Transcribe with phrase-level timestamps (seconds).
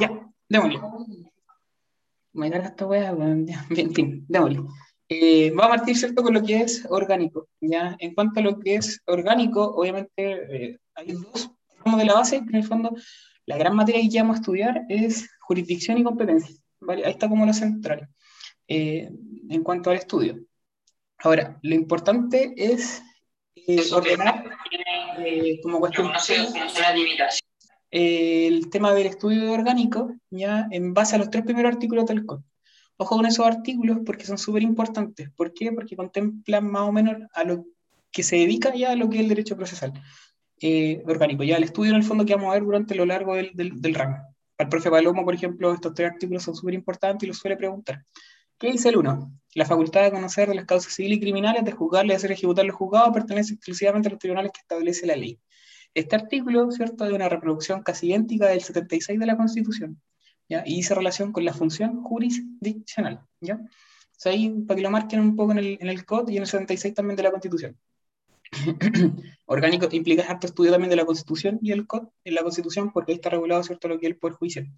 [0.00, 0.10] Ya,
[0.48, 0.80] démosle.
[2.32, 4.60] Me carga esta weá, en fin, démosle.
[5.12, 7.48] Eh, va a partir, ¿cierto?, con lo que es orgánico.
[7.60, 7.96] ¿ya?
[7.98, 11.50] En cuanto a lo que es orgánico, obviamente eh, hay dos
[11.84, 12.94] ramos de la base, en el fondo
[13.46, 16.54] la gran materia que vamos a estudiar es jurisdicción y competencia.
[16.80, 17.04] ¿vale?
[17.04, 18.08] Ahí está como lo central
[18.68, 19.10] eh,
[19.48, 20.38] en cuanto al estudio.
[21.18, 23.02] Ahora, lo importante es
[23.92, 24.44] ordenar
[25.62, 26.12] como cuestión
[27.90, 32.40] el tema del estudio orgánico ya en base a los tres primeros artículos del COD.
[32.96, 35.30] Ojo con esos artículos porque son súper importantes.
[35.30, 35.72] ¿Por qué?
[35.72, 37.64] Porque contemplan más o menos a lo
[38.12, 39.92] que se dedica ya a lo que es el derecho procesal
[40.60, 43.34] eh, orgánico, ya el estudio en el fondo que vamos a ver durante lo largo
[43.34, 44.16] del, del, del ramo.
[44.56, 47.56] Para el profe Palomo, por ejemplo, estos tres artículos son súper importantes y los suele
[47.56, 48.04] preguntar.
[48.58, 49.32] ¿Qué dice el 1?
[49.54, 52.66] La facultad de conocer de las causas civiles y criminales, de juzgarle y hacer ejecutar
[52.66, 55.40] los juzgados pertenece exclusivamente a los tribunales que establece la ley.
[55.94, 60.00] Este artículo, ¿cierto?, es una reproducción casi idéntica del 76 de la Constitución,
[60.48, 60.62] ¿ya?
[60.64, 63.56] Y dice relación con la función jurisdiccional, ¿ya?
[63.56, 66.36] O sea, ahí, para que lo marquen un poco en el, en el COD y
[66.36, 67.76] en el 76 también de la Constitución.
[69.46, 73.12] Orgánico implica harto estudio también de la Constitución y el COD en la Constitución, porque
[73.12, 74.70] ahí está regulado, ¿cierto?, lo que es el Poder Judicial.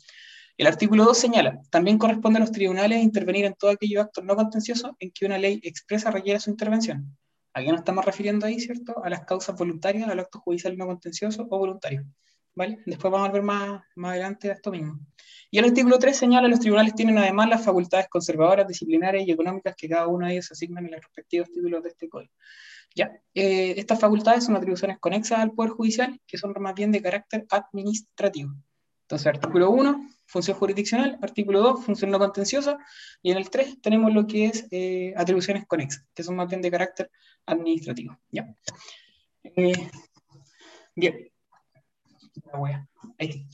[0.59, 4.37] El artículo 2 señala, también corresponde a los tribunales intervenir en todo aquellos actos no
[4.37, 7.17] contenciosos en que una ley expresa requiere su intervención.
[7.55, 9.05] ¿A qué nos estamos refiriendo ahí, cierto?
[9.05, 12.05] A las causas voluntarias, al acto judicial no contencioso o voluntario.
[12.55, 12.81] ¿Vale?
[12.85, 15.01] Después vamos a ver más, más adelante esto mismo.
[15.51, 19.33] Y el artículo 3 señala que los tribunales tienen además las facultades conservadoras, disciplinarias y
[19.33, 22.33] económicas que cada uno de ellos asignan en los respectivos títulos de este código.
[22.95, 27.01] Ya, eh, estas facultades son atribuciones conexas al Poder Judicial, que son más bien de
[27.01, 28.53] carácter administrativo.
[29.13, 32.79] Entonces, artículo 1, función jurisdiccional, artículo 2, función no contenciosa,
[33.21, 36.63] y en el 3 tenemos lo que es eh, atribuciones conexas, que son más bien
[36.63, 37.11] de carácter
[37.45, 38.19] administrativo.
[38.31, 38.57] ¿ya?
[39.45, 39.91] Eh,
[40.97, 41.31] bien.
[43.19, 43.47] Ahí.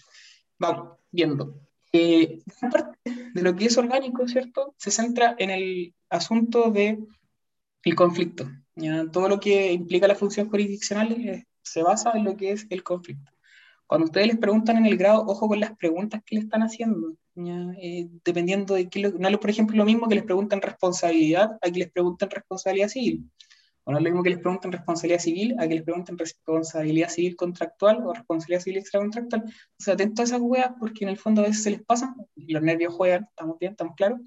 [0.61, 1.61] Vamos, viendo.
[1.93, 3.01] Eh, parte
[3.35, 4.77] de lo que es orgánico, ¿cierto?
[4.79, 7.05] Se centra en el asunto del
[7.83, 8.49] el conflicto.
[8.77, 9.11] ¿ya?
[9.11, 12.85] Todo lo que implica la función jurisdiccional eh, se basa en lo que es el
[12.85, 13.33] conflicto.
[13.89, 17.15] Cuando ustedes les preguntan en el grado, ojo con las preguntas que le están haciendo,
[17.81, 21.71] eh, dependiendo de qué, no es por ejemplo lo mismo que les preguntan responsabilidad a
[21.71, 23.25] que les pregunten responsabilidad civil,
[23.85, 27.09] o no es lo mismo que les pregunten responsabilidad civil a que les pregunten responsabilidad
[27.09, 29.45] civil contractual o responsabilidad civil extracontractual.
[29.47, 32.15] O sea, atentos a esas weas porque en el fondo a veces se les pasan,
[32.37, 34.21] los nervios juegan, estamos bien, estamos claros,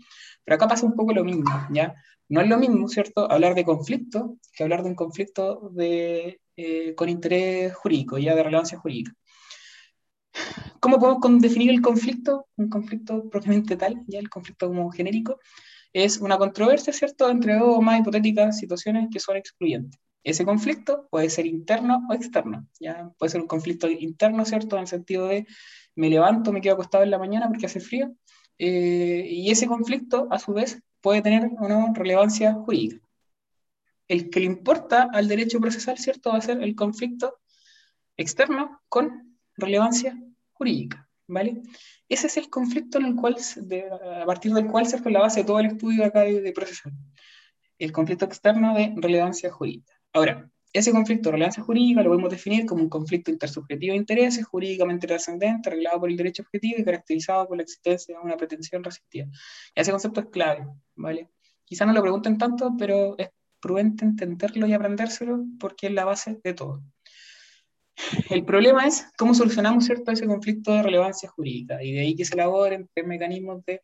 [0.44, 1.94] pero acá pasa un poco lo mismo, ¿ya?
[2.30, 6.96] No es lo mismo, ¿cierto?, hablar de conflicto que hablar de un conflicto de, eh,
[6.96, 9.14] con interés jurídico, ya de relevancia jurídica.
[10.80, 12.48] ¿Cómo podemos definir el conflicto?
[12.56, 15.40] Un conflicto propiamente tal, ya el conflicto como genérico,
[15.94, 20.00] es una controversia, ¿cierto?, entre dos o más hipotéticas situaciones que son excluyentes.
[20.24, 24.82] Ese conflicto puede ser interno o externo, ya puede ser un conflicto interno, ¿cierto?, en
[24.84, 25.46] el sentido de
[25.96, 28.16] me levanto, me quedo acostado en la mañana porque hace frío,
[28.58, 33.06] eh, y ese conflicto, a su vez, puede tener una relevancia jurídica.
[34.08, 37.40] El que le importa al derecho procesal, ¿cierto?, va a ser el conflicto
[38.18, 39.31] externo con
[39.62, 40.18] relevancia
[40.52, 41.62] jurídica, ¿vale?
[42.10, 43.38] Ese es el conflicto en el cual,
[44.22, 46.54] a partir del cual se fue la base de todo el estudio acá de, de.
[47.80, 49.94] El conflicto externo de relevancia jurídica.
[50.14, 54.46] Ahora, ese conflicto de relevancia jurídica lo podemos definir como un conflicto intersubjetivo de intereses
[54.46, 58.84] jurídicamente trascendente, arreglado por el derecho objetivo y caracterizado por la existencia de una pretensión
[58.84, 59.26] resistida.
[59.76, 61.30] Y ese concepto es clave, ¿vale?
[61.66, 63.30] Quizá no lo pregunten tanto, pero es
[63.60, 66.84] prudente entenderlo y aprendérselo porque es la base de todo.
[68.30, 70.12] El problema es cómo solucionamos ¿cierto?
[70.12, 73.82] ese conflicto de relevancia jurídica y de ahí que se elaboren tres mecanismos de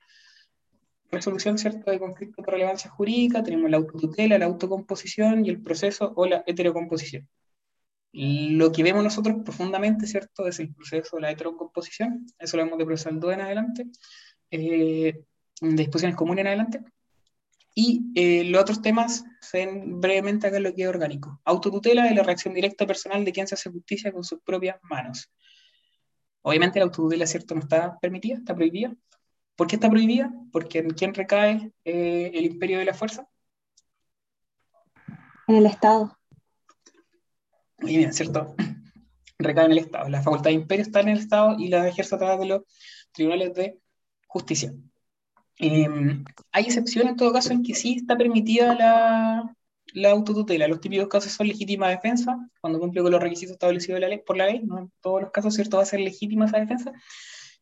[1.12, 1.92] resolución ¿cierto?
[1.92, 3.44] de conflicto de relevancia jurídica.
[3.44, 7.28] Tenemos la autotutela, la autocomposición y el proceso o la heterocomposición.
[8.14, 10.48] Lo que vemos nosotros profundamente ¿cierto?
[10.48, 12.26] es el proceso de la heterocomposición.
[12.40, 13.86] Eso lo vemos de procesal 2 en adelante.
[14.50, 15.24] Eh,
[15.62, 16.80] de disposiciones comunes en adelante.
[17.80, 21.40] Y eh, los otros temas se ven brevemente acá en lo que es orgánico.
[21.46, 25.32] Autotutela es la reacción directa personal de quien se hace justicia con sus propias manos.
[26.42, 27.54] Obviamente la autotutela, ¿cierto?
[27.54, 28.96] No está permitida, está prohibida.
[29.56, 30.34] ¿Por qué está prohibida?
[30.52, 33.28] Porque en quién recae eh, el imperio de la fuerza.
[35.48, 36.18] En el Estado.
[37.78, 38.56] Muy bien, ¿cierto?
[39.38, 40.10] Recae en el Estado.
[40.10, 42.64] La facultad de imperio está en el Estado y la ejerce a través de los
[43.12, 43.80] tribunales de
[44.26, 44.74] justicia.
[45.60, 45.88] Eh,
[46.52, 49.56] hay excepciones en todo caso en que sí está permitida la,
[49.94, 50.68] la autotutela.
[50.68, 54.38] Los típicos casos son legítima defensa, cuando cumple con los requisitos establecidos la ley, por
[54.38, 55.78] la ley, no en todos los casos, ¿cierto?
[55.78, 56.92] Va a ser legítima esa defensa.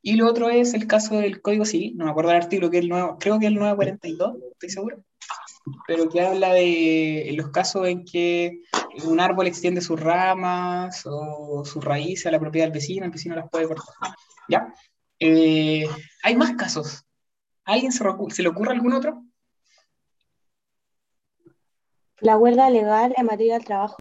[0.01, 2.77] Y lo otro es el caso del Código Civil, no me acuerdo del artículo, que
[2.77, 5.03] es el nuevo, creo que es el 942, estoy seguro,
[5.87, 8.61] pero que habla de los casos en que
[9.03, 13.35] un árbol extiende sus ramas o sus raíces a la propiedad del vecino, el vecino
[13.35, 14.15] las puede cortar.
[14.47, 14.71] ¿Ya?
[15.19, 15.87] Eh,
[16.21, 17.04] hay más casos.
[17.65, 19.23] Alguien se, se le ocurre algún otro?
[22.19, 23.97] La huelga legal en materia del trabajo.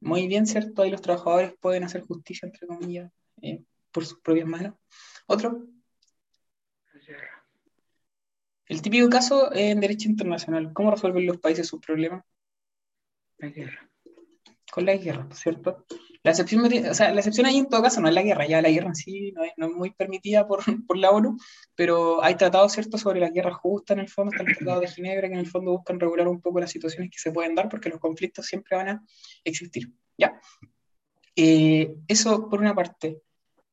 [0.00, 0.82] Muy bien, ¿cierto?
[0.82, 3.10] Ahí los trabajadores pueden hacer justicia, entre comillas,
[3.42, 4.74] eh, por sus propias manos.
[5.26, 5.66] ¿Otro?
[8.66, 10.72] El típico caso en derecho internacional.
[10.72, 12.24] ¿Cómo resuelven los países sus problemas?
[13.38, 13.90] La guerra.
[14.70, 15.84] Con la guerra, ¿cierto?
[16.22, 18.60] La excepción, o sea, la excepción ahí en todo caso no es la guerra, ya
[18.60, 21.38] la guerra en sí no es, muy permitida por, por, la ONU,
[21.74, 24.88] pero hay tratados, ¿cierto?, sobre la guerra justa en el fondo, está el Tratado de
[24.88, 27.68] Ginebra, que en el fondo buscan regular un poco las situaciones que se pueden dar,
[27.70, 29.02] porque los conflictos siempre van a
[29.44, 30.38] existir, ¿ya?
[31.36, 33.22] Eh, eso por una parte.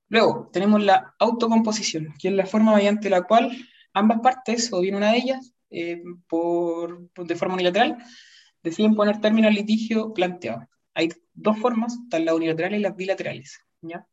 [0.09, 3.51] Luego, tenemos la autocomposición, que es la forma mediante la cual
[3.93, 7.97] ambas partes, o bien una de ellas, eh, por, de forma unilateral,
[8.63, 10.67] deciden poner término al litigio planteado.
[10.97, 13.59] Hay dos formas, están las unilaterales y las bilaterales.
[13.81, 14.07] ¿ya?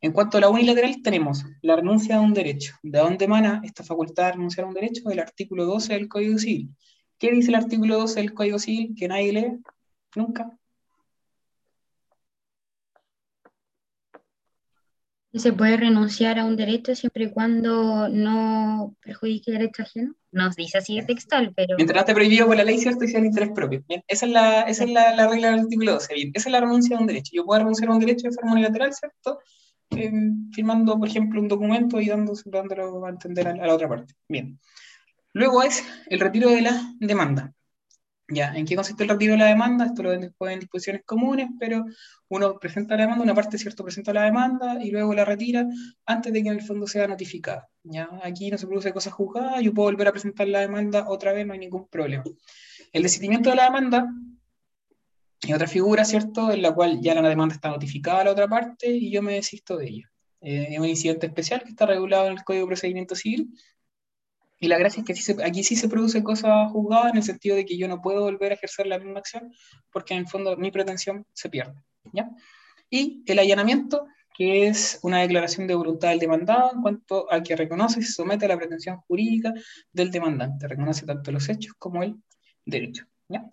[0.00, 2.76] En cuanto a la unilateral, tenemos la renuncia a un derecho.
[2.82, 5.06] ¿De dónde emana esta facultad de renunciar a un derecho?
[5.06, 6.74] Del artículo 12 del Código Civil.
[7.18, 9.60] ¿Qué dice el artículo 12 del Código Civil que nadie lee?
[10.16, 10.58] Nunca.
[15.32, 20.14] ¿Se puede renunciar a un derecho siempre y cuando no perjudique el derecho ajeno?
[20.32, 21.76] Nos dice así textual, pero...
[21.76, 23.04] Mientras no esté prohibido por la ley, ¿cierto?
[23.04, 23.84] Y sea el interés propio.
[23.88, 26.14] Bien, esa es, la, es la, regla del artículo 12.
[26.14, 27.30] Bien, esa es la renuncia a un derecho.
[27.32, 29.38] Yo puedo renunciar a un derecho de forma unilateral, ¿cierto?
[29.90, 34.14] Em, firmando, por ejemplo, un documento y dándolo a entender a la otra parte.
[34.28, 34.58] Bien.
[35.32, 37.52] Luego es el retiro de la demanda.
[38.32, 39.86] Ya, ¿en qué consiste el retiro de la demanda?
[39.86, 41.84] Esto lo ven después en disposiciones comunes, pero
[42.28, 45.66] uno presenta la demanda, una parte, ¿cierto?, presenta la demanda y luego la retira
[46.06, 47.68] antes de que en el fondo sea notificada.
[47.82, 48.08] ¿ya?
[48.22, 51.44] Aquí no se produce cosa juzgada, yo puedo volver a presentar la demanda otra vez,
[51.44, 52.22] no hay ningún problema.
[52.92, 54.06] El decidimiento de la demanda
[55.42, 58.46] es otra figura, ¿cierto?, en la cual ya la demanda está notificada a la otra
[58.46, 60.10] parte y yo me desisto de ella.
[60.40, 63.50] Eh, es un incidente especial que está regulado en el Código de Procedimiento Civil
[64.60, 67.64] y la gracia es que aquí sí se produce cosa juzgada en el sentido de
[67.64, 69.52] que yo no puedo volver a ejercer la misma acción
[69.90, 71.82] porque en el fondo mi pretensión se pierde.
[72.12, 72.30] ¿ya?
[72.90, 77.56] Y el allanamiento, que es una declaración de voluntad del demandado en cuanto a que
[77.56, 79.54] reconoce y se somete a la pretensión jurídica
[79.92, 80.68] del demandante.
[80.68, 82.16] Reconoce tanto los hechos como el
[82.66, 83.06] derecho.
[83.28, 83.50] ¿ya?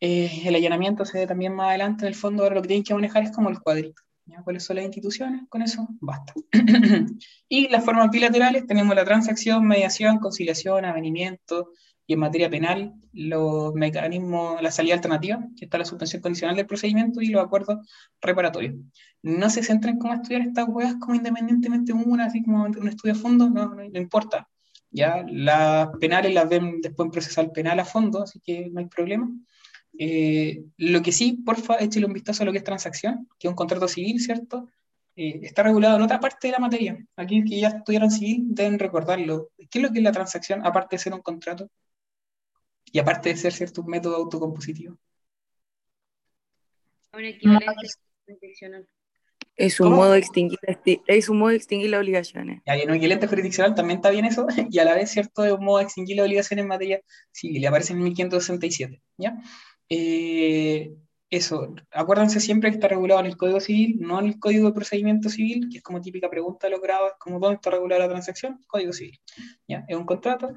[0.00, 2.84] Eh, el allanamiento se ve también más adelante en el fondo, ahora lo que tienen
[2.84, 4.02] que manejar es como el cuadrito.
[4.44, 5.42] ¿Cuáles son las instituciones?
[5.48, 6.32] Con eso basta.
[7.48, 11.70] y las formas bilaterales tenemos la transacción, mediación, conciliación, avenimiento
[12.06, 16.66] y en materia penal los mecanismos, la salida alternativa, que está la suspensión condicional del
[16.66, 17.86] procedimiento y los acuerdos
[18.20, 18.76] reparatorios.
[19.22, 23.18] No se centren como estudiar estas huevas como independientemente una, así como un estudio a
[23.18, 24.48] fondo, no, no, importa.
[24.90, 28.86] Ya las penales las ven después en procesal penal a fondo, así que no hay
[28.86, 29.30] problema.
[30.04, 33.50] Eh, lo que sí, porfa, échale un vistazo a lo que es transacción, que es
[33.50, 34.68] un contrato civil, ¿cierto?
[35.14, 36.98] Eh, está regulado en otra parte de la materia.
[37.14, 39.50] Aquí que ya estudiaron civil deben recordarlo.
[39.70, 41.70] ¿Qué es lo que es la transacción, aparte de ser un contrato?
[42.86, 44.98] Y aparte de ser cierto un método autocompositivo.
[49.54, 50.58] Es un, modo de extinguir,
[51.06, 52.60] es un modo de extinguir las obligaciones.
[52.66, 55.44] Y en un equivalente jurisdiccional también está bien eso, y a la vez, ¿cierto?
[55.44, 57.00] Es un modo de extinguir las obligaciones en materia
[57.30, 59.36] civil, aparece en 1567, ¿ya?
[59.88, 60.94] Eh,
[61.32, 64.74] eso, acuérdense siempre que está regulado en el Código Civil, no en el Código de
[64.74, 68.10] Procedimiento Civil, que es como típica pregunta de los grados, como dónde está regulada la
[68.10, 69.18] transacción, Código Civil.
[69.66, 69.82] ¿ya?
[69.88, 70.52] Es un contrato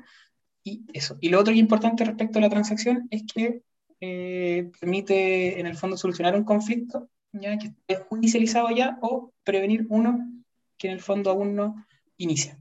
[0.65, 1.17] y eso.
[1.21, 3.61] Y lo otro importante respecto a la transacción es que
[4.01, 7.57] eh, permite en el fondo solucionar un conflicto ¿ya?
[7.57, 10.19] que esté judicializado ya o prevenir uno
[10.77, 11.85] que en el fondo aún no
[12.17, 12.59] inicia.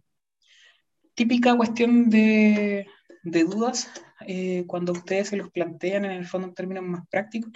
[1.14, 2.86] Típica cuestión de,
[3.24, 3.90] de dudas
[4.26, 7.52] eh, cuando ustedes se los plantean en el fondo en términos más prácticos,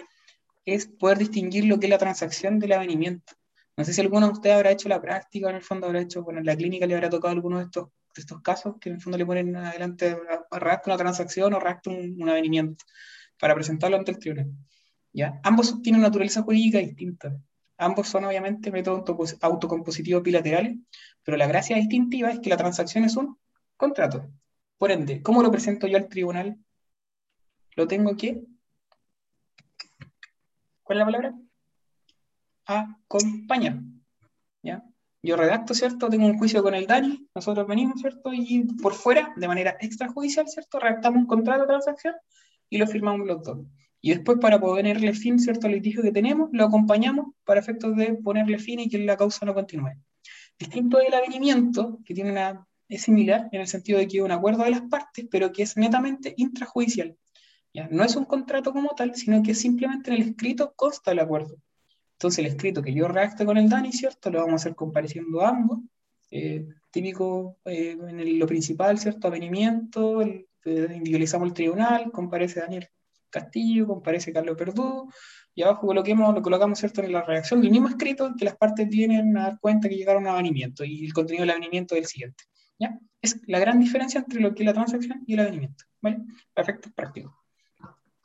[0.65, 3.35] es poder distinguir lo que es la transacción del avenimiento.
[3.77, 6.23] No sé si alguno de ustedes habrá hecho la práctica, en el fondo habrá hecho,
[6.23, 8.97] bueno, en la clínica le habrá tocado alguno de estos, de estos casos, que en
[8.97, 10.19] el fondo le ponen adelante,
[10.51, 12.85] rasca una transacción o rasca un, un, avenimiento,
[13.39, 14.51] para presentarlo ante el tribunal.
[15.13, 15.41] ¿ya?
[15.45, 17.39] Ambos tienen naturaleza jurídica distinta.
[17.77, 20.77] Ambos son obviamente métodos autocompositivos bilaterales,
[21.23, 23.39] pero la gracia distintiva es que la transacción es un
[23.77, 24.29] contrato.
[24.79, 26.57] Por ende, ¿cómo lo presento yo al tribunal?
[27.75, 28.45] Lo tengo que...
[30.85, 31.35] ¿Cuál es la palabra?
[32.65, 33.81] Acompañar.
[34.63, 34.85] ¿Ya?
[35.23, 36.09] Yo redacto, ¿cierto?
[36.09, 38.33] Tengo un juicio con el Dani, nosotros venimos, ¿cierto?
[38.33, 40.79] Y por fuera, de manera extrajudicial, ¿cierto?
[40.79, 42.15] Redactamos un contrato de transacción
[42.71, 43.67] y lo firmamos los dos.
[44.01, 48.15] Y después, para ponerle fin, ¿cierto?, al litigio que tenemos, lo acompañamos para efectos de
[48.15, 49.91] ponerle fin y que la causa no continúe.
[50.57, 54.33] Distinto del avenimiento, que tiene una es similar en el sentido de que es un
[54.33, 57.17] acuerdo de las partes, pero que es netamente intrajudicial.
[57.73, 57.89] ¿ya?
[57.91, 61.57] No es un contrato como tal, sino que simplemente en el escrito consta el acuerdo.
[62.13, 64.31] Entonces el escrito que yo redacte con el Dani, ¿cierto?
[64.31, 65.79] Lo vamos a hacer compareciendo a ambos,
[66.31, 69.29] Eh, típico eh, en el- lo principal, ¿cierto?
[69.29, 72.87] Avenimiento, el- eh, individualizamos el tribunal, comparece Daniel
[73.31, 75.11] Castillo, comparece Carlos Perdú,
[75.55, 77.03] y abajo coloquemos, lo colocamos, ¿cierto?
[77.03, 80.27] En la redacción del mismo escrito que las partes vienen a dar cuenta que llegaron
[80.27, 82.45] a avenimiento y el contenido del avenimiento es el siguiente,
[82.79, 82.99] ¿ya?
[83.21, 86.19] Es la gran diferencia entre lo que es la transacción y el avenimiento, ¿vale?
[86.55, 87.37] Perfecto, práctico.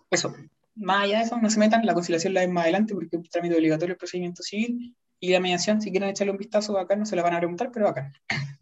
[0.09, 0.33] Eso.
[0.75, 3.21] Más allá de eso, no se metan, la conciliación la ven más adelante porque es
[3.21, 6.95] un trámite obligatorio el procedimiento civil y la mediación, si quieren echarle un vistazo acá,
[6.95, 8.11] no se la van a preguntar, pero acá.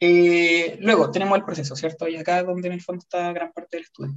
[0.00, 2.06] Eh, luego tenemos el proceso, ¿cierto?
[2.06, 4.14] Y acá es donde en el fondo está gran parte del estudio.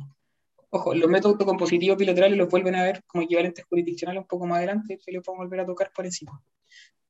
[0.70, 4.58] Ojo, los métodos autocompositivos bilaterales los vuelven a ver como equivalentes jurisdiccionales un poco más
[4.58, 6.42] adelante, que los podemos volver a tocar por encima.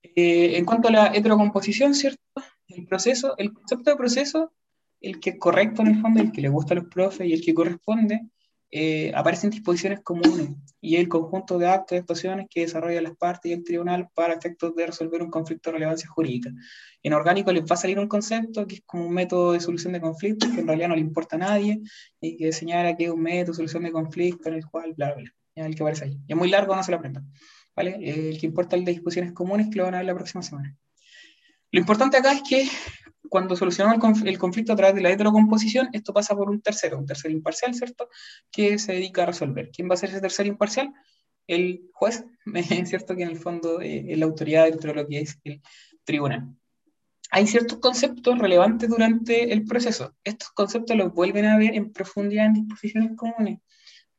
[0.03, 2.21] Eh, en cuanto a la heterocomposición, ¿cierto?
[2.77, 4.53] El proceso, el concepto de proceso,
[5.01, 7.33] el que es correcto en el fondo, el que le gusta a los profes y
[7.33, 8.21] el que corresponde,
[8.69, 13.49] eh, aparecen disposiciones comunes y el conjunto de actos y actuaciones que desarrollan las partes
[13.49, 16.51] y el tribunal para efectos de resolver un conflicto de relevancia jurídica.
[17.01, 19.93] En orgánico les va a salir un concepto que es como un método de solución
[19.93, 21.81] de conflictos que en realidad no le importa a nadie
[22.21, 25.13] y que señala que es un método de solución de conflictos en el cual, bla,
[25.13, 25.23] bla,
[25.55, 26.19] bla, el que aparece ahí.
[26.27, 27.31] Y es muy largo, no se lo aprendan.
[27.75, 27.97] ¿vale?
[28.01, 30.43] Eh, el que importa es de disposiciones comunes que lo van a ver la próxima
[30.43, 30.77] semana.
[31.71, 32.67] Lo importante acá es que
[33.29, 36.97] cuando solucionamos el, el, conflicto a través de la heterocomposición, esto pasa por un tercero,
[36.97, 38.09] un tercero imparcial, ¿cierto?
[38.51, 39.69] Que se dedica a resolver.
[39.71, 40.93] ¿Quién va a ser ese tercero imparcial?
[41.45, 42.25] El juez,
[42.85, 43.15] ¿cierto?
[43.15, 45.61] Que en el fondo eh, es la autoridad dentro de lo que es el
[46.03, 46.55] tribunal.
[47.29, 50.15] Hay ciertos conceptos relevantes durante el proceso.
[50.23, 53.59] Estos conceptos los vuelven a ver en profundidad en disposiciones comunes,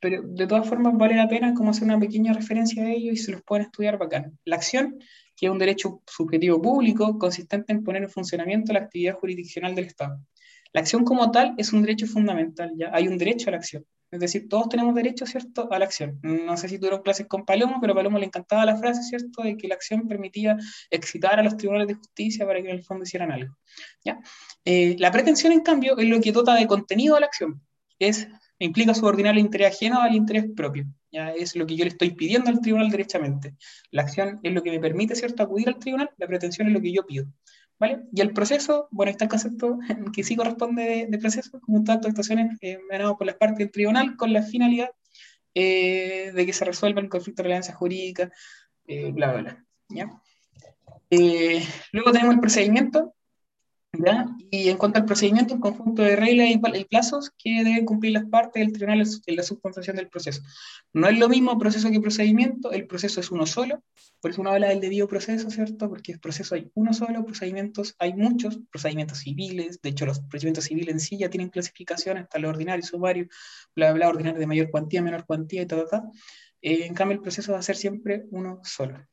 [0.00, 3.17] pero de todas formas vale la pena como hacer una pequeña referencia a ellos y
[3.17, 4.38] se los pueden estudiar bacán.
[4.45, 4.99] La acción
[5.38, 9.85] que es un derecho subjetivo público consistente en poner en funcionamiento la actividad jurisdiccional del
[9.85, 10.21] Estado.
[10.73, 12.90] La acción como tal es un derecho fundamental, ¿ya?
[12.93, 13.87] Hay un derecho a la acción.
[14.11, 16.19] Es decir, todos tenemos derecho, ¿cierto?, a la acción.
[16.23, 19.43] No sé si tuvieron clases con Palomo, pero a Palomo le encantaba la frase, ¿cierto?,
[19.43, 20.57] de que la acción permitía
[20.90, 23.57] excitar a los tribunales de justicia para que en el fondo hicieran algo,
[24.05, 24.19] ¿ya?
[24.64, 27.62] Eh, la pretensión, en cambio, es lo que dota de contenido a la acción.
[27.99, 28.28] Es,
[28.59, 30.87] implica subordinar el interés ajeno al interés propio.
[31.11, 33.55] Ya es lo que yo le estoy pidiendo al tribunal derechamente.
[33.91, 36.81] La acción es lo que me permite, ¿cierto?, acudir al tribunal, la pretensión es lo
[36.81, 37.27] que yo pido.
[37.81, 38.00] ¿Vale?
[38.12, 39.79] Y el proceso, bueno, está el concepto
[40.12, 42.79] que sí corresponde de, de proceso, como tantas actuaciones eh,
[43.17, 44.91] por las partes del tribunal con la finalidad
[45.55, 48.33] eh, de que se resuelva el conflicto de relevancia jurídica,
[48.87, 49.65] eh, bla, bla, bla.
[49.91, 50.23] ¿ya?
[51.93, 53.15] luego tenemos el procedimiento,
[53.99, 54.28] ¿Ya?
[54.50, 58.26] Y en cuanto al procedimiento, un conjunto de reglas y plazos que deben cumplir las
[58.26, 60.40] partes del tribunal en la subcontratación del proceso.
[60.93, 63.83] No es lo mismo proceso que procedimiento, el proceso es uno solo,
[64.21, 65.88] por eso uno habla del debido proceso, ¿cierto?
[65.88, 70.67] Porque el proceso hay uno solo, procedimientos hay muchos, procedimientos civiles, de hecho los procedimientos
[70.67, 73.26] civiles en sí ya tienen clasificaciones, está lo ordinario, sumario,
[73.75, 76.02] bla, bla, ordinario de mayor cuantía, menor cuantía y tal, tal.
[76.62, 79.05] Eh, en cambio, el proceso va a ser siempre uno solo.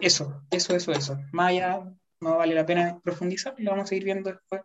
[0.00, 1.18] Eso, eso, eso, eso.
[1.36, 1.82] Allá
[2.20, 4.62] no vale la pena profundizar, lo vamos a ir viendo después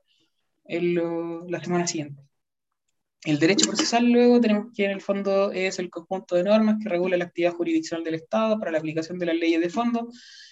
[0.66, 2.24] en lo, la semana siguiente.
[3.26, 6.90] El derecho procesal luego tenemos que en el fondo es el conjunto de normas que
[6.90, 10.10] regula la actividad jurisdiccional del Estado para la aplicación de las leyes de fondo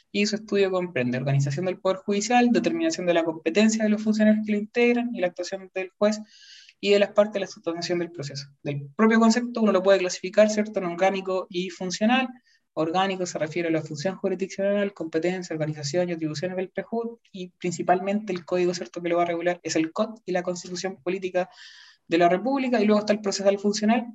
[0.09, 4.45] y su estudio comprende organización del Poder Judicial, determinación de la competencia de los funcionarios
[4.45, 6.19] que lo integran y la actuación del juez
[6.79, 8.47] y de las partes de la sustanciación del proceso.
[8.63, 12.29] Del propio concepto uno lo puede clasificar, ¿cierto?, en orgánico y funcional,
[12.73, 18.31] Orgánico se refiere a la función jurisdiccional, competencia, organización y atribuciones del PJUD y principalmente
[18.31, 21.49] el código cierto que lo va a regular es el COD y la constitución política
[22.07, 24.07] de la República y luego está el procesal funcional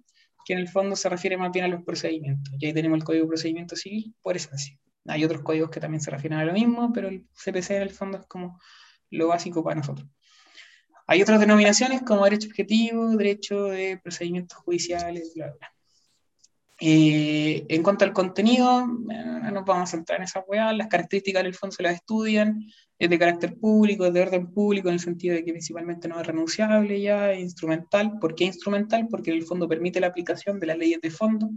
[0.47, 2.55] que en el fondo se refiere más bien a los procedimientos.
[2.59, 4.79] Y ahí tenemos el código de procedimiento civil por esencia.
[5.07, 7.91] Hay otros códigos que también se refieren a lo mismo, pero el CPC en el
[7.91, 8.59] fondo es como
[9.11, 10.09] lo básico para nosotros.
[11.09, 15.76] Hay otras denominaciones como derecho objetivo, derecho de procedimientos judiciales, bla, bla.
[16.79, 21.43] Eh, en cuanto al contenido, no nos vamos a entrar en esa weá, las características
[21.43, 22.67] del fondo se las estudian,
[22.99, 26.21] es de carácter público, es de orden público, en el sentido de que principalmente no
[26.21, 28.19] es renunciable ya, es instrumental.
[28.21, 29.09] ¿Por qué instrumental?
[29.11, 31.51] Porque el fondo permite la aplicación de las leyes de fondo.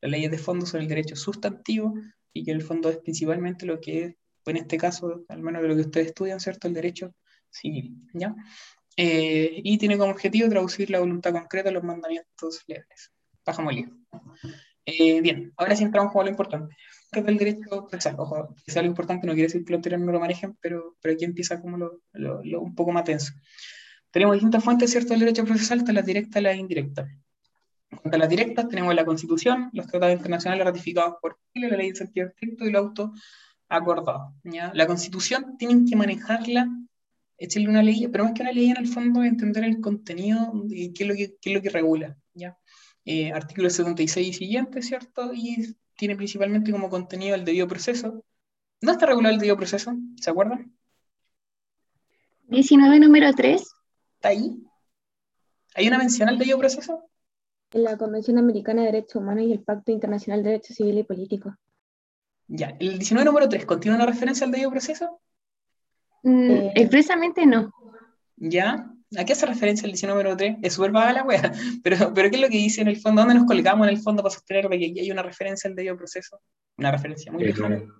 [0.00, 1.94] Las leyes de fondo son el derecho sustantivo
[2.32, 5.68] y que el fondo es principalmente lo que es, en este caso, al menos de
[5.68, 6.68] lo que ustedes estudian, ¿cierto?
[6.68, 7.14] El derecho
[7.50, 8.34] civil, ¿ya?
[8.96, 13.12] Eh, y tiene como objetivo traducir la voluntad concreta a los mandamientos legales.
[13.44, 14.01] Bajamos el
[14.84, 16.74] eh, bien, ahora sí entramos con lo importante,
[17.10, 18.16] que es el derecho procesal.
[18.18, 20.96] Ojo, que sea lo importante no quiere decir que lo anterior no lo manejen, pero,
[21.00, 23.32] pero aquí empieza como lo, lo, lo, un poco más tenso.
[24.10, 27.08] Tenemos distintas fuentes, ¿cierto?, del derecho procesal, están las directas y las indirectas.
[27.90, 31.76] En cuanto a las directas, tenemos la Constitución, los tratados internacionales ratificados por Chile, la
[31.76, 33.12] ley de sentido estricto y el auto
[33.68, 34.34] acordado.
[34.44, 34.70] ¿ya?
[34.74, 36.68] La Constitución tienen que manejarla,
[37.38, 40.92] echarle una ley, pero más que una ley en el fondo, entender el contenido y
[40.92, 42.16] qué es lo que, qué es lo que regula.
[42.34, 42.56] ¿ya?
[43.04, 45.32] Eh, artículo 76 y siguiente, ¿cierto?
[45.34, 48.24] Y tiene principalmente como contenido el debido proceso,
[48.82, 49.94] ¿Dónde está regulado el debido proceso?
[50.20, 50.76] ¿Se acuerdan?
[52.48, 53.62] 19 número 3.
[54.16, 54.60] ¿Está ahí?
[55.76, 57.08] ¿Hay una mención al debido proceso?
[57.70, 61.04] En la Convención Americana de Derechos Humanos y el Pacto Internacional de Derechos Civiles y
[61.04, 61.54] Políticos.
[62.48, 65.20] Ya, el 19 número 3, ¿contiene una referencia al debido proceso?
[66.24, 66.72] Mm, Eh.
[66.74, 67.72] expresamente no.
[68.36, 68.91] ¿Ya?
[69.18, 70.56] ¿A qué hace referencia el 19 número 3?
[70.62, 71.52] Es súper vaga la wea,
[71.82, 73.22] pero, pero ¿qué es lo que dice en el fondo?
[73.22, 75.96] ¿Dónde nos colgamos en el fondo para sostener de que hay una referencia al debido
[75.96, 76.40] proceso?
[76.78, 77.76] Una referencia muy lejana.
[77.76, 77.92] En,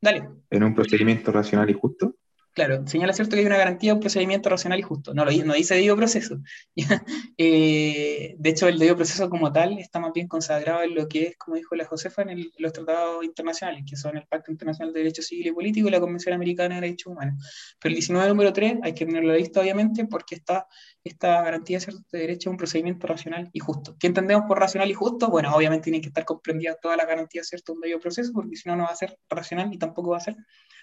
[0.00, 0.28] Dale.
[0.50, 2.16] en un procedimiento racional y justo.
[2.54, 5.14] Claro, señala cierto que hay una garantía de un procedimiento racional y justo.
[5.14, 6.38] No, lo, no dice debido proceso.
[7.38, 11.28] Eh, de hecho, el debido proceso como tal está más bien consagrado en lo que
[11.28, 15.00] es, como dijo la Josefa, en, los tratados internacionales, que son el Pacto Internacional de
[15.00, 17.74] Derechos Civiles y Políticos y la Convención Americana de Derechos Humanos.
[17.80, 20.66] Pero el 19 número 3 hay que tenerlo listo, obviamente, porque está
[21.02, 22.02] esta garantía ¿cierto?
[22.12, 23.96] de derecho a un procedimiento racional y justo.
[23.98, 25.28] ¿Qué entendemos por racional y justo?
[25.28, 27.72] Bueno, obviamente tienen que estar comprendidas todas las garantías ¿cierto?
[27.72, 30.18] de un debido proceso, porque si no, no va a ser racional y tampoco va
[30.18, 30.36] a ser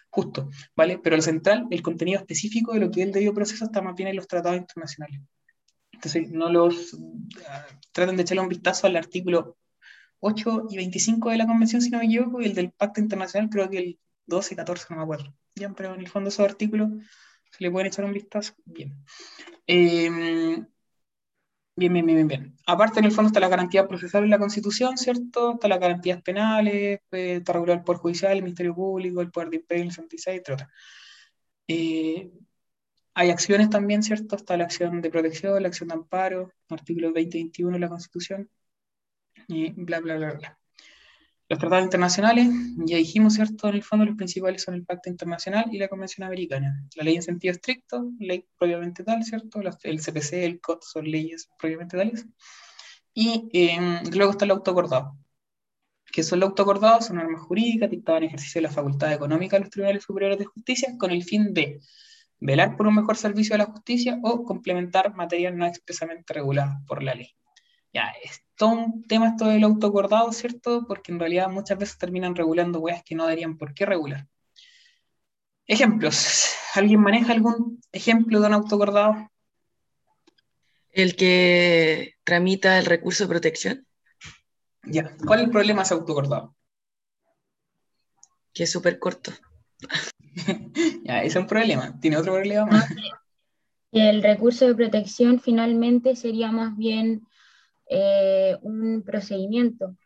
[0.09, 0.99] justo, ¿vale?
[0.99, 4.09] Pero el central, el contenido específico de lo que el debido proceso está más bien
[4.09, 5.21] en los tratados internacionales.
[5.91, 6.97] Entonces, no los
[7.47, 9.57] ah, traten de echarle un vistazo al artículo
[10.19, 13.49] 8 y 25 de la Convención, si no me equivoco, y el del Pacto Internacional,
[13.49, 15.33] creo que el 12 y 14, no me acuerdo.
[15.55, 16.89] Ya, pero en el fondo esos artículos
[17.51, 18.53] se le pueden echar un vistazo.
[18.65, 19.03] Bien.
[19.67, 20.63] Eh,
[21.79, 22.55] Bien, bien, bien, bien.
[22.67, 25.53] Aparte, en el fondo está la garantía procesal en la Constitución, ¿cierto?
[25.53, 29.49] Está las garantías penales, eh, está regulado el Poder Judicial, el Ministerio Público, el Poder
[29.49, 30.69] de impedir el 66, entre otras.
[31.67, 32.31] Eh,
[33.13, 34.35] hay acciones también, ¿cierto?
[34.35, 37.89] Está la acción de protección, la acción de amparo, artículo 20 y 21 de la
[37.89, 38.49] Constitución,
[39.47, 40.58] y bla, bla, bla, bla.
[41.49, 42.47] Los tratados internacionales,
[42.85, 43.69] ya dijimos, ¿cierto?
[43.69, 46.85] En el fondo los principales son el Pacto Internacional y la Convención Americana.
[46.95, 49.59] La ley en sentido estricto, ley propiamente tal, ¿cierto?
[49.81, 52.27] El CPC, el COT son leyes propiamente tales.
[53.15, 55.17] Y eh, luego está el autoacordado.
[56.11, 57.07] que son los autoacordados?
[57.07, 60.45] Son normas jurídicas dictadas en ejercicio de la facultad económica de los tribunales superiores de
[60.45, 61.79] justicia con el fin de
[62.39, 67.01] velar por un mejor servicio de la justicia o complementar materias no expresamente reguladas por
[67.01, 67.35] la ley.
[67.93, 70.85] Ya, es todo un tema esto del autoacordado, ¿cierto?
[70.87, 74.27] Porque en realidad muchas veces terminan regulando weas que no darían por qué regular.
[75.65, 76.55] Ejemplos.
[76.75, 79.29] ¿Alguien maneja algún ejemplo de un autoacordado?
[80.91, 83.87] El que tramita el recurso de protección,
[84.83, 85.15] Ya.
[85.25, 86.55] ¿Cuál es el problema de ese autoacordado?
[88.53, 89.31] que es súper corto.
[91.03, 91.99] Ya, ese es un problema.
[91.99, 92.85] ¿Tiene otro problema más?
[93.91, 97.27] El recurso de protección finalmente sería más bien
[97.89, 99.97] eh, un procedimiento,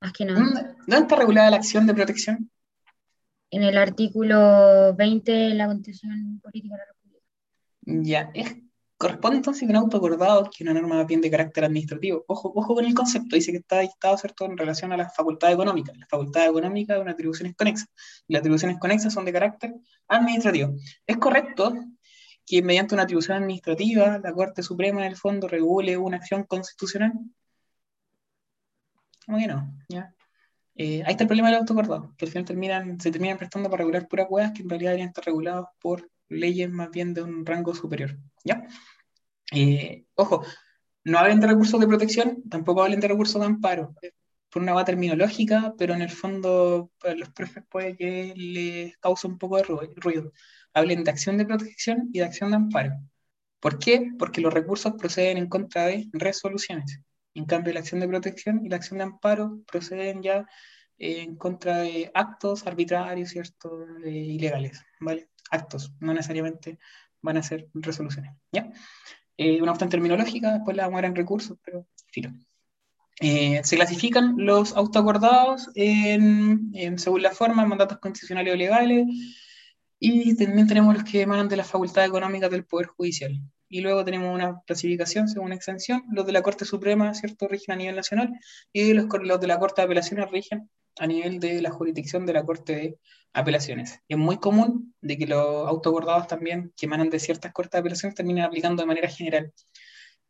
[0.00, 0.40] más que nada.
[0.40, 2.50] ¿Dónde dónde está regulada la acción de protección?
[3.50, 7.24] En el artículo 20 de la Constitución Política de la República.
[8.04, 8.54] Ya, es,
[8.98, 12.24] corresponde entonces que un autoacordado, que es una norma más bien de carácter administrativo.
[12.28, 15.50] Ojo, ojo con el concepto, dice que está dictado, ¿cierto?, en relación a la facultad
[15.50, 15.92] económica.
[15.96, 17.88] La facultad económica es una atribuciones conexas.
[18.26, 19.72] Y las atribuciones conexas son de carácter
[20.08, 20.74] administrativo.
[21.06, 21.72] Es correcto
[22.48, 27.12] que mediante una atribución administrativa, la Corte Suprema en el fondo regule una acción constitucional.
[29.26, 29.76] ¿Cómo que no?
[29.88, 30.14] ¿Ya?
[30.74, 33.78] Eh, ahí está el problema del autoacordado, que al final terminan, se terminan prestando para
[33.82, 37.44] regular puras hueas que en realidad deberían estar regulados por leyes más bien de un
[37.44, 38.16] rango superior.
[38.44, 38.64] ¿Ya?
[39.52, 40.44] Eh, ojo,
[41.04, 43.94] no hablen de recursos de protección, tampoco hablen de recursos de amparo,
[44.50, 49.26] por una va terminológica, pero en el fondo para los profes puede que les cause
[49.26, 50.32] un poco de ru- ruido.
[50.78, 52.92] Hablen de acción de protección y de acción de amparo.
[53.60, 54.12] ¿Por qué?
[54.18, 57.00] Porque los recursos proceden en contra de resoluciones.
[57.34, 60.46] En cambio, la acción de protección y la acción de amparo proceden ya
[60.98, 63.84] eh, en contra de actos arbitrarios, ¿cierto?
[64.04, 65.28] Eh, ilegales, ¿vale?
[65.50, 66.78] Actos, no necesariamente
[67.20, 68.70] van a ser resoluciones, ¿ya?
[69.36, 72.30] Eh, una cuestión terminológica, después la vamos a ver en recursos, pero filo.
[73.20, 79.06] Eh, se clasifican los autoacordados en, en- según la forma, mandatos constitucionales o legales,
[80.00, 83.40] y también tenemos los que emanan de las facultades económicas del Poder Judicial.
[83.68, 86.04] Y luego tenemos una clasificación según extensión.
[86.10, 88.32] Los de la Corte Suprema, ¿cierto?, rigen a nivel nacional,
[88.72, 92.32] y los, los de la Corte de Apelaciones rigen a nivel de la jurisdicción de
[92.32, 92.98] la Corte de
[93.32, 94.00] Apelaciones.
[94.08, 98.14] Es muy común de que los autoacordados también, que emanan de ciertas Cortes de Apelaciones,
[98.14, 99.52] terminen aplicando de manera general.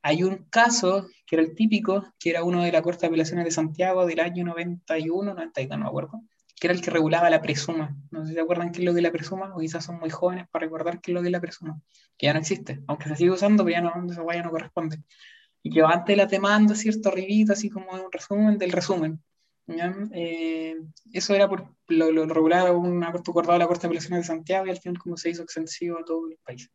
[0.02, 3.44] Hay un caso que era el típico, que era uno de la Corte de Apelaciones
[3.44, 6.22] de Santiago del año 91, 92, no me acuerdo,
[6.58, 7.96] que era el que regulaba la presuma.
[8.10, 10.10] No sé si se acuerdan qué es lo es la presuma, o quizás son muy
[10.10, 11.80] jóvenes para recordar qué es lo es la presuma,
[12.16, 15.02] que ya no existe, aunque se sigue usando, pero ya no, esa guaya no corresponde.
[15.62, 19.22] Y va antes de la demanda, cierto arribita, así como un resumen del resumen.
[20.12, 20.76] Eh,
[21.12, 24.26] eso era por lo, lo, lo regulaba un autoacordado de la Corte de Apelaciones de
[24.26, 26.70] Santiago y al final como se hizo extensivo a todo el país.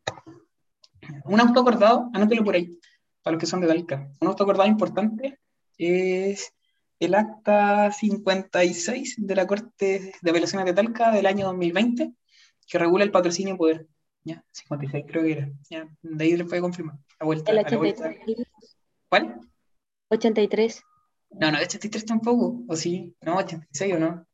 [1.26, 2.80] Un autoacordado, anótelo por ahí,
[3.22, 4.10] para los que son de Talca.
[4.22, 5.40] Un autoacordado importante
[5.78, 6.54] es
[7.06, 12.14] el acta 56 de la Corte de Apelaciones de Talca del año 2020,
[12.68, 13.88] que regula el patrocinio poder.
[14.24, 15.52] Ya, 56 creo que era.
[15.70, 16.98] Ya, de ahí le puede confirmar.
[17.20, 18.10] La vuelta, El a la vuelta.
[18.10, 18.48] 83.
[19.10, 19.40] ¿Cuál?
[20.10, 20.84] 83.
[21.32, 22.64] No, no, 83 tampoco.
[22.68, 23.16] ¿O sí?
[23.22, 24.26] No, 86 o no.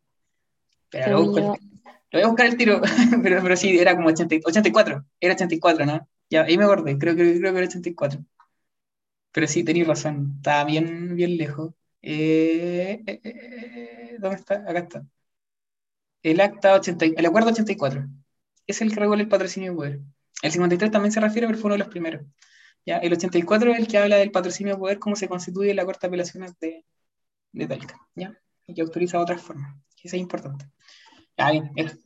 [0.89, 1.53] Pero lo, Según busco yo.
[1.53, 1.69] el-
[2.11, 2.81] lo voy a buscar el tiro,
[3.23, 5.05] pero, pero sí, era como 80 84.
[5.19, 6.07] Era 84, ¿no?
[6.29, 8.19] Ya, ahí me acordé, creo que, creo que era 84.
[9.31, 11.73] Pero sí, tenéis razón, estaba bien, bien lejos.
[12.01, 14.55] Eh, eh, eh, ¿dónde está?
[14.55, 15.05] Acá está.
[16.23, 18.05] El acta 80, y- el acuerdo 84.
[18.67, 19.99] Es el que regula el patrocinio de poder.
[20.41, 22.25] El 53 también se refiere, pero fue uno de los primeros.
[22.85, 22.97] ¿ya?
[22.97, 26.01] El 84 es el que habla del patrocinio de poder, cómo se constituye la Corte
[26.03, 26.85] de Apelaciones de,
[27.53, 28.39] de Talca, ¿ya?
[28.67, 29.75] Y que autoriza otras formas.
[30.03, 30.67] Eso es importante.
[31.37, 31.97] Ya, bien, eso.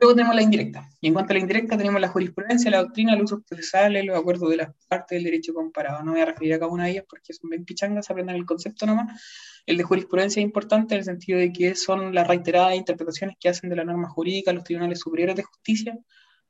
[0.00, 0.88] Luego tenemos la indirecta.
[1.00, 4.18] Y en cuanto a la indirecta, tenemos la jurisprudencia, la doctrina, los usos procesales, los
[4.18, 6.02] acuerdos de las partes del derecho comparado.
[6.02, 8.46] No voy a referir a cada una de ellas porque son bien pichangas, aprendan el
[8.46, 9.20] concepto nomás.
[9.66, 13.48] El de jurisprudencia es importante en el sentido de que son las reiteradas interpretaciones que
[13.48, 15.98] hacen de la norma jurídica los tribunales superiores de justicia.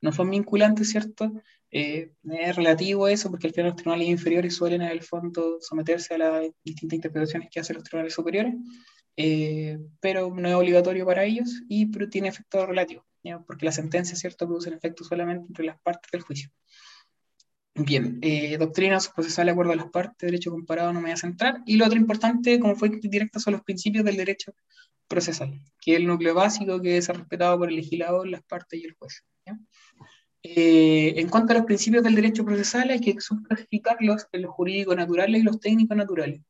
[0.01, 1.31] No son vinculantes, ¿cierto?
[1.71, 5.57] Eh, es relativo a eso porque al final los tribunales inferiores suelen en el fondo
[5.59, 8.53] someterse a las distintas interpretaciones que hacen los tribunales superiores,
[9.17, 13.05] eh, pero no es obligatorio para ellos y pero tiene efecto relativo,
[13.45, 16.49] porque las sentencias, ¿cierto?, producen efecto solamente entre las partes del juicio.
[17.75, 21.17] Bien, eh, doctrinas procesales de acuerdo a las partes, derecho comparado no me voy a
[21.17, 21.63] centrar.
[21.65, 24.53] Y lo otro importante, como fue directa, son los principios del derecho
[25.07, 28.85] procesal, que es el núcleo básico que es respetado por el legislador, las partes y
[28.85, 29.23] el juez.
[30.43, 34.95] Eh, en cuanto a los principios del derecho procesal, hay que subclasificarlos en los jurídicos
[34.95, 36.41] naturales y los técnicos naturales.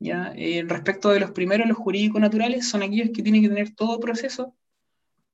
[0.00, 0.32] ¿Ya?
[0.34, 4.00] Eh, respecto de los primeros, los jurídicos naturales son aquellos que tienen que tener todo
[4.00, 4.56] proceso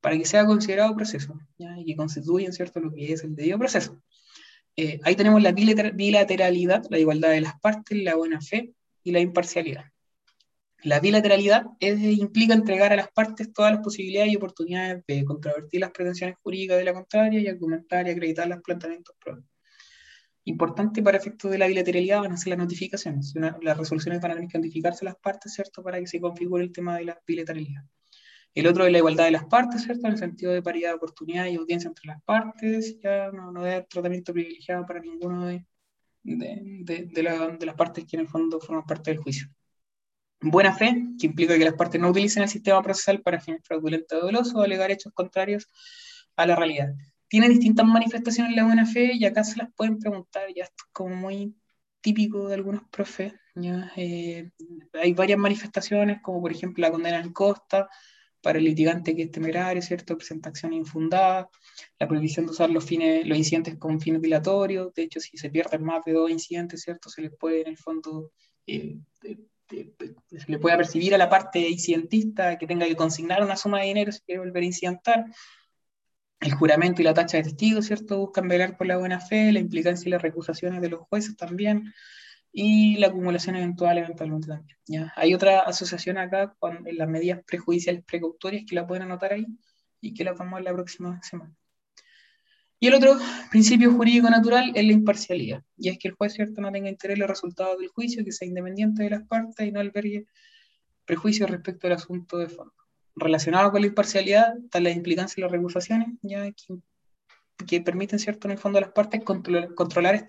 [0.00, 2.80] para que sea considerado proceso y que constituyen ¿cierto?
[2.80, 3.98] lo que es el debido proceso.
[4.76, 9.12] Eh, ahí tenemos la bilater- bilateralidad, la igualdad de las partes, la buena fe y
[9.12, 9.84] la imparcialidad.
[10.82, 15.90] La bilateralidad implica entregar a las partes todas las posibilidades y oportunidades de contravertir las
[15.90, 19.48] pretensiones jurídicas de la contraria y argumentar y acreditar los planteamientos propios.
[20.48, 23.34] Importante para efectos de la bilateralidad van a ser las notificaciones.
[23.34, 25.82] Una- las resoluciones van a tener que notificarse a las partes, ¿cierto?
[25.82, 27.82] Para que se configure el tema de la bilateralidad.
[28.54, 30.06] El otro es la igualdad de las partes, ¿cierto?
[30.06, 32.98] En el sentido de paridad de oportunidad y audiencia entre las partes.
[33.00, 35.66] Ya no, no hay tratamiento privilegiado para ninguno de,
[36.22, 39.48] de, de- de la- de las partes que en el fondo forman parte del juicio.
[40.40, 44.22] Buena fe, que implica que las partes no utilicen el sistema procesal para fines fraudulentos
[44.22, 45.66] o dolosos o alegar hechos contrarios
[46.36, 46.94] a la realidad.
[47.28, 51.14] Tiene distintas manifestaciones la buena fe y acá se las pueden preguntar, ya es como
[51.16, 51.54] muy
[52.00, 53.34] típico de algunos profes.
[53.54, 53.92] ¿ya?
[53.96, 54.50] Eh,
[54.92, 57.88] hay varias manifestaciones, como por ejemplo la condena en costa,
[58.46, 60.16] para el litigante que es temerario, ¿cierto?
[60.16, 61.50] Presenta acción infundada,
[61.98, 65.50] la prohibición de usar los, fines, los incidentes con fines dilatorios, de hecho, si se
[65.50, 67.08] pierden más de dos incidentes, ¿cierto?
[67.08, 68.30] Se les puede, en el fondo,
[68.68, 73.80] eh, se le puede percibir a la parte incidentista que tenga que consignar una suma
[73.80, 75.24] de dinero si quiere volver a incidentar.
[76.40, 78.18] El juramento y la tacha de testigos, ¿cierto?
[78.18, 81.92] Buscan velar por la buena fe, la implicancia y las recusaciones de los jueces también
[82.52, 84.78] y la acumulación eventual eventualmente también.
[84.86, 85.12] ¿ya?
[85.16, 89.46] Hay otra asociación acá con las medidas prejudiciales precautorias que la pueden anotar ahí
[90.00, 91.54] y que la vamos la próxima semana.
[92.78, 93.18] Y el otro
[93.50, 97.14] principio jurídico natural es la imparcialidad, y es que el juez cierto no tenga interés
[97.14, 100.26] en los resultados del juicio, que sea independiente de las partes y no albergue
[101.06, 102.74] prejuicios respecto al asunto de fondo.
[103.16, 106.52] Relacionado con la imparcialidad están las implicancias y las recusaciones, ya
[107.66, 110.26] que, permiten cierto en el fondo a las partes controlar,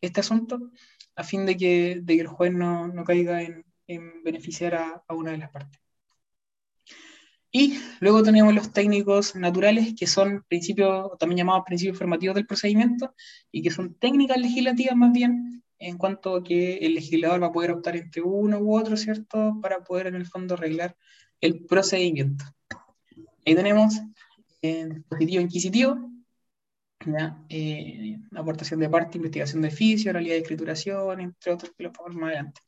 [0.00, 0.70] este asunto
[1.16, 5.32] a fin de que, de el juez no, caiga en, en beneficiar a, a, una
[5.32, 5.80] de las partes.
[7.50, 13.14] Y luego tenemos los técnicos naturales, que son principios, también llamados principios formativos del procedimiento,
[13.50, 17.52] y que son técnicas legislativas más bien, en cuanto a que el legislador va a
[17.52, 20.96] poder optar entre uno u otro, ¿cierto?, para poder en el fondo arreglar
[21.40, 22.44] el procedimiento.
[23.46, 23.94] Ahí tenemos
[24.62, 26.10] el dispositivo inquisitivo,
[27.06, 27.38] ¿ya?
[27.48, 32.16] Eh, aportación de parte, investigación de oficio, oralidad de escrituración, entre otros que lo vamos
[32.16, 32.60] más adelante.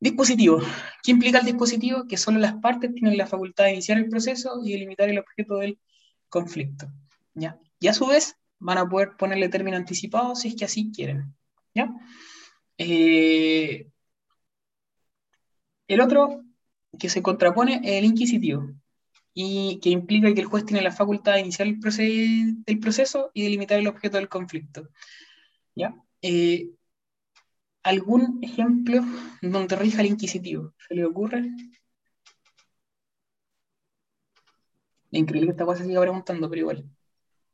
[0.00, 0.60] Dispositivo.
[1.02, 2.06] ¿Qué implica el dispositivo?
[2.08, 5.58] Que solo las partes tienen la facultad de iniciar el proceso y delimitar el objeto
[5.58, 5.78] del
[6.28, 6.88] conflicto.
[7.34, 7.58] ¿ya?
[7.78, 11.34] Y a su vez van a poder ponerle término anticipado si es que así quieren.
[11.72, 11.88] ¿ya?
[12.78, 13.86] Eh,
[15.86, 16.42] el otro
[16.98, 18.70] que se contrapone el inquisitivo
[19.34, 23.30] y que implica que el juez tiene la facultad de iniciar el, proce el proceso
[23.34, 24.88] y delimitar el objeto del conflicto.
[25.74, 25.94] ¿Ya?
[26.20, 26.70] Eh,
[27.82, 29.02] ¿Algún ejemplo
[29.40, 30.74] donde rija el inquisitivo?
[30.86, 31.44] ¿Se le ocurre?
[35.10, 36.84] Increíble que esta cosa siga preguntando, pero igual.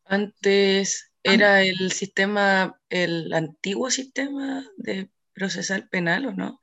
[0.04, 6.60] Antes era el sistema, el antiguo sistema de procesal penal, ¿o no?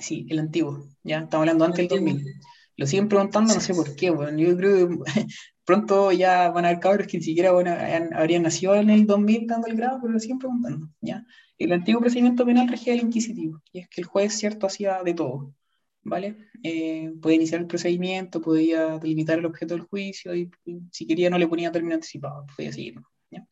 [0.00, 2.14] Sí, el antiguo, ya, estamos hablando antes del Antiguo.
[2.14, 2.40] 2000.
[2.76, 4.96] Lo siguen preguntando, no sé por qué, bueno, yo creo que
[5.64, 7.74] pronto ya van a haber cabros que ni siquiera bueno,
[8.14, 11.24] habrían nacido en el 2000 dando el grado, pero lo siguen preguntando, ¿ya?
[11.58, 15.12] El antiguo procedimiento penal regía el inquisitivo, y es que el juez, cierto, hacía de
[15.12, 15.54] todo,
[16.02, 16.36] ¿vale?
[16.62, 21.28] Eh, podía iniciar el procedimiento, podía delimitar el objeto del juicio, y, y si quería
[21.28, 22.94] no le ponía término anticipado, podía seguir,
[23.30, 23.46] ¿ya?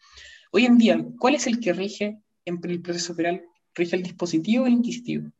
[0.52, 3.44] Hoy en día, ¿cuál es el que rige en el proceso penal?
[3.74, 5.30] ¿Rige el dispositivo o el inquisitivo?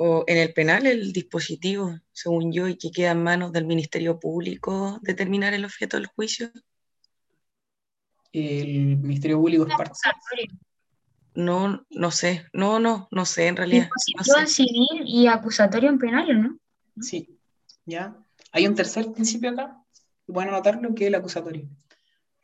[0.00, 4.20] O en el penal, el dispositivo, según yo, y que queda en manos del Ministerio
[4.20, 6.52] Público determinar el objeto del juicio.
[8.32, 9.90] El Ministerio Público es parte.
[9.90, 10.46] Acusatorio.
[11.34, 13.88] No, no sé, no, no, no sé en realidad.
[13.88, 16.58] No Dispositivo en civil y acusatorio en penal, ¿o no?
[17.00, 17.36] Sí,
[17.84, 18.16] ¿ya?
[18.52, 19.82] Hay un tercer principio acá,
[20.26, 21.68] pueden anotarlo, que es el acusatorio,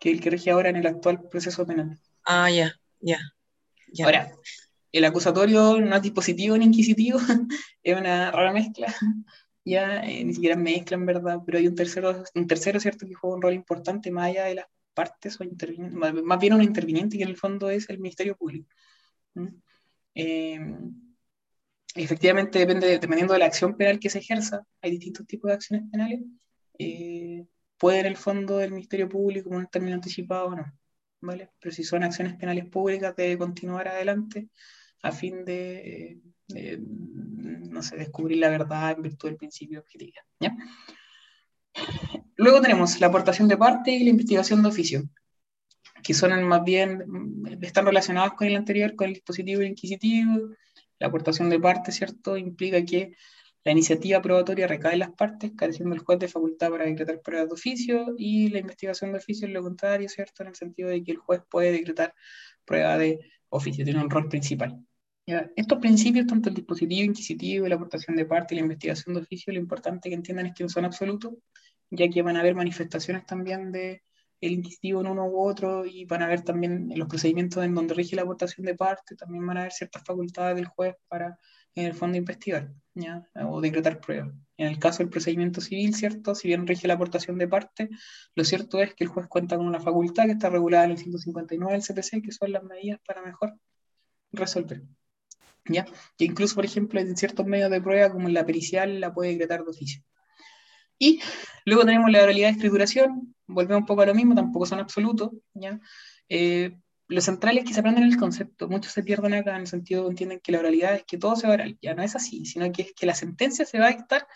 [0.01, 2.01] que es el que rige ahora en el actual proceso penal.
[2.25, 3.21] Ah, ya, ya,
[3.93, 4.07] ya.
[4.07, 4.33] Ahora,
[4.99, 7.19] el acusatorio no es dispositivo ni inquisitivo,
[7.83, 8.87] es una rara mezcla,
[9.65, 13.15] ya eh, ni siquiera mezcla en verdad, pero hay un tercero, un tercero, ¿cierto?, que
[13.15, 15.45] juega un rol importante más allá de las partes o
[15.91, 18.69] más, más bien un interviniente que en el fondo es el Ministerio Público.
[19.35, 19.49] ¿Mm?
[20.15, 20.61] Eh,
[21.97, 25.91] efectivamente, depende, dependiendo de la acción penal que se ejerza, hay distintos tipos de acciones
[25.91, 26.21] penales.
[26.79, 27.45] eh,
[27.77, 30.65] puede en el fondo el Ministerio Público un término anticipado o no,
[31.21, 31.51] ¿vale?
[31.59, 34.49] Pero si son acciones penales públicas, debe continuar adelante
[35.05, 36.19] a fin de,
[36.55, 40.23] eh, no sé, descubrir la verdad en virtud del principio de objetividad.
[42.37, 45.03] Luego tenemos la aportación de parte y la investigación de oficio
[46.05, 47.03] que son más bien,
[47.62, 50.51] están relacionados con el anterior, con el dispositivo inquisitivo.
[50.99, 52.37] La aportación de parte, ¿cierto?
[52.37, 53.17] Implica que
[53.64, 57.49] la iniciativa probatoria recae en las partes, careciendo el juez de facultad para decretar pruebas
[57.49, 60.43] de oficio, y la investigación de oficio es lo contrario, ¿cierto?
[60.43, 62.14] En el sentido de que el juez puede decretar
[62.67, 64.79] prueba de oficio, tiene un rol principal.
[65.27, 69.53] Estos principios, tanto el dispositivo inquisitivo, la aportación de parte y la investigación de oficio,
[69.53, 71.33] lo importante que entiendan es que no son absolutos,
[71.91, 74.03] ya que van a haber manifestaciones también de
[74.41, 77.95] el inquisitivo en uno u otro y van a haber también los procedimientos en donde
[77.95, 81.39] rige la aportación de parte, también van a haber ciertas facultades del juez para,
[81.75, 82.71] en el fondo, investigar
[83.49, 84.35] o decretar pruebas.
[84.59, 86.35] En el caso del procedimiento civil, ¿cierto?
[86.35, 87.89] Si bien rige la aportación de parte,
[88.35, 90.99] lo cierto es que el juez cuenta con una facultad que está regulada en el
[90.99, 93.59] 159 del CPC, que son las medidas para mejor
[94.31, 94.83] resolver.
[95.66, 95.87] ¿Ya?
[96.18, 99.31] Que incluso, por ejemplo, en ciertos medios de prueba, como en la pericial, la puede
[99.31, 100.03] decretar de oficio.
[100.98, 101.20] Y
[101.64, 105.31] luego tenemos la oralidad de escrituración, volvemos un poco a lo mismo, tampoco son absolutos,
[105.55, 105.81] ¿ya?
[106.29, 106.77] Eh,
[107.09, 110.05] lo central es que se aprenden el concepto, muchos se pierden acá en el sentido
[110.05, 112.46] que entienden que la oralidad es que todo se va oral, ya no es así,
[112.46, 114.27] sino que es que la sentencia se va a dictar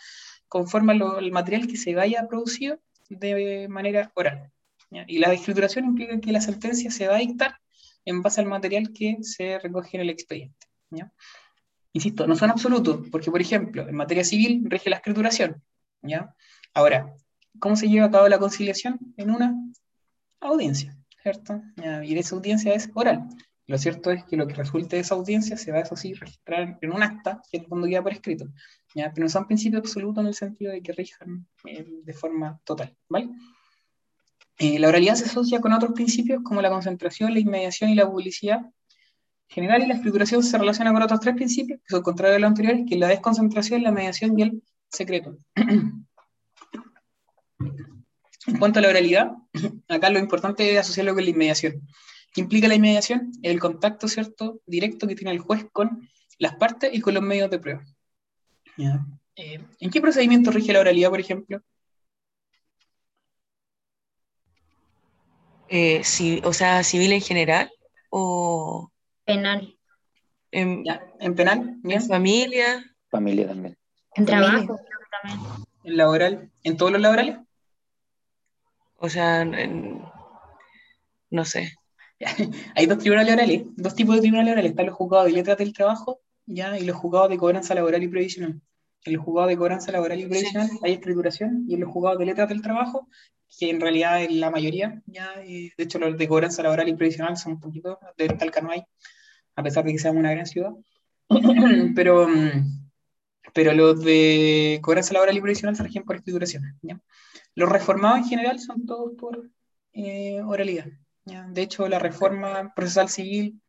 [0.48, 4.52] conforme al material que se vaya producido de manera oral.
[4.90, 5.04] ¿ya?
[5.06, 7.58] Y la escrituración implica que la sentencia se va a dictar
[8.04, 10.67] en base al material que se recoge en el expediente.
[11.92, 15.62] Insisto, no son absolutos, porque por ejemplo, en materia civil rige la escrituración,
[16.02, 16.34] ¿ya?
[16.74, 17.14] Ahora,
[17.58, 18.98] ¿cómo se lleva a cabo la conciliación?
[19.16, 19.54] En una
[20.40, 21.60] audiencia, ¿cierto?
[21.76, 22.04] ¿Ya?
[22.04, 23.28] Y esa audiencia es oral.
[23.66, 26.78] Lo cierto es que lo que resulte de esa audiencia se va, eso sí, registrar
[26.80, 28.46] en un acta, que es cuando queda por escrito,
[28.94, 29.12] ¿ya?
[29.12, 32.96] Pero no son principios absolutos en el sentido de que rijan eh, de forma total,
[33.08, 33.30] ¿vale?
[34.58, 38.10] Eh, la oralidad se asocia con otros principios como la concentración, la inmediación y la
[38.10, 38.60] publicidad.
[39.50, 42.40] En general, y la escrituración se relaciona con otros tres principios, que son contrarios a
[42.40, 45.36] los anteriores, que es la desconcentración, la mediación y el secreto.
[48.46, 49.32] En cuanto a la oralidad,
[49.88, 51.86] acá lo importante es asociarlo con la inmediación.
[52.32, 53.32] ¿Qué implica la inmediación?
[53.42, 56.08] El contacto, ¿cierto?, directo que tiene el juez con
[56.38, 57.84] las partes y con los medios de prueba.
[59.36, 61.62] Eh, ¿En qué procedimiento rige la oralidad, por ejemplo?
[65.68, 66.02] Eh,
[66.44, 67.70] o sea, civil en general
[68.10, 68.90] o
[69.28, 69.76] Penal.
[70.52, 71.02] en, ¿Ya?
[71.20, 71.76] ¿En penal?
[71.82, 72.00] ¿Bien?
[72.00, 72.96] en familia.
[73.10, 73.76] Familia también.
[74.14, 75.66] En trabajo, creo que también.
[75.84, 76.50] ¿En laboral?
[76.64, 77.36] ¿En todos los laborales?
[78.96, 80.02] O sea, en-
[81.28, 81.74] no sé.
[82.74, 84.70] Hay dos tribunales orales, dos tipos de tribunales orales.
[84.70, 86.78] Están los juzgados de letras del trabajo ¿ya?
[86.78, 88.62] y los juzgados de cobranza laboral y previsional.
[89.04, 92.24] En los juzgados de cobranza laboral y previsional hay escrituración y en los juzgados de
[92.24, 93.08] letras del trabajo,
[93.58, 96.94] que en realidad es la mayoría, ya, eh, de hecho los de cobranza laboral y
[96.94, 98.82] previsional son un poquito, de Talca no hay,
[99.58, 100.70] a pesar de que seamos una gran ciudad.
[101.96, 102.90] pero, mm,
[103.52, 106.78] pero los de cobranza laboral y previsional se rigen por escrituración.
[106.80, 107.00] ¿ya?
[107.56, 109.50] Los reformados en general son todos por
[109.92, 110.86] eh, oralidad.
[111.24, 111.42] ¿ya?
[111.48, 113.60] De hecho, la reforma procesal civil,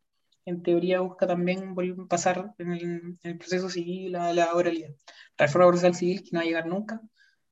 [0.44, 1.74] en teoría, busca también
[2.08, 4.90] pasar en el, en el proceso civil a la oralidad.
[5.38, 7.00] La reforma procesal civil, que no va a llegar nunca,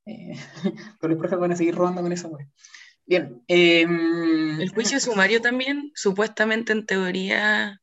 [0.07, 0.39] eh,
[1.01, 2.47] pero los profes van a seguir robando con esa web.
[3.05, 3.43] Bien.
[3.49, 7.81] em, El juicio sumario también, supuestamente en teoría,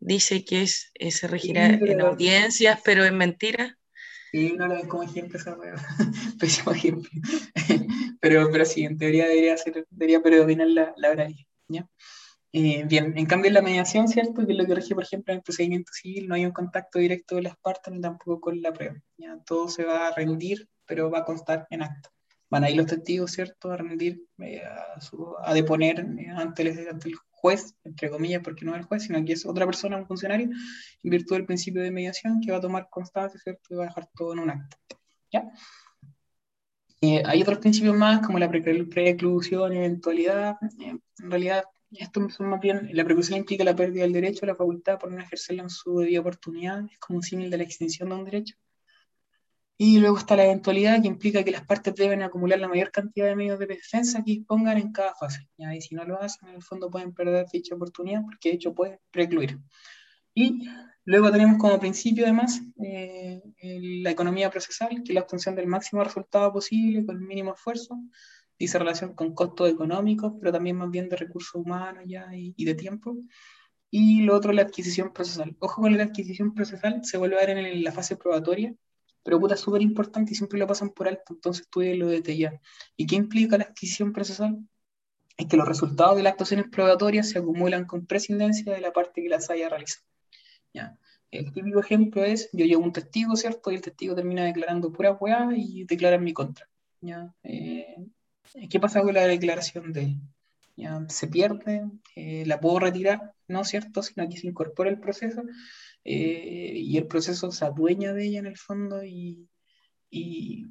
[0.00, 3.78] dice que es, eh, se regirá Sí, en audiencias, pero es mentira.
[4.32, 5.74] Sí, no lo ves como ejemplo esa weá.
[6.40, 7.10] Pésimo ejemplo.
[8.20, 11.88] pero, pero sí, en teoría debería ser, debería predominar la, la oralidad, ¿ya?
[12.52, 14.44] Eh, bien, en cambio en la mediación, ¿cierto?
[14.46, 16.98] Que es lo que rige, por ejemplo, en el procedimiento civil, no hay un contacto
[16.98, 19.00] directo de las partes ni tampoco con la prueba.
[19.18, 19.38] ¿ya?
[19.46, 22.10] Todo se va a rendir, pero va a constar en acta.
[22.48, 23.70] Van a ir los testigos, ¿cierto?
[23.70, 28.42] A rendir, eh, a, su- a deponer eh, ante el, ante el juez, entre comillas,
[28.42, 30.48] porque no es el juez, sino que es otra persona, un funcionario,
[31.02, 33.62] en virtud del principio de mediación, que va a tomar constancia, ¿cierto?
[33.70, 34.76] Y va a dejar todo en un acta.
[35.32, 35.50] ¿Ya?
[37.02, 40.56] Eh, hay otros principios más, como la pre- preclusión, eventualidad.
[40.78, 44.54] Eh, en realidad, esto son más bien, la preclusión implica la pérdida del derecho, la
[44.54, 48.10] facultad por no ejercerla en su debida oportunidad, es como un símil de la extinción
[48.10, 48.54] de un derecho.
[49.82, 53.28] Y luego está la eventualidad, que implica que las partes deben acumular la mayor cantidad
[53.28, 55.48] de medios de defensa que dispongan en cada fase.
[55.56, 58.74] Y si no lo hacen, en el fondo pueden perder dicha oportunidad, porque de hecho
[58.74, 59.58] puede precluir.
[60.34, 60.68] Y
[61.06, 63.40] luego tenemos como principio, además, eh,
[64.02, 67.98] la economía procesal, que es la obtención del máximo resultado posible con el mínimo esfuerzo.
[68.58, 72.74] Dice relación con costos económicos, pero también más bien de recursos humanos ya y, de
[72.74, 73.16] tiempo.
[73.90, 75.56] Y lo otro, la adquisición procesal.
[75.58, 78.74] Ojo con la adquisición procesal, se vuelve a ver en, la fase probatoria,
[79.22, 82.60] pero puta, es súper importante y siempre lo pasan por alto, entonces estudienlo desde ya.
[82.96, 84.58] ¿Y qué implica la adquisición procesal?
[85.36, 89.22] Es que los resultados de las actuaciones probatorias se acumulan con prescindencia de la parte
[89.22, 90.06] que las haya realizado.
[90.72, 90.98] ¿ya?
[91.30, 93.70] El típico ejemplo es, yo llevo un testigo, ¿cierto?
[93.70, 96.68] Y el testigo termina declarando pura weá y declara en mi contra.
[97.00, 97.34] ¿ya?
[97.42, 97.96] Eh,
[98.68, 100.20] ¿Qué pasa con la declaración de él?
[100.76, 101.04] ¿Ya?
[101.08, 101.84] ¿Se pierde?
[102.16, 103.34] Eh, ¿La puedo retirar?
[103.48, 104.02] No, ¿cierto?
[104.02, 105.42] Sino que se incorpora el proceso
[106.10, 109.48] eh, y el proceso se adueña de ella en el fondo y,
[110.10, 110.66] y,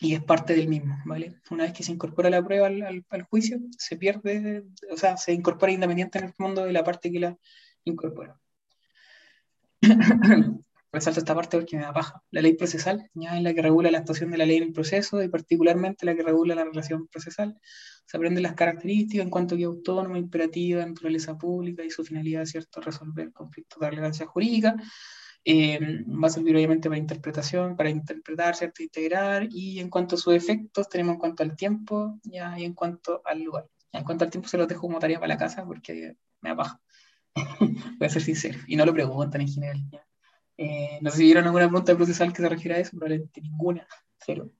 [0.00, 1.40] es parte del mismo, ¿vale?
[1.50, 5.32] Una vez que se incorpora la prueba al- al juicio, se pierde, o sea, se
[5.32, 7.38] incorpora independiente en el fondo de la parte que la
[7.84, 8.38] incorpora.
[10.92, 12.22] Resalto esta parte porque me da paja.
[12.30, 14.72] La ley procesal ya es la que regula la actuación de la ley en el
[14.72, 17.58] proceso y particularmente la que regula la relación procesal.
[18.04, 22.82] Se aprenden las características en cuanto que autónoma, imperativa, naturaleza pública y su finalidad, ¿cierto?,
[22.82, 24.76] resolver conflictos de relevancia jurídica.
[25.44, 29.48] Eh, va a servir obviamente para interpretación, para interpretar, ¿cierto?, integrar.
[29.50, 33.22] Y en cuanto a sus efectos, tenemos en cuanto al tiempo ya, y en cuanto
[33.24, 33.66] al lugar.
[33.94, 36.50] Ya, en cuanto al tiempo, se los dejo como tarea para la casa porque me
[36.50, 36.80] da paja.
[37.98, 38.58] Voy a ser sincero.
[38.66, 39.82] Y no lo preguntan en general.
[39.90, 40.06] ya.
[40.64, 43.86] Eh, no sé si vieron alguna pregunta procesal que se refiere a eso, probablemente ninguna,
[44.18, 44.50] cero.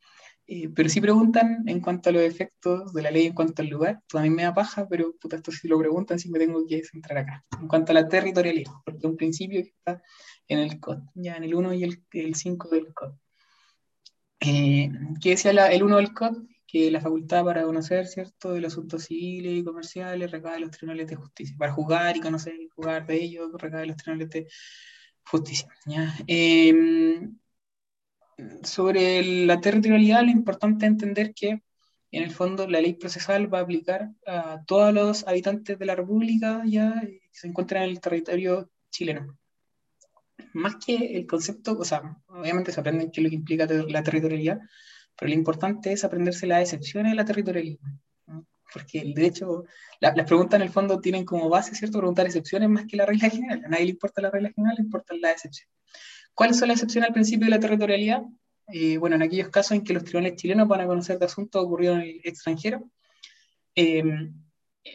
[0.46, 3.68] Eh, pero sí preguntan en cuanto a los efectos de la ley en cuanto al
[3.68, 4.00] lugar.
[4.08, 6.66] Tú a mí me da paja, pero puta, esto sí lo preguntan, sí me tengo
[6.66, 7.44] que centrar acá.
[7.60, 10.02] En cuanto a la territorialidad, porque un principio que está
[10.48, 13.14] en el COD, ya en el 1 y el, el 5 del COD.
[14.40, 16.42] Eh, ¿Qué decía la- el 1 del COD?
[16.66, 21.06] Que la facultad para conocer, ¿cierto?, de los asuntos civiles y comerciales recae los tribunales
[21.08, 21.54] de justicia.
[21.58, 24.58] Para jugar y conocer y jugar de ellos recae los tribunales de justicia.
[25.86, 26.14] ¿Ya?
[26.26, 27.28] Eh,
[28.62, 31.62] sobre la territorialidad, lo importante es entender que
[32.10, 35.94] en el fondo la ley procesal va a aplicar a todos los habitantes de la
[35.94, 39.38] República ya que se encuentran en el territorio chileno.
[40.52, 44.02] Más que el concepto, o sea, obviamente se aprende qué es lo que implica la
[44.02, 44.60] territorialidad,
[45.16, 47.88] pero lo importante es aprenderse las excepciones de la territorialidad.
[48.72, 49.64] Porque de hecho,
[50.00, 51.98] la- las preguntas en el fondo tienen como base, ¿cierto?
[51.98, 53.62] Preguntar excepciones más que la regla general.
[53.64, 55.72] A nadie le importa la regla general, le importan las excepciones.
[56.34, 58.22] ¿Cuáles son las excepciones al principio de la territorialidad?
[58.68, 61.62] Eh, bueno, en aquellos casos en que los tribunales chilenos van a conocer de asuntos
[61.62, 62.88] ocurridos en el extranjero.
[63.74, 64.02] Eh,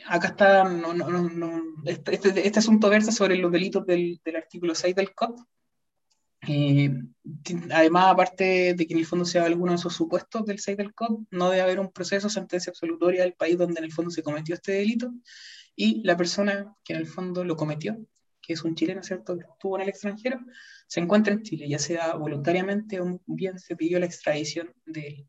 [0.07, 4.35] acá está, no, no, no, este, este, este asunto versa sobre los delitos del, del
[4.35, 5.35] artículo 6 del COD.
[6.47, 6.89] Eh,
[7.71, 10.93] además, aparte de que en el fondo sea alguno de esos supuestos del 6 del
[10.93, 14.23] COD, no debe haber un proceso, sentencia absolutoria del país donde en el fondo se
[14.23, 15.11] cometió este delito
[15.75, 17.97] y la persona que en el fondo lo cometió,
[18.41, 20.39] que es un chileno, ¿cierto?, que estuvo en el extranjero,
[20.87, 25.27] se encuentra en Chile, ya sea voluntariamente o bien se pidió la extradición de él.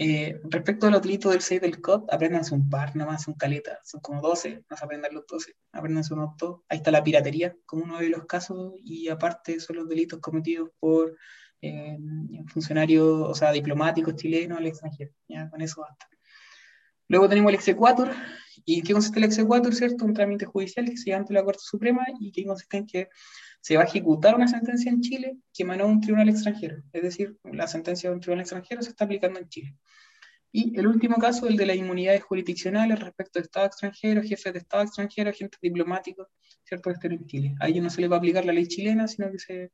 [0.00, 3.80] Eh, respecto a los delitos del 6 del COD, apréndanse un par nomás, son caletas,
[3.82, 6.60] son como 12, no se aprendan los 12, apréndanse unos dos.
[6.68, 10.70] Ahí está la piratería como uno de los casos, y aparte son los delitos cometidos
[10.78, 11.16] por
[11.60, 11.98] eh,
[12.46, 15.10] funcionarios, o sea, diplomáticos chilenos al extranjero.
[15.26, 16.08] Ya, con eso basta.
[17.08, 18.10] Luego tenemos el exequatur.
[18.64, 19.74] ¿Y qué consiste el exequatur?
[19.74, 20.04] ¿Cierto?
[20.04, 23.08] Un trámite judicial que se lleva ante la Corte Suprema y que consiste en que
[23.60, 26.82] se va a ejecutar una sentencia en Chile que emanó un tribunal extranjero.
[26.92, 29.76] Es decir, la sentencia de un tribunal extranjero se está aplicando en Chile.
[30.50, 34.58] Y el último caso, el de las inmunidades jurisdiccionales respecto de Estado extranjero, jefes de
[34.60, 36.28] Estado extranjero, agentes diplomáticos,
[36.64, 36.90] ¿cierto?
[36.90, 37.54] Estén en Chile.
[37.60, 39.70] A ellos no se les va a aplicar la ley chilena, sino que se,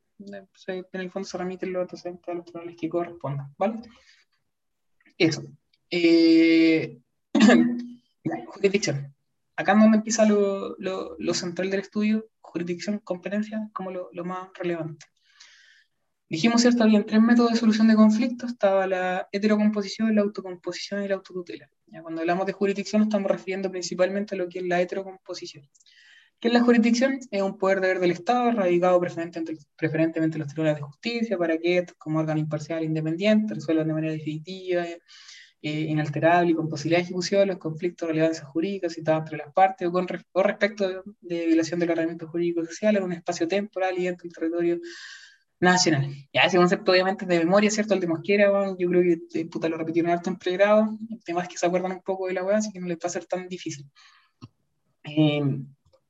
[0.55, 3.83] se en el fondo se remiten los antecedentes a los tribunales que correspondan, ¿vale?
[5.17, 5.45] Eso.
[5.91, 6.99] Eh,
[8.49, 9.14] jurisdicción.
[9.57, 15.07] Acá es donde empieza lo, central del estudio, jurisdicción, competencia, como lo, más relevante.
[16.29, 16.85] Dijimos, ¿cierto?
[16.85, 18.51] Había tres métodos de solución de conflictos.
[18.51, 21.69] Estaba la heterocomposición, la autocomposición y la autotutela.
[21.87, 22.03] ¿Ya?
[22.03, 25.69] Cuando hablamos de jurisdicción estamos refiriendo principalmente a lo que es la heterocomposición.
[26.41, 27.21] ¿Qué es la jurisdicción?
[27.31, 31.87] Es un poder deber del Estado radicado preferentemente, en los tribunales de justicia para que
[31.97, 34.85] como órgano imparcial e independiente, resuelvan de manera definitiva,
[35.67, 39.51] eh, inalterable y con posibilidad de ejecución los conflictos de relevancia jurídica citados entre las
[39.51, 40.87] partes o, con, o respecto
[41.23, 44.79] de, violación del ordenamiento jurídico social en un espacio temporal y dentro del territorio
[45.61, 46.15] nacional.
[46.35, 47.95] Ya ese concepto obviamente de memoria, ¿cierto?
[47.95, 51.25] El de Mosquera, bueno, yo creo que eh, puta, lo repitieron harto en pregrado, el
[51.25, 53.07] tema es que se acuerdan un poco de la weá, así que no les va
[53.07, 53.91] a ser tan difícil.
[55.05, 55.43] Eh,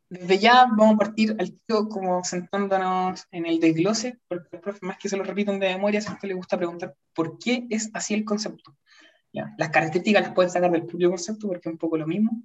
[0.09, 4.83] desde ya vamos a partir al tío como sentándonos en el desglose, porque los profes
[4.83, 8.15] más que se lo repiten de memoria, siempre les gusta preguntar por qué es así
[8.15, 8.77] el concepto.
[9.35, 9.53] ¿Ya?
[9.59, 12.45] Las características las pueden sacar del propio concepto porque es un poco lo mismo,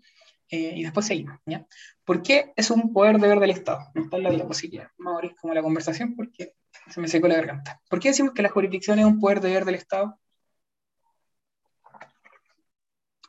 [0.49, 1.37] eh, y después seguimos.
[1.45, 1.67] ¿ya?
[2.03, 3.81] ¿Por qué es un poder deber del Estado?
[3.93, 6.55] No está en la diapositiva, a abrir como la conversación porque
[6.89, 7.79] se me secó la garganta.
[7.87, 10.19] ¿Por qué decimos que la jurisdicción es un poder deber del Estado?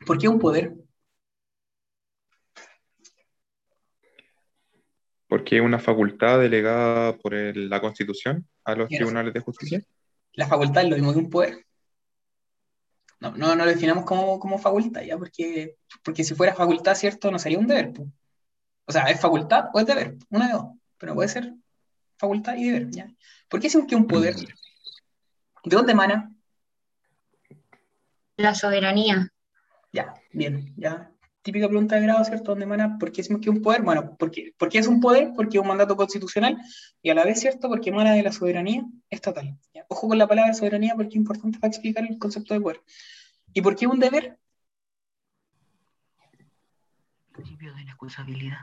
[0.07, 0.73] ¿Por qué un poder?
[5.29, 9.83] Porque es una facultad delegada por el- la Constitución a los tribunales de justicia.
[10.33, 11.67] La facultad es lo mismo que un poder.
[13.21, 15.19] No, no, no lo definamos como, como facultad, ¿ya?
[15.19, 17.31] Porque, porque si fuera facultad, ¿cierto?
[17.31, 17.93] No sería un deber.
[17.93, 18.07] po.
[18.87, 20.17] O sea, ¿es facultad o es deber?
[20.31, 20.65] Una de dos.
[20.99, 21.55] Pero puede ser
[22.17, 23.11] facultad y deber, ¿ya?
[23.49, 24.35] ¿Por qué decimos que es un poder?
[24.37, 26.33] ¿De dónde emana?
[28.37, 29.29] La soberanía.
[29.93, 31.10] Ya, bien, ya.
[31.43, 32.53] Típica pregunta de grado, ¿cierto?
[32.53, 32.99] ¿Dónde emana?
[32.99, 33.81] ¿Por qué decimos que es un poder?
[33.81, 35.33] Bueno, ¿por qué, ¿por qué es un poder?
[35.35, 36.59] Porque es un mandato constitucional
[37.01, 37.69] y a la vez, ¿cierto?
[37.69, 39.57] Porque emana de la soberanía estatal.
[39.75, 39.87] ¿ya?
[39.89, 42.83] Ojo con la palabra soberanía porque es importante para explicar el concepto de poder.
[43.55, 44.39] ¿Y por qué un deber?
[47.33, 48.59] Principio de inexcusabilidad.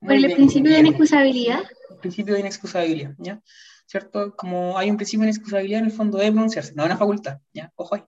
[0.00, 1.62] Por el bien, principio de inexcusabilidad.
[2.00, 3.42] principio de inexcusabilidad, ¿ya?
[3.86, 4.36] ¿Cierto?
[4.36, 7.38] Como hay un principio de inexcusabilidad en el fondo de pronunciarse, no es una facultad,
[7.54, 7.72] ¿ya?
[7.74, 8.02] Ojo ahí.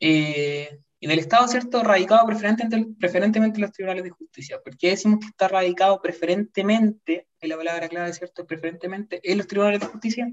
[0.00, 1.82] Eh, y del Estado, ¿cierto?
[1.82, 4.60] Radicado preferentemente, preferentemente en los tribunales de justicia.
[4.62, 8.46] ¿Por qué decimos que está radicado preferentemente, en la palabra clave, ¿cierto?
[8.46, 10.32] Preferentemente en los tribunales de justicia.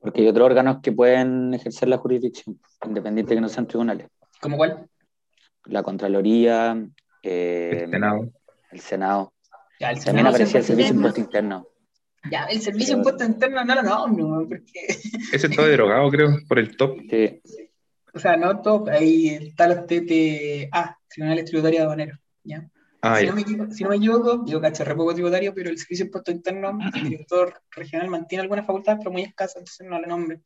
[0.00, 4.08] Porque hay otros órganos que pueden ejercer la jurisdicción, independiente de que no sean tribunales.
[4.40, 4.88] ¿Como cuál?
[5.64, 6.82] La Contraloría,
[7.22, 8.32] eh, El Senado.
[8.70, 9.34] el Senado.
[9.78, 11.66] Ya, el También Senado aparecía el Servicio de Impuesto Interno.
[12.30, 14.88] Ya, el servicio de impuesto interno, no, no, no, no, porque,
[15.32, 16.98] Ese está derogado, creo, por el top.
[17.08, 17.40] Sí,
[18.14, 22.68] o sea, no todo, ahí está los TTA, Tribunales Tributarios Aduaneros, ¿ya?
[23.02, 23.30] Ah, si, ya.
[23.30, 26.04] no me equivoco, si no me equivoco, yo cacho re poco tributario, pero el Servicio
[26.04, 30.06] de Impuesto Interno, el director regional mantiene algunas facultades, pero muy escasas, entonces no le
[30.06, 30.40] nombre.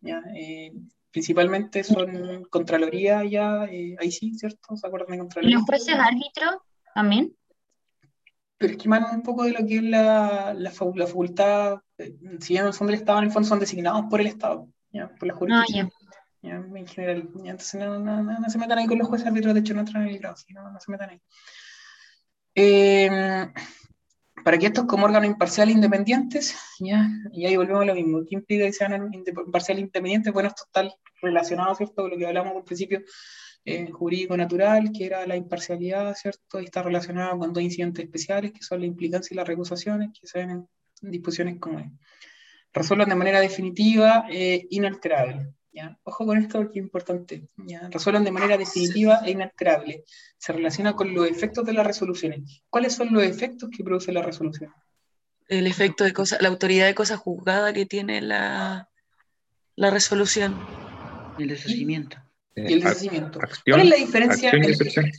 [0.00, 0.22] ¿ya?
[0.34, 0.72] Eh,
[1.10, 4.74] principalmente son Contraloría, ya, eh, ahí sí, ¿cierto?
[4.76, 5.56] ¿Se acuerdan de ¿Y Contraloría?
[5.58, 6.56] los jueces árbitros
[6.94, 7.36] también?
[8.56, 12.16] Pero es que emanan un poco de lo que es la, la, la facultad, eh,
[12.40, 15.08] si bien son del Estado, en el fondo son designados por el Estado, ¿ya?
[15.18, 15.90] Por la Ah, jurisdicción.
[15.90, 16.01] ya.
[16.42, 16.56] ¿Ya?
[16.56, 17.50] En general, ¿ya?
[17.52, 19.80] entonces no, no, no, no se metan ahí con los jueces árbitros, de hecho no
[19.80, 21.20] entran en el grado, sí, no, se metan ahí.
[22.54, 23.48] Eh,
[24.44, 27.08] para que estos como órganos imparciales independientes, ¿ya?
[27.32, 30.32] y ahí volvemos a lo mismo, ¿qué implica que sean imparciales independientes?
[30.32, 33.02] Bueno, esto está relacionado, ¿cierto?, con lo que hablamos al principio,
[33.64, 36.60] eh, jurídico natural, que era la imparcialidad, ¿cierto?
[36.60, 40.26] Y está relacionado con dos incidentes especiales, que son la implicancia y las recusaciones, que
[40.26, 41.92] se ven en disposiciones comunes.
[42.72, 45.54] Resuelvan de manera definitiva e inalterable.
[45.72, 45.98] ¿Ya?
[46.04, 47.48] Ojo con esto porque es importante.
[47.56, 47.88] ¿ya?
[47.90, 50.04] Resuelvan de manera definitiva e inalterable.
[50.38, 52.62] Se relaciona con los efectos de las resoluciones.
[52.68, 54.72] ¿Cuáles son los efectos que produce la resolución?
[55.48, 58.88] El efecto de cosa, la autoridad de cosa juzgada que tiene la,
[59.76, 60.56] la resolución.
[61.38, 62.16] El deshacimiento.
[62.54, 63.38] Eh, Y el ac- deshacimiento.
[63.40, 65.12] acción, ¿Cuál es la diferencia acción y entre- excepción.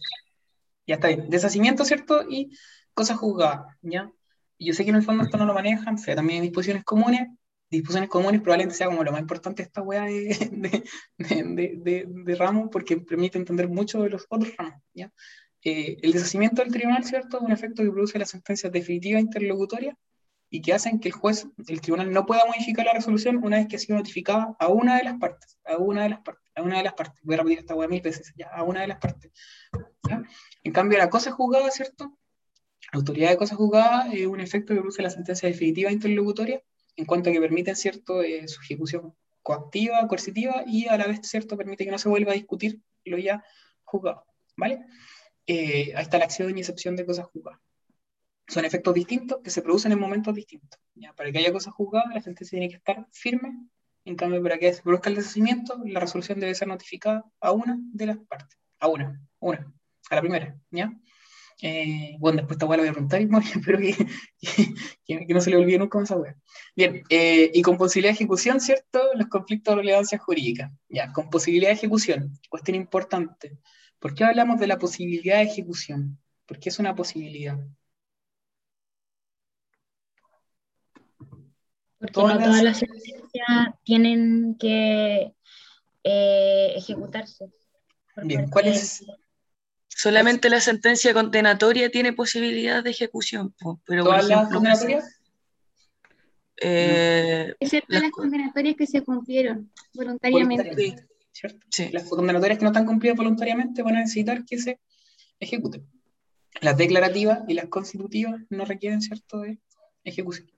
[0.88, 1.30] Ya está bien.
[1.30, 2.26] Deshacimiento, ¿cierto?
[2.30, 2.52] Y
[2.94, 4.12] cosas juzgadas, ¿ya?
[4.60, 6.84] Yo sé que en el fondo esto no lo manejan, o sea, también hay disposiciones
[6.84, 7.28] comunes.
[7.74, 10.84] Disposiciones comunes probablemente sea como lo más importante de esta weá de,
[11.18, 15.12] de, de, de- ramo, porque permite entender mucho de los otros ramos, ¿ya?
[15.64, 17.38] Eh, el deshacimiento del tribunal, ¿cierto?
[17.38, 19.96] Es un efecto que produce las sentencias definitivas interlocutorias
[20.50, 23.68] y que hacen que el juez, el tribunal no pueda modificar la resolución una vez
[23.68, 26.62] que ha sido notificada a una de las partes, a una de las partes, a
[26.62, 27.20] una de las partes.
[27.24, 29.32] Voy a repetir esta weá mil veces, ya, a una de las partes.
[30.08, 30.22] ¿ya?
[30.64, 32.20] En cambio, la cosa juzgada, ¿cierto?
[32.92, 36.62] La autoridad de cosa juzgada es un efecto que produce la sentencia definitiva interlocutoria
[36.96, 41.20] en cuanto a que permiten, ¿cierto?, eh, su ejecución coactiva, coercitiva y a la vez,
[41.24, 43.44] ¿cierto?, permite que no se vuelva a discutir lo ya
[43.84, 44.26] juzgado,
[44.56, 44.86] ¿vale?
[45.46, 47.60] Eh, ahí está la acción y excepción de cosas juzgadas.
[48.48, 50.80] Son efectos distintos que se producen en momentos distintos.
[51.16, 53.68] Para que haya cosas juzgadas, la sentencia tiene que estar firme.
[54.06, 57.78] En cambio, para que se produzca el deshacimiento, la resolución debe ser notificada a una
[57.94, 58.58] de las partes.
[58.80, 59.74] A una, una,
[60.10, 60.94] a la primera, ¿ya?
[61.66, 63.96] Eh, bueno, después esta weá la voy a preguntar y espero que,
[65.06, 66.36] que, que no se le olvide nunca más esa weá.
[66.76, 69.00] Bien, eh, y con posibilidad de ejecución, ¿cierto?
[69.16, 70.74] Los conflictos de relevancia jurídica.
[70.90, 73.58] Ya, con posibilidad de ejecución, cuestión importante.
[73.98, 76.20] ¿Por qué hablamos de la posibilidad de ejecución?
[76.46, 77.58] Porque es una posibilidad.
[81.98, 83.48] Porque Todas no todas las sentencias
[83.86, 85.34] tienen que
[86.04, 87.50] eh, ejecutarse.
[88.18, 89.06] Bien, ¿cuál es?
[89.96, 95.20] Solamente la sentencia condenatoria tiene posibilidad de ejecución, po, pero por ¿Todas las ejemplo, condenatorias?
[96.58, 100.64] eh, Excepto Las las co- condenatorias que se cumplieron voluntariamente.
[100.64, 101.66] Voluntariamente, ¿cierto?
[101.70, 101.90] sí.
[101.92, 104.80] Las condenatorias que no están cumplidas voluntariamente van a necesitar que se
[105.40, 105.88] ejecuten.
[106.62, 109.60] Las declarativas y las constitutivas no requieren, ¿cierto?, de
[110.04, 110.50] ejecución.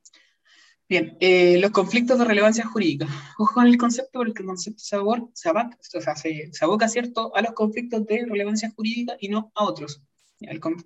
[0.87, 3.07] Bien, eh, los conflictos de relevancia jurídica.
[3.39, 6.87] Ojo con el concepto, porque el concepto se, abor- se, abaca- o sea, se, aboca,
[6.87, 10.01] ¿cierto?, a los conflictos de relevancia jurídica y no a otros.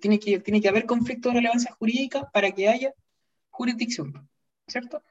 [0.00, 2.94] Tiene, que, haber conflictos de relevancia jurídica para que haya
[3.50, 4.28] jurisdicción,
[4.66, 5.02] ¿cierto?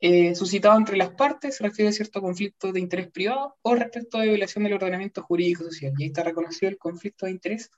[0.00, 4.28] Eh, suscitado entre las partes, refiere a cierto conflicto de interés privado o respecto de
[4.28, 5.92] violación del ordenamiento jurídico social.
[5.98, 7.70] Y ahí está reconocido el conflicto de interés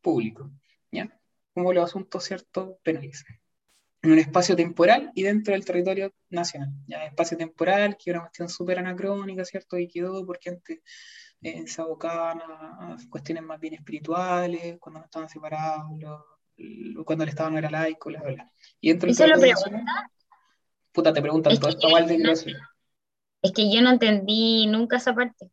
[0.00, 0.50] público,
[0.90, 1.16] ¿ya?
[1.52, 3.24] Como los asuntos, ¿cierto?, penales.
[4.04, 6.70] En un espacio temporal y dentro del territorio nacional.
[6.86, 9.78] Ya, espacio temporal, que era una cuestión súper anacrónica, ¿cierto?
[9.78, 10.80] Y quedó porque antes
[11.40, 17.24] eh, se abocaban a, a cuestiones más bien espirituales, cuando no estaban separados, lo- cuando
[17.24, 18.52] el Estado no era laico, bla, bla, bla.
[18.80, 19.84] Y dentro ¿Eso lo nacional,
[20.92, 22.52] puta, te preguntan Es todo esto, que sí.
[23.42, 25.50] Es que yo no entendí nunca esa parte.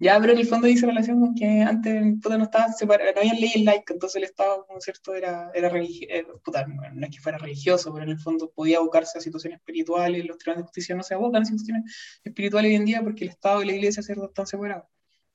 [0.00, 3.20] Ya, pero en el fondo dice relación con que antes puta, no estaban separados, no
[3.20, 7.20] habían leyes laicas, entonces el Estado, como cierto, era, era religioso, puta, no, es que
[7.20, 10.94] fuera religioso, pero en el fondo podía abocarse a situaciones espirituales, los tribunales de justicia
[10.96, 14.02] no se abocan a situaciones espirituales hoy en día porque el Estado y la Iglesia
[14.02, 14.86] cierto, están separados.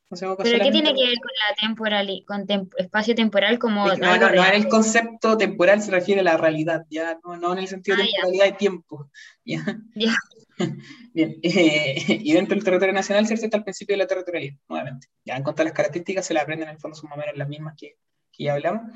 [0.10, 3.60] No se aboca ¿Pero qué tiene que ver con la temporal, con tem- espacio temporal
[3.60, 6.84] como Es que no, no, no, en el concepto temporal se refiere a la realidad,
[6.90, 8.12] ya, no, no en el sentido de Ah, ya.
[8.14, 9.12] temporalidad de tiempo.
[9.46, 9.64] ¿ya?
[9.94, 10.16] Ya.
[11.14, 13.46] Bien, eh, y dentro del territorio nacional ¿cierto?
[13.46, 15.08] está el principio de la territorialidad, nuevamente.
[15.26, 17.22] Ya en cuanto a las características se la aprenden en el fondo, son más o
[17.22, 17.98] menos las mismas que,
[18.32, 18.94] que ya hablamos.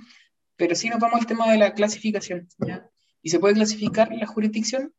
[0.56, 2.48] Pero sí nos vamos al tema de la clasificación.
[2.60, 2.90] ¿ya?
[3.22, 4.94] ¿Y se puede clasificar la jurisdicción?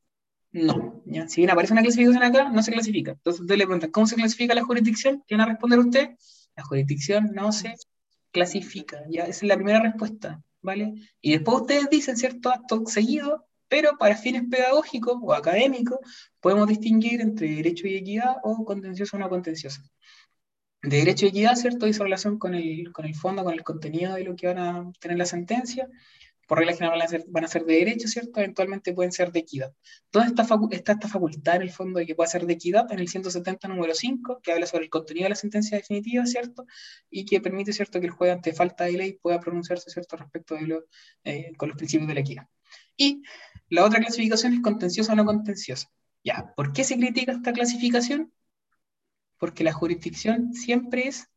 [0.52, 1.02] No.
[1.06, 1.28] ¿ya?
[1.28, 3.12] Si bien aparece una clasificación acá, no se clasifica.
[3.12, 5.22] Entonces ustedes le preguntan, ¿cómo se clasifica la jurisdicción?
[5.26, 6.50] ¿Qué van a responder ustedes?
[6.56, 7.74] La jurisdicción no se
[8.32, 9.02] clasifica.
[9.08, 9.22] ¿ya?
[9.22, 10.42] Esa es la primera respuesta.
[10.64, 10.94] ¿vale?
[11.20, 12.50] Y después ustedes dicen, ¿cierto?
[12.50, 15.98] Acto seguido, pero para fines pedagógicos o académicos,
[16.40, 19.80] podemos distinguir entre derecho y equidad o contencioso o no contencioso.
[20.82, 21.88] De derecho y equidad, ¿cierto?
[21.88, 24.92] Hizo relación con el, con el fondo, con el contenido de lo que van a
[25.00, 25.88] tener la sentencia.
[26.46, 28.38] Por regla general van a ser, van a ser de derecho, ¿cierto?
[28.38, 29.72] Eventualmente pueden ser de equidad.
[30.12, 32.92] ¿Dónde está, facu- está esta facultad en el fondo de que pueda ser de equidad?
[32.92, 36.66] En el 170 número 5, que habla sobre el contenido de la sentencia definitiva, ¿cierto?
[37.10, 40.54] Y que permite, ¿cierto?, que el juez ante falta de ley pueda pronunciarse, ¿cierto?, respecto
[40.54, 40.84] de lo,
[41.24, 42.46] eh, con los principios de la equidad.
[42.96, 43.22] Y
[43.68, 45.90] la otra clasificación es contenciosa o no contenciosa.
[46.22, 48.32] Ya, ¿por qué se critica esta clasificación?
[49.38, 51.28] Porque la jurisdicción siempre es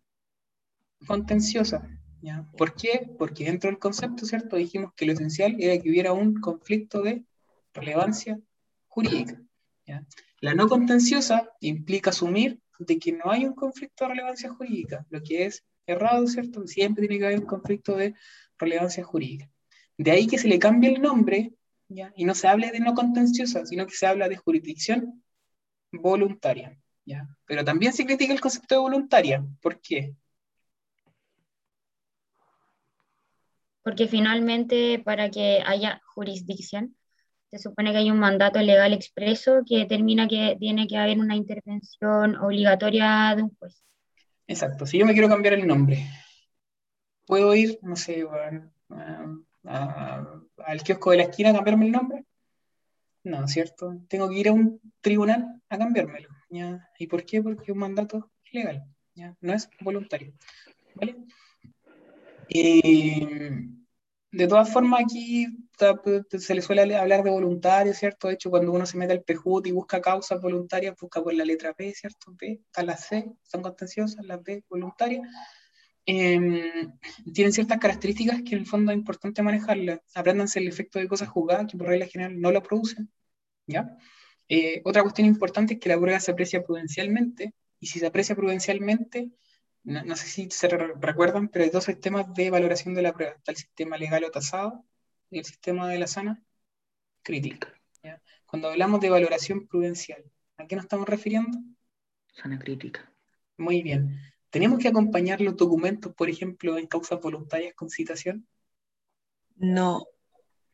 [1.05, 1.87] contenciosa.
[2.21, 2.47] ¿ya?
[2.57, 3.09] ¿Por qué?
[3.17, 4.55] Porque dentro del concepto, ¿cierto?
[4.55, 7.25] Dijimos que lo esencial era que hubiera un conflicto de
[7.73, 8.39] relevancia
[8.87, 9.41] jurídica.
[10.39, 15.21] La no contenciosa implica asumir de que no hay un conflicto de relevancia jurídica, lo
[15.23, 16.67] que es errado, ¿cierto?
[16.67, 18.13] Siempre tiene que haber un conflicto de
[18.57, 19.49] relevancia jurídica.
[19.97, 21.53] De ahí que se le cambie el nombre
[21.89, 22.13] ¿ya?
[22.15, 25.23] y no se hable de no contenciosa, sino que se habla de jurisdicción
[25.91, 26.77] voluntaria.
[27.05, 27.27] ¿ya?
[27.45, 29.43] Pero también se critica el concepto de voluntaria.
[29.61, 30.13] ¿Por qué?
[33.83, 36.95] Porque finalmente para que haya jurisdicción,
[37.49, 41.35] se supone que hay un mandato legal expreso que determina que tiene que haber una
[41.35, 43.81] intervención obligatoria de un juez.
[44.47, 46.05] Exacto, si yo me quiero cambiar el nombre,
[47.25, 48.25] ¿puedo ir, no sé,
[48.89, 49.25] a-
[49.67, 52.25] al kiosco de la esquina a cambiarme el nombre?
[53.23, 53.93] No, ¿cierto?
[54.07, 56.29] Tengo que ir a un tribunal a cambiármelo.
[56.49, 56.89] ¿ya?
[56.97, 57.41] ¿Y por qué?
[57.41, 58.83] Porque es un mandato legal,
[59.15, 59.35] ¿ya?
[59.41, 60.33] no es voluntario.
[60.95, 61.17] ¿vale?
[62.49, 63.67] Eh,
[64.31, 65.47] de todas formas, aquí
[65.77, 65.99] ta-
[66.37, 68.27] se le suele hablar de voluntario, ¿cierto?
[68.27, 71.45] De hecho, cuando uno se mete al PJUT y busca causas voluntarias, busca por la
[71.45, 72.35] letra P, ¿cierto?
[72.37, 75.27] P, están las C, son contenciosas, las B, voluntarias.
[76.09, 76.87] Eh,
[77.33, 79.99] tienen ciertas características que en el fondo es importante manejarlas.
[80.15, 83.11] Apréndanse el efecto de cosas jugadas, que por regla general no lo producen.
[83.67, 83.97] ¿ya?
[84.47, 88.35] Eh, otra cuestión importante es que la prueba se aprecia prudencialmente, y si se aprecia
[88.35, 89.29] prudencialmente,
[89.83, 93.13] no, no sé si se re- recuerdan, pero hay dos sistemas de valoración de la
[93.13, 93.33] prueba.
[93.35, 94.85] Está el sistema legal o tasado
[95.29, 96.41] y el sistema de la sana
[97.21, 97.73] crítica.
[98.01, 98.21] ¿ya?
[98.45, 100.23] Cuando hablamos de valoración prudencial,
[100.57, 101.57] ¿a qué nos estamos refiriendo?
[102.33, 103.11] Sana crítica.
[103.57, 104.17] Muy bien.
[104.49, 108.47] ¿Tenemos que acompañar los documentos, por ejemplo, en causas voluntarias con citación?
[109.55, 110.05] No,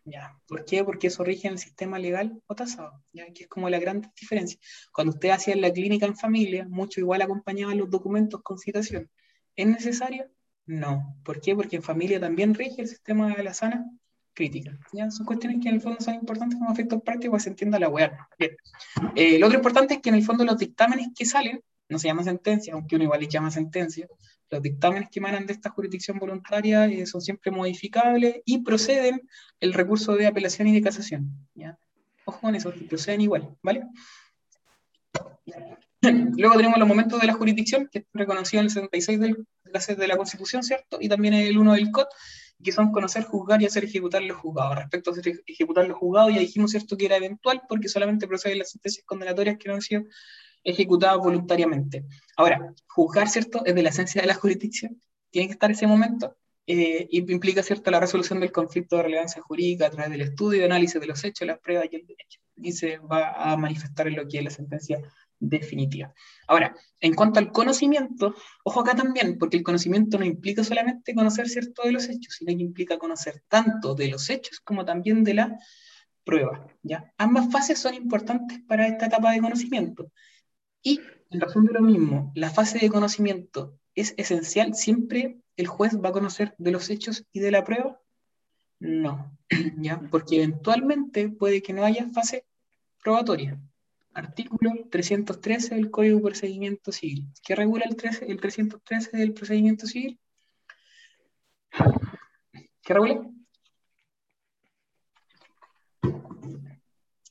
[0.06, 0.38] Ya.
[0.48, 0.84] ¿Por qué?
[0.84, 4.02] Porque eso rige en el sistema legal o tasado, ya que es como la gran
[4.20, 4.60] diferencia.
[4.92, 9.10] Cuando usted hacía la clínica en familia, mucho igual acompañaban los documentos con citación.
[9.56, 10.30] ¿Es necesario?
[10.66, 11.18] No.
[11.24, 11.56] ¿Por qué?
[11.56, 13.86] Porque en familia también rige el sistema de la sana
[14.34, 14.78] crítica.
[14.92, 15.10] ¿ya?
[15.12, 17.80] Son cuestiones que en el fondo son importantes como efectos prácticos para que se entienda
[17.80, 18.12] la web.
[18.38, 18.52] Bien.
[19.16, 21.62] Eh, lo otro importante es que en el fondo los dictámenes que salen,
[21.94, 24.08] no se llaman sentencia, aunque uno igual les llama sentencia,
[24.50, 29.28] los dictámenes que emanan de esta jurisdicción voluntaria eh, son siempre modificables y proceden
[29.60, 31.32] el recurso de apelación y de casación.
[31.56, 31.78] ¿ya?
[32.26, 33.84] Ojo con eso, proceden igual, ¿vale?
[36.38, 39.48] Luego tenemos los momentos de la jurisdicción, que es reconocido en el 76 del,
[39.98, 40.98] de, la, Constitución, ¿cierto?
[41.00, 42.08] Y también el 1 del COD,
[42.64, 44.76] que son conocer, juzgar y hacer ejecutar los juzgados.
[44.76, 48.60] Respecto a hacer ejecutar los juzgados, ya dijimos, ¿cierto?, que era eventual, porque solamente proceden
[48.60, 50.04] las sentencias condenatorias que no han sido
[50.64, 52.06] ejecutadas voluntariamente.
[52.38, 56.36] Ahora, juzgar, ¿cierto?, es de la esencia de la jurisdicción, tiene que estar ese momento,
[56.66, 60.66] eh, implica, ¿cierto?, la resolución del conflicto de relevancia jurídica a través del estudio y
[60.66, 62.40] análisis de los hechos, las pruebas y el derecho.
[62.56, 65.02] Y se va a manifestar en lo que es la sentencia
[65.40, 66.14] definitiva.
[66.48, 68.34] Ahora, en cuanto al conocimiento,
[68.64, 72.56] ojo acá también, porque el conocimiento no implica solamente conocer cierto de los hechos, sino
[72.56, 75.58] que implica conocer tanto de los hechos como también de la
[76.24, 76.68] prueba.
[76.82, 77.14] ¿ya?
[77.18, 80.12] Ambas fases son importantes para esta etapa de conocimiento.
[80.84, 81.00] Y
[81.32, 86.10] en razón de lo mismo, la fase de conocimiento es esencial, siempre el juez va
[86.10, 88.00] a conocer de los hechos y de la prueba.
[88.80, 89.38] No,
[89.78, 90.02] ¿ya?
[90.12, 92.46] porque eventualmente puede que no haya fase
[93.02, 93.60] probatoria
[94.14, 97.28] artículo 313 del Código de Procedimiento Civil.
[97.44, 100.20] ¿Qué regula el, 13, el 313 del procedimiento civil?
[102.82, 103.28] ¿Qué regula?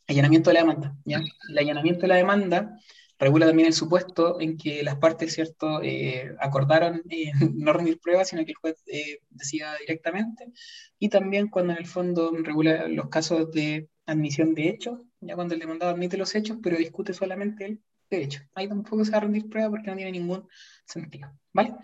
[0.08, 0.96] Allanamiento de la demanda.
[1.04, 1.20] ¿ya?
[1.48, 2.78] El allanamiento de la demanda
[3.22, 8.28] regula también el supuesto en que las partes, ¿cierto?, eh, acordaron eh, no rendir pruebas,
[8.28, 10.52] sino que el juez eh, decida directamente.
[10.98, 15.54] Y también cuando en el fondo regula los casos de admisión de hechos, ya cuando
[15.54, 18.42] el demandado admite los hechos, pero discute solamente el derecho.
[18.54, 20.48] Ahí tampoco se va a rendir prueba porque no tiene ningún
[20.84, 21.74] sentido, ¿vale?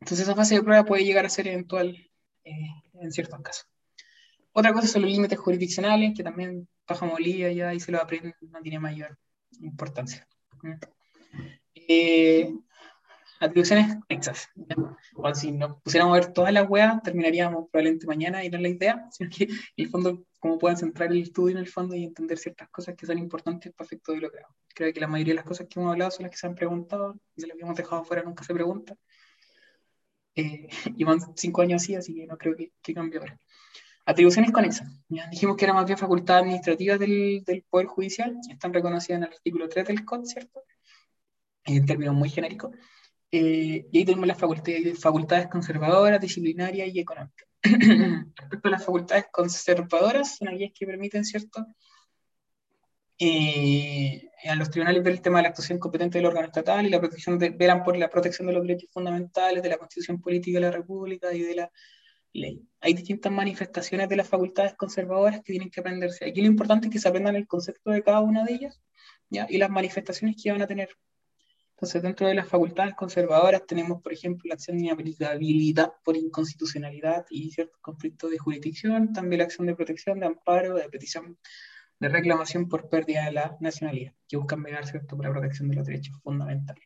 [0.00, 1.96] Entonces esa fase de prueba puede llegar a ser eventual
[2.44, 3.66] en ciertos casos.
[4.52, 8.34] Otra cosa son los límites jurisdiccionales, que también paja molía ya ahí se lo aprenden,
[8.40, 9.18] no tiene mayor
[9.60, 10.26] importancia.
[11.74, 12.52] Eh,
[13.40, 14.48] atribuciones conexas.
[15.34, 18.68] Si nos pusiéramos a ver todas las weas, terminaríamos probablemente mañana y no es la
[18.68, 22.04] idea, sino que en el fondo, como puedan centrar el estudio en el fondo y
[22.04, 24.54] entender ciertas cosas que son importantes para efecto de lo que hago.
[24.74, 26.54] Creo que la mayoría de las cosas que hemos hablado son las que se han
[26.54, 28.94] preguntado, de lo que hemos dejado fuera nunca se pregunta.
[30.34, 33.38] Eh, y van cinco años así, así que no creo que, que cambie ahora.
[34.04, 34.88] Atribuciones conexas.
[35.08, 39.24] Ya dijimos que eran más bien facultades administrativas del, del, Poder Judicial, están reconocidas en
[39.24, 40.62] el artículo 3 del COD, ¿cierto?
[41.64, 42.72] En términos muy genéricos.
[43.32, 47.46] Eh, y ahí tenemos las facultades, facultades conservadoras, disciplinarias y económicas.
[47.62, 51.66] Respecto a las facultades conservadoras, son aquellas que permiten, ¿cierto?
[53.18, 56.88] Eh, a los tribunales ver el tema de la actuación competente del órgano estatal y
[56.88, 57.52] la protección de,
[57.84, 61.42] por la protección de los derechos fundamentales, de la constitución política de la República y
[61.42, 61.70] de la
[62.32, 62.66] ley.
[62.80, 66.24] Hay distintas manifestaciones de las facultades conservadoras que tienen que aprenderse.
[66.24, 68.80] Aquí lo importante es que se aprendan el concepto de cada una de ellas
[69.28, 69.46] ¿ya?
[69.48, 70.90] y las manifestaciones que van a tener.
[71.80, 77.24] Entonces, dentro de las facultades conservadoras tenemos, por ejemplo, la acción de inaplicabilidad por inconstitucionalidad
[77.30, 81.38] y ciertos conflictos de jurisdicción, también la acción de protección, de amparo, de petición
[81.98, 85.76] de reclamación por pérdida de la nacionalidad, que buscan velar, ¿cierto?, por la protección de
[85.76, 86.84] los derechos fundamentales.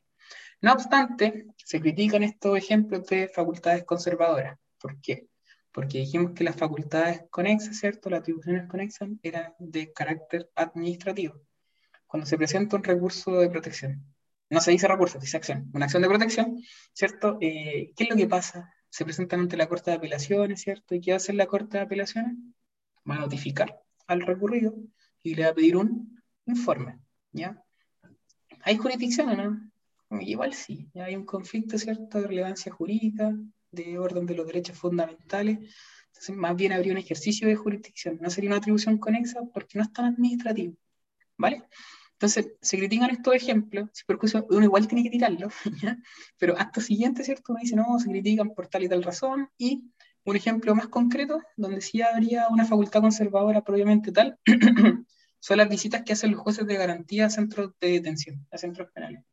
[0.61, 4.59] No obstante, se critican estos ejemplos de facultades conservadoras.
[4.79, 5.29] ¿Por qué?
[5.75, 8.09] Porque dijimos que las facultades conexas, ¿cierto?
[8.09, 11.41] Las atribuciones conexas eran de carácter administrativo.
[12.07, 14.07] Cuando se presenta un recurso de protección,
[14.51, 16.63] no se dice recurso, se dice acción, una acción de protección,
[16.93, 17.39] ¿cierto?
[17.41, 18.73] Eh, ¿Qué es lo que pasa?
[18.89, 20.95] Se presenta ante la Corte de Apelaciones, ¿cierto?
[20.95, 22.37] ¿Y qué va a hacer la Corte de Apelaciones?
[23.11, 24.77] Va a notificar al recurrido
[25.25, 27.01] y le va a pedir un informe,
[27.33, 27.61] ¿ya?
[28.63, 30.21] ¿Hay jurisdicción o no?
[30.21, 33.35] Igual sí, ya hay un conflicto, ¿cierto?, de relevancia jurídica,
[33.75, 35.59] de orden de los derechos fundamentales.
[36.09, 39.85] Entonces, más bien habría un ejercicio de jurisdicción, no sería una atribución conexa porque no
[39.85, 40.75] es tan administrativo.
[41.37, 41.65] ¿Vale?
[42.13, 43.91] Entonces, se critican estos ejemplos,
[44.49, 45.49] uno igual tiene que tirarlo,
[46.39, 47.53] pero acto siguiente, ¿cierto?
[47.53, 49.91] Uno dice, no, se critican por tal y tal razón, y
[50.25, 54.39] un ejemplo más concreto, donde sí habría una facultad conservadora propiamente tal,
[55.41, 58.91] son las visitas que hacen los jueces de garantía a centros de detención, a centros
[58.93, 59.25] penales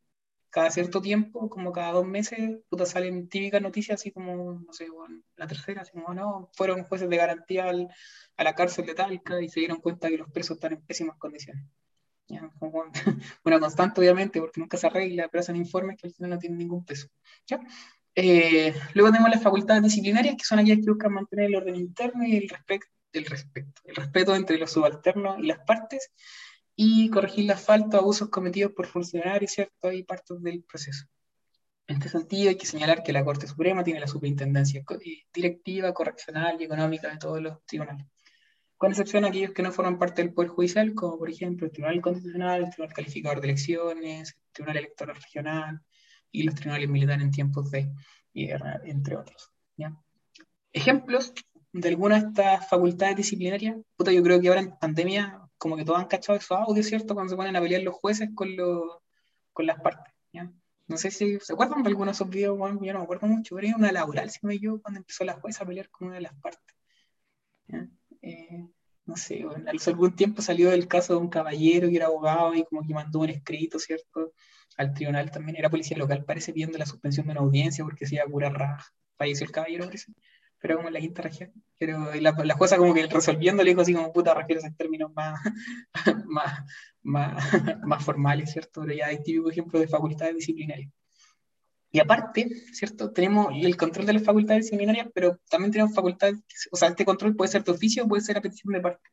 [0.52, 4.90] cada cierto tiempo, como cada dos meses, puta, salen típicas noticias así como, no sé,
[4.90, 7.88] bueno, la tercera, así como, no, fueron jueces de garantía al,
[8.36, 11.16] a la cárcel de Talca y se dieron cuenta que los presos están en pésimas
[11.16, 11.64] condiciones.
[12.28, 12.50] ¿Ya?
[12.58, 12.84] Como,
[13.44, 16.58] una constante, obviamente, porque nunca se arregla, pero hacen informes que al final no tienen
[16.58, 17.08] ningún peso.
[17.46, 17.58] ¿Ya?
[18.14, 22.26] Eh, luego tenemos las facultades disciplinarias, que son aquellas que buscan mantener el orden interno
[22.26, 26.10] y el, respeto, el, respeto, el respeto entre los subalternos y las partes,
[26.84, 29.92] y corregir las faltas o abusos cometidos por funcionarios, ¿cierto?
[29.92, 31.06] Y partes del proceso.
[31.86, 34.82] En este sentido, hay que señalar que la Corte Suprema tiene la superintendencia
[35.32, 38.06] directiva, correccional y económica de todos los tribunales,
[38.76, 41.72] con excepción de aquellos que no forman parte del Poder Judicial, como por ejemplo el
[41.72, 45.80] Tribunal Constitucional, el Tribunal Calificador de Elecciones, el Tribunal Electoral Regional
[46.32, 47.92] y los tribunales militares en tiempos de
[48.34, 49.52] guerra, entre otros.
[49.76, 49.96] ¿ya?
[50.72, 51.32] Ejemplos
[51.72, 55.84] de algunas de estas facultades disciplinarias, puta, yo creo que ahora en pandemia, como que
[55.84, 57.14] todos han cachado esos audios, ¿cierto?
[57.14, 58.98] Cuando se ponen a pelear los jueces con, los,
[59.52, 60.12] con las partes.
[60.32, 60.52] ¿ya?
[60.88, 63.28] No sé si se acuerdan de algunos de esos videos, bueno, yo no me acuerdo
[63.28, 66.08] mucho, pero era una laboral, si me equivoco, cuando empezó la jueza a pelear con
[66.08, 66.74] una de las partes.
[68.22, 68.66] Eh,
[69.06, 72.56] no sé, bueno, hace algún tiempo salió el caso de un caballero que era abogado
[72.56, 74.32] y como que mandó un escrito, ¿cierto?
[74.76, 78.16] Al tribunal también, era policía local, parece pidiendo la suspensión de una audiencia porque se
[78.16, 78.84] iba a curar raja.
[79.16, 80.12] Falleció el caballero, parece.
[80.62, 81.52] Pero como en la quinta región.
[81.78, 85.12] Pero la, la jueza como que resolviendo le dijo así como, puta, refiere a términos
[85.12, 85.38] más,
[86.26, 86.60] más,
[87.02, 87.44] más,
[87.84, 88.80] más formales, ¿cierto?
[88.82, 90.90] Pero ya hay típico ejemplo de facultades disciplinarias.
[91.94, 93.12] Y aparte, ¿cierto?
[93.12, 96.38] Tenemos el control de las facultades disciplinarias, pero también tenemos facultades,
[96.70, 99.10] o sea, este control puede ser de oficio o puede ser a petición de parte.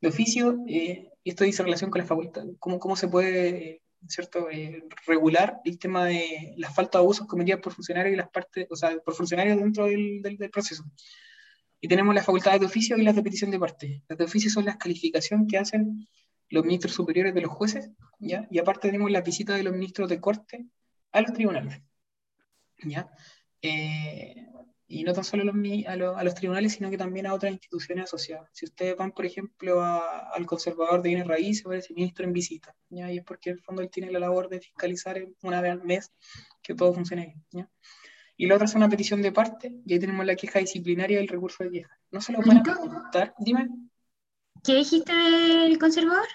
[0.00, 4.84] De oficio, eh, esto dice relación con la facultad, cómo, cómo se puede, ¿cierto?, eh,
[5.06, 8.76] regular el tema de las faltas de abusos cometidas por funcionarios y las partes, o
[8.76, 10.84] sea, por funcionarios dentro del, del, proceso.
[11.80, 14.02] Y tenemos las facultades de oficio y las de petición de parte.
[14.08, 16.08] Las de oficio son las calificaciones que hacen
[16.48, 18.46] los ministros superiores de los jueces, ¿ya?
[18.50, 20.66] Y aparte tenemos la visita de los ministros de corte
[21.12, 21.82] a los tribunales.
[22.82, 23.08] ¿ya?
[23.62, 24.46] Eh,
[24.86, 25.54] y no tan solo a los,
[25.86, 28.48] a, los, a los, tribunales, sino que también a otras instituciones asociadas.
[28.52, 32.74] Si ustedes van, por ejemplo, a, al conservador de bienes raíces, aparece ministro en visita,
[32.90, 33.10] ¿ya?
[33.10, 35.84] y es porque en el fondo él tiene la labor de fiscalizar una vez al
[35.84, 36.12] mes
[36.62, 37.44] que todo funcione bien.
[37.50, 37.70] ¿ya?
[38.36, 41.22] Y la otra es una petición de parte, y ahí tenemos la queja disciplinaria y
[41.22, 41.98] el recurso de queja.
[42.10, 43.68] No se lo van a preguntar, dime.
[44.62, 46.26] ¿Qué dijiste del conservador?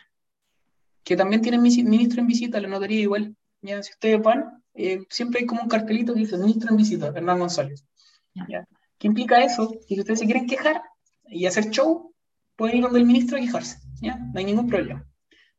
[1.04, 3.36] Que también tiene ministro en visita, la notaría igual.
[3.62, 3.84] ¿ya?
[3.84, 7.39] Si ustedes van, eh, siempre hay como un cartelito que dice ministro en visita, Hernán
[7.39, 7.86] González.
[8.48, 8.68] ¿Ya?
[8.98, 9.72] ¿Qué implica eso?
[9.88, 10.82] Que si ustedes se quieren quejar
[11.26, 12.14] y hacer show,
[12.56, 14.18] pueden ir donde el ministro a quejarse, ¿ya?
[14.18, 15.06] No hay ningún problema.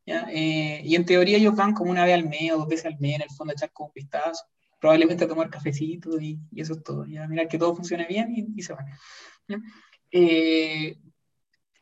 [0.05, 0.27] ¿ya?
[0.31, 2.99] Eh, y en teoría ellos van como una vez al mes o dos veces al
[2.99, 4.43] mes en el fondo a echar como un vistazo,
[4.79, 7.27] probablemente a tomar cafecito y, y eso es todo, ¿ya?
[7.27, 8.85] Mirar que todo funcione bien y, y se van.
[10.11, 10.97] Eh,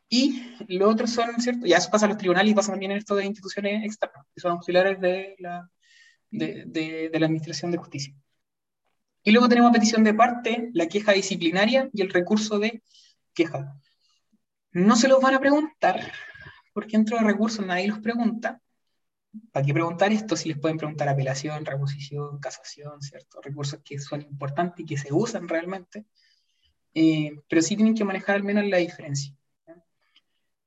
[0.08, 1.66] y lo otro son, ¿cierto?
[1.66, 4.40] Ya eso pasa a los tribunales y pasa también en esto de instituciones externas, que
[4.40, 5.70] son auxiliares de la,
[6.30, 8.14] de, de, de la Administración de Justicia.
[9.22, 12.82] Y luego tenemos petición de parte, la queja disciplinaria y el recurso de
[13.34, 13.76] queja.
[14.72, 16.12] No se los van a preguntar,
[16.72, 18.60] porque dentro de recursos nadie los pregunta.
[19.52, 23.40] ¿Para qué preguntar esto si les pueden preguntar apelación, reposición, casación, ¿cierto?
[23.40, 26.06] Recursos que son importantes y que se usan realmente,
[26.94, 29.34] eh, pero sí tienen que manejar al menos la diferencia.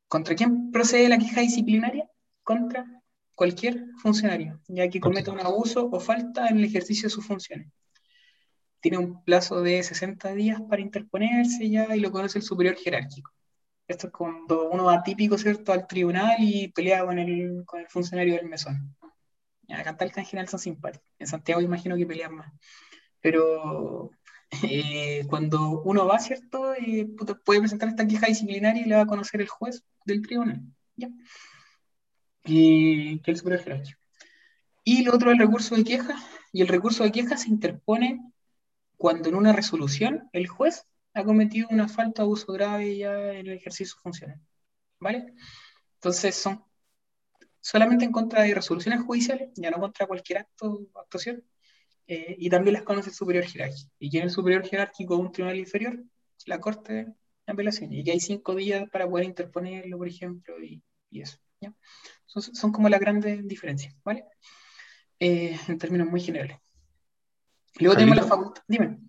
[0.08, 2.08] ¿Contra quién procede la queja disciplinaria?
[2.44, 2.86] Contra
[3.36, 7.68] cualquier funcionario, ya que cometa un abuso o falta en el ejercicio de sus funciones.
[8.84, 13.32] Tiene un plazo de 60 días para interponerse ya y lo conoce el superior jerárquico.
[13.88, 17.88] Esto es cuando uno va típico, ¿cierto?, al tribunal y pelea con el, con el
[17.88, 18.96] funcionario del mesón.
[19.70, 21.08] Acá en general son simpáticos.
[21.18, 22.52] En Santiago imagino que pelean más.
[23.22, 24.12] Pero
[24.64, 27.08] eh, cuando uno va, ¿cierto?, eh,
[27.46, 30.62] puede presentar esta queja disciplinaria y le va a conocer el juez del tribunal.
[30.96, 31.10] ¿ya?
[32.46, 34.00] y que el superior jerárquico.
[34.84, 36.16] Y lo otro el recurso de queja,
[36.52, 38.22] y el recurso de queja se interpone
[39.04, 43.48] cuando en una resolución el juez ha cometido una falta de abuso grave ya en
[43.48, 44.40] el ejercicio funciones.
[44.98, 45.34] ¿Vale?
[45.96, 46.64] Entonces son
[47.60, 51.44] solamente en contra de resoluciones judiciales, ya no contra cualquier acto o actuación,
[52.08, 53.92] eh, y también las conoce el superior jerárquico.
[54.00, 56.02] ¿Y quién es el superior jerárquico de un tribunal inferior?
[56.46, 57.14] La Corte de
[57.46, 57.92] Apelación.
[57.92, 61.40] Y que hay cinco días para poder interponerlo, por ejemplo, y, y eso.
[61.60, 61.74] ¿ya?
[62.26, 64.24] Son, son, como las grandes diferencias, ¿vale?
[65.20, 66.63] Eh, en términos muy generales.
[67.80, 68.62] Luego tenemos la facultad.
[68.68, 69.00] Dime.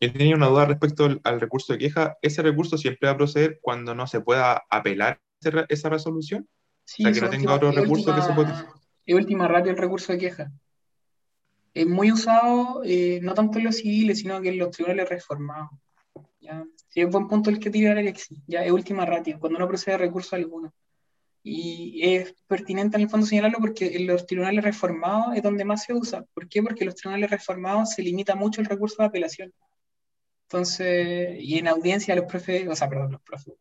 [0.00, 2.16] Yo tenía una duda respecto al, al, recurso de queja.
[2.22, 5.20] ¿Ese recurso siempre va a proceder cuando no se pueda apelar
[5.68, 6.48] esa, resolución?
[6.84, 8.52] Sí, o sea, que no tenga otro recurso última, que se puede.
[9.06, 10.52] Es última ratio el recurso de queja.
[11.74, 15.70] Es muy usado, eh, no tanto en los civiles, sino que en los tribunales reformados.
[16.40, 16.64] ¿ya?
[16.88, 18.38] Sí, es buen punto el que tira Alexis.
[18.46, 20.74] Ya es última ratio, cuando no procede recurso alguno.
[21.44, 25.84] Y es pertinente en el fondo señalarlo porque en los tribunales reformados es donde más
[25.84, 26.24] se usa.
[26.34, 26.62] ¿Por qué?
[26.62, 29.52] Porque en los tribunales reformados se limita mucho el recurso de apelación.
[30.52, 33.54] Entonces, y en audiencia los profes, o sea, perdón, los profes,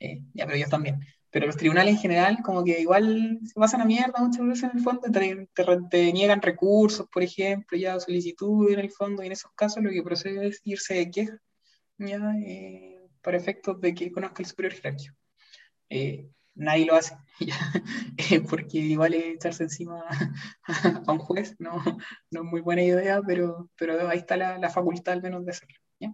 [0.00, 1.00] eh, ya, pero ellos también.
[1.30, 4.78] pero los tribunales en general como que igual se pasan a mierda muchas veces en
[4.78, 5.48] el fondo, te,
[5.90, 9.90] te, niegan recursos, por ejemplo, ya solicitudes en el fondo, y en esos casos lo
[9.90, 11.38] que procede es irse de queja,
[11.98, 15.14] ya, eh, para efectos de que conozca el superior jerárquico.
[15.90, 17.16] Eh, nadie lo hace,
[18.30, 20.02] eh, porque igual echarse encima
[21.06, 21.82] a un juez, no,
[22.30, 25.50] no es muy buena idea, pero, pero ahí está la, la facultad al menos de
[25.52, 25.78] hacerlo.
[26.00, 26.12] ¿ya?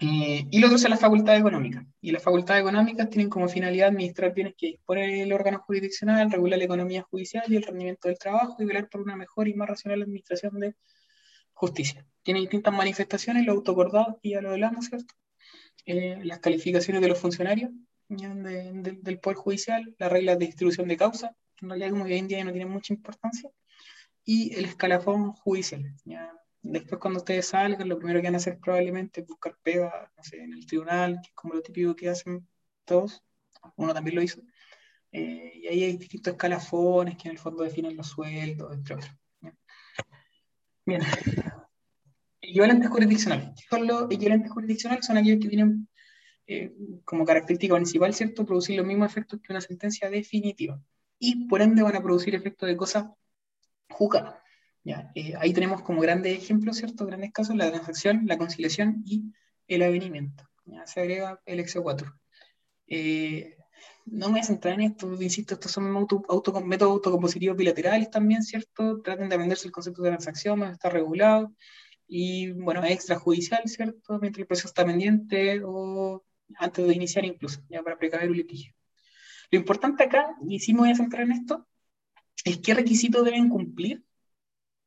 [0.00, 1.84] Eh, y lo otro es la facultad económica.
[2.00, 6.58] Y las facultades económicas tienen como finalidad administrar bienes que dispone el órgano jurisdiccional, regular
[6.58, 9.68] la economía judicial y el rendimiento del trabajo y velar por una mejor y más
[9.68, 10.74] racional administración de
[11.52, 12.06] justicia.
[12.22, 15.14] Tiene distintas manifestaciones, lo autocordado, y ya lo hablamos, ¿cierto?
[15.84, 17.70] Eh, las calificaciones de los funcionarios
[18.08, 22.14] de- de- del Poder Judicial, las reglas de distribución de causa, en realidad como hoy
[22.14, 23.50] en día ya no tienen mucha importancia,
[24.24, 25.94] y el escalafón judicial.
[26.04, 26.32] ¿ya?
[26.62, 30.24] Después cuando ustedes salgan, lo primero que van a hacer probablemente es buscar pega, no
[30.24, 32.46] sé, en el tribunal, que es como lo típico que hacen
[32.84, 33.22] todos,
[33.76, 34.40] uno también lo hizo,
[35.10, 39.10] Eh, y ahí hay distintos escalafones que en el fondo definen los sueldos, entre otros.
[39.40, 39.54] ¿ya?
[40.84, 41.00] Bien.
[42.42, 43.48] Equivalentes jurisdiccionales.
[43.56, 45.06] ¿Qué son los equivalentes jurisdiccionales?
[45.06, 45.88] Son aquellos que tienen
[46.50, 46.72] eh,
[47.04, 50.80] como característica principal, ¿cierto?, producir los mismos efectos que una sentencia definitiva.
[51.18, 53.04] Y por ende van a producir efectos de cosas
[53.90, 54.36] juzgadas.
[54.82, 55.10] ¿ya?
[55.14, 59.30] Eh, ahí tenemos como grandes ejemplos, ¿cierto?, grandes casos, la transacción, la conciliación y
[59.66, 60.48] el avenimiento.
[60.86, 62.14] Se agrega el exequatur.
[62.86, 63.54] Eh,
[64.06, 66.24] no me voy a centrar en esto, insisto, estos son auto,
[66.64, 69.02] métodos autocompositivos bilaterales también, ¿cierto?
[69.02, 71.52] Traten de aprenderse el concepto de transacción, está regulado.
[72.06, 74.18] Y bueno, extrajudicial, ¿cierto?
[74.18, 76.24] Mientras el proceso está pendiente o
[76.56, 78.72] antes de iniciar incluso, ya para precaver un litigio.
[79.50, 81.66] Lo importante acá, y sí me voy a centrar en esto,
[82.44, 84.04] es qué requisitos deben cumplir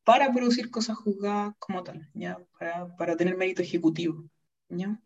[0.04, 2.38] para producir cosas juzgadas como tal, ¿ya?
[2.58, 4.26] Para, para tener mérito ejecutivo.
[4.70, 5.00] ¿ya?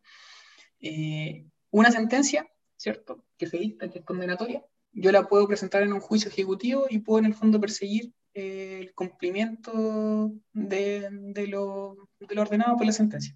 [0.80, 3.26] Eh, una sentencia, ¿cierto?
[3.38, 7.00] Que se dicta, que es condenatoria, yo la puedo presentar en un juicio ejecutivo y
[7.00, 12.86] puedo en el fondo perseguir eh, el cumplimiento de, de lo, de lo ordenado por
[12.86, 13.36] la sentencia.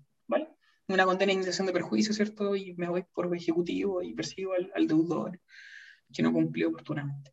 [0.89, 2.55] Una condena de indemnización de perjuicio, ¿cierto?
[2.55, 5.39] Y me voy por ejecutivo y persigo al, al deudor
[6.13, 7.31] que no cumplió oportunamente.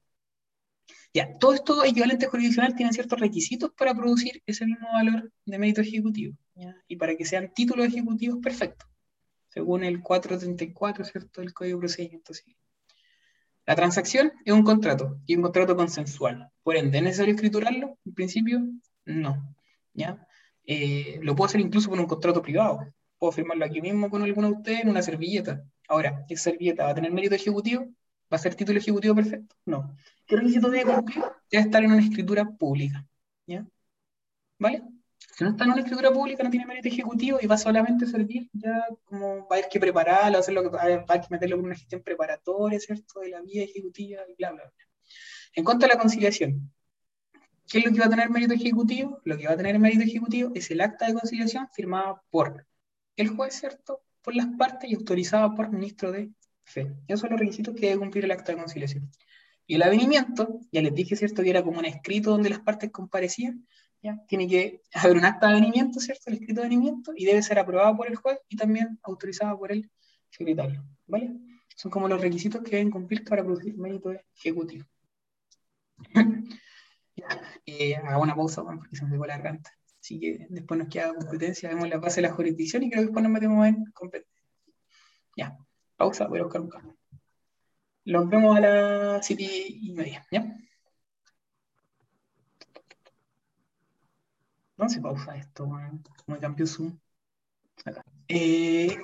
[1.12, 5.80] Ya, todo esto equivalente jurisdiccional tienen ciertos requisitos para producir ese mismo valor de mérito
[5.80, 6.36] ejecutivo.
[6.88, 8.86] Y para que sean títulos ejecutivos perfectos,
[9.48, 12.34] según el 434, ¿cierto?, del Código de Procedimiento.
[13.64, 16.50] La transacción es un contrato, y un contrato consensual.
[16.62, 17.98] Por ende, ¿es necesario escriturarlo?
[18.04, 18.62] En principio,
[19.06, 19.54] no,
[19.94, 20.26] ¿ya?
[20.66, 22.80] Eh, lo puedo hacer incluso con un contrato privado.
[23.18, 25.64] Puedo firmarlo aquí mismo con alguno de ustedes en una servilleta.
[25.88, 27.84] Ahora, ¿esa servilleta va a tener mérito ejecutivo?
[28.32, 29.54] ¿Va a ser título ejecutivo perfecto?
[29.64, 29.96] No.
[30.26, 31.24] ¿Qué requisito debe cumplir?
[31.50, 33.06] Debe estar en una escritura pública.
[33.46, 33.64] ¿Ya?
[34.58, 34.82] ¿Vale?
[35.18, 38.08] Si no está en una escritura pública, no tiene mérito ejecutivo y va solamente a
[38.08, 41.26] servir ya como va a haber que prepararlo, hacer lo que va a haber que
[41.30, 43.20] meterlo en una gestión preparatoria, ¿cierto?
[43.20, 44.86] De la vía ejecutiva y bla, bla, bla.
[45.54, 46.72] En cuanto a la conciliación,
[47.68, 49.20] ¿qué es lo que va a tener mérito ejecutivo?
[49.24, 52.66] Lo que va a tener mérito ejecutivo es el acta de conciliación firmada por
[53.16, 54.02] el juez, ¿cierto?
[54.22, 56.30] Por las partes y autorizada por ministro de
[56.64, 56.94] fe.
[57.06, 59.10] Esos son los requisitos que debe cumplir el acta de conciliación.
[59.66, 61.42] Y el avenimiento, ya les dije, ¿cierto?
[61.42, 63.66] Que era como un escrito donde las partes comparecían,
[64.02, 64.22] ¿ya?
[64.28, 66.24] Tiene que haber un acta de avenimiento, ¿cierto?
[66.26, 69.72] El escrito de avenimiento, y debe ser aprobado por el juez y también autorizado por
[69.72, 69.90] el
[70.30, 71.32] secretario, ¿vale?
[71.74, 74.84] Son como los requisitos que deben cumplir para producir mérito ejecutivo.
[77.16, 77.26] ya,
[77.66, 79.70] eh, hago una pausa, bueno, porque se me pegó la garganta.
[80.06, 83.06] Así que después nos queda competencia, vemos la base de la jurisdicción y creo que
[83.06, 84.40] después nos metemos en competencia.
[85.36, 85.58] Ya,
[85.96, 86.96] pausa, voy a buscar un cambio.
[88.04, 90.46] Los vemos a las siete y media, ¿ya?
[94.76, 95.66] ¿Dónde se pausa esto?
[95.66, 96.00] man?
[96.24, 96.96] ¿Cómo cambió Zoom?
[97.84, 98.04] Acá.
[98.28, 98.96] Eh,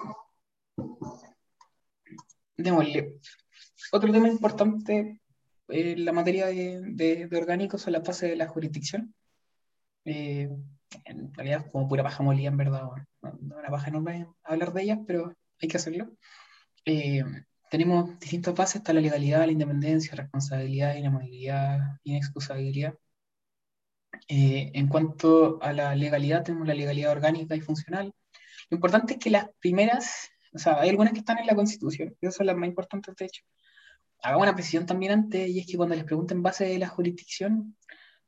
[2.57, 3.19] démosle.
[3.91, 5.21] Otro tema importante
[5.67, 9.13] en la materia de, de, de orgánicos son las fases de la jurisdicción.
[10.05, 10.49] Eh,
[11.05, 14.83] en realidad, como pura paja molida, en verdad, bueno, no, una paja enorme hablar de
[14.83, 16.11] ellas, pero hay que hacerlo.
[16.85, 17.25] Eh,
[17.71, 22.95] tenemos distintas fases, está la legalidad, la independencia, responsabilidad, inamovilidad, inexcusabilidad.
[24.29, 28.13] Eh, en cuanto a la legalidad, tenemos la legalidad orgánica y funcional.
[28.71, 32.15] Lo importante es que las primeras, o sea, hay algunas que están en la Constitución,
[32.21, 33.43] esas son las más importantes, de hecho.
[34.23, 37.77] Hagamos una precisión también antes, y es que cuando les pregunten base de la jurisdicción,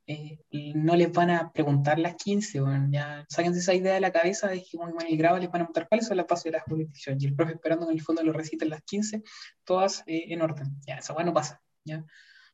[0.06, 0.38] eh,
[0.74, 4.48] no les van a preguntar las 15, bueno, ya sáquense esa idea de la cabeza
[4.48, 6.50] de que muy mal el grado les van a preguntar cuáles son las bases de
[6.52, 9.22] la jurisdicción, y el profe esperando en el fondo lo reciten las 15,
[9.64, 10.76] todas eh, en orden.
[10.86, 12.04] Ya, esa bueno no pasa, ¿ya?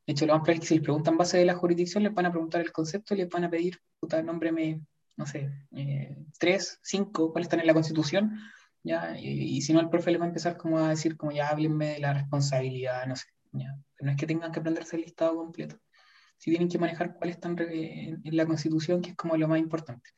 [0.06, 2.30] De hecho, lo más que si les preguntan base de la jurisdicción, les van a
[2.30, 4.80] preguntar el concepto y les van a pedir, puta, nómbreme,
[5.16, 8.38] no sé, eh, tres, cinco, cuáles están en la Constitución,
[8.84, 9.18] ¿ya?
[9.18, 11.48] Y, y, si no, el profe les va a empezar como a decir, como ya
[11.48, 13.76] háblenme de la responsabilidad, no sé, ¿ya?
[14.00, 15.76] No es que tengan que aprenderse el listado completo.
[16.40, 20.08] Si tienen que manejar cuáles están en, la Constitución, que es como lo más importante.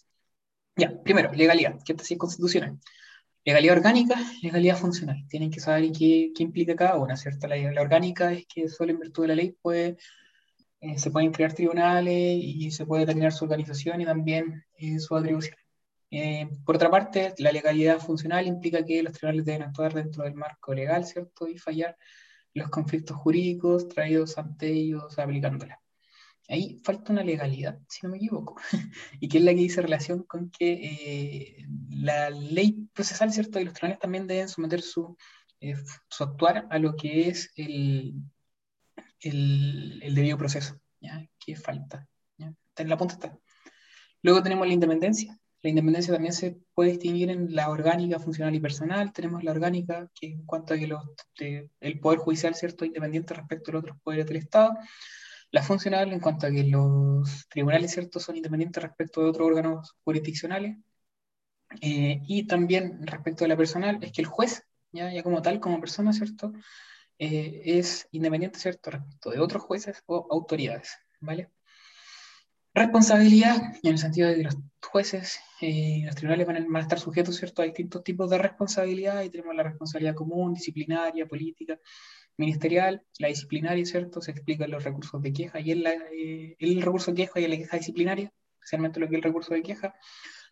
[0.76, 2.78] Ya, primero, legalidad, que esta sí es constitucional.
[3.44, 5.26] Legalidad orgánica, legalidad funcional.
[5.28, 7.48] Tienen que saber qué, qué implica cada una, ¿cierto?
[7.48, 9.96] La, la, orgánica es que solo en virtud de la ley puede,
[10.80, 15.16] eh, se pueden crear tribunales y se puede determinar su organización y también eh, su
[15.16, 15.56] atribución.
[16.12, 20.34] Eh, por otra parte, la legalidad funcional implica que los tribunales deben actuar dentro del
[20.34, 21.48] marco legal, ¿cierto?
[21.48, 21.96] Y fallar
[22.54, 25.81] los conflictos jurídicos traídos ante ellos aplicándola.
[26.48, 28.56] Ahí falta una legalidad, si no me equivoco,
[29.20, 33.60] y que es la que dice relación con que eh, la ley procesal, ¿cierto?
[33.60, 35.16] Y los tribunales también deben someter su,
[35.60, 35.76] eh,
[36.08, 38.14] su actuar a lo que es el,
[39.20, 41.24] el, el debido proceso, ¿ya?
[41.38, 42.06] ¿Qué falta?
[42.36, 42.52] ¿ya?
[42.76, 43.38] En la punta está.
[44.22, 45.38] Luego tenemos la independencia.
[45.62, 49.12] La independencia también se puede distinguir en la orgánica, funcional y personal.
[49.12, 51.02] Tenemos la orgánica, que en cuanto a que los,
[51.38, 54.76] de, el poder judicial, ¿cierto?, independiente respecto a los otros poderes del Estado.
[55.52, 59.94] La funcional, en cuanto a que los tribunales, ¿cierto?, son independientes respecto de otros órganos
[60.02, 60.78] jurisdiccionales.
[61.80, 65.78] Eh, y también respecto a la personal, es que el juez, ya, como tal, como
[65.80, 66.52] persona, ¿cierto?,
[67.18, 71.50] eh, es independiente, ¿cierto?, respecto de otros jueces o autoridades, ¿vale?
[72.74, 76.80] Responsabilidad, en el sentido de que los jueces eh, los tribunales van a, van a,
[76.80, 77.62] estar sujetos ¿cierto?
[77.62, 81.78] a distintos tipos de responsabilidad y tenemos la responsabilidad común, disciplinaria, política,
[82.42, 84.20] ministerial, la disciplinaria, ¿cierto?
[84.20, 87.50] Se explican los recursos de queja y en eh, el recurso de queja y en
[87.50, 89.94] la queja disciplinaria, especialmente lo que es el recurso de queja,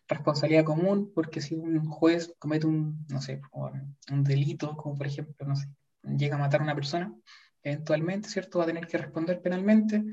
[0.07, 3.41] responsabilidad común, porque si un juez comete un, no sé,
[4.11, 5.67] un delito, como por ejemplo, no sé,
[6.17, 7.13] llega a matar a una persona,
[7.63, 8.59] eventualmente, ¿cierto?
[8.59, 10.03] Va a tener que responder penalmente.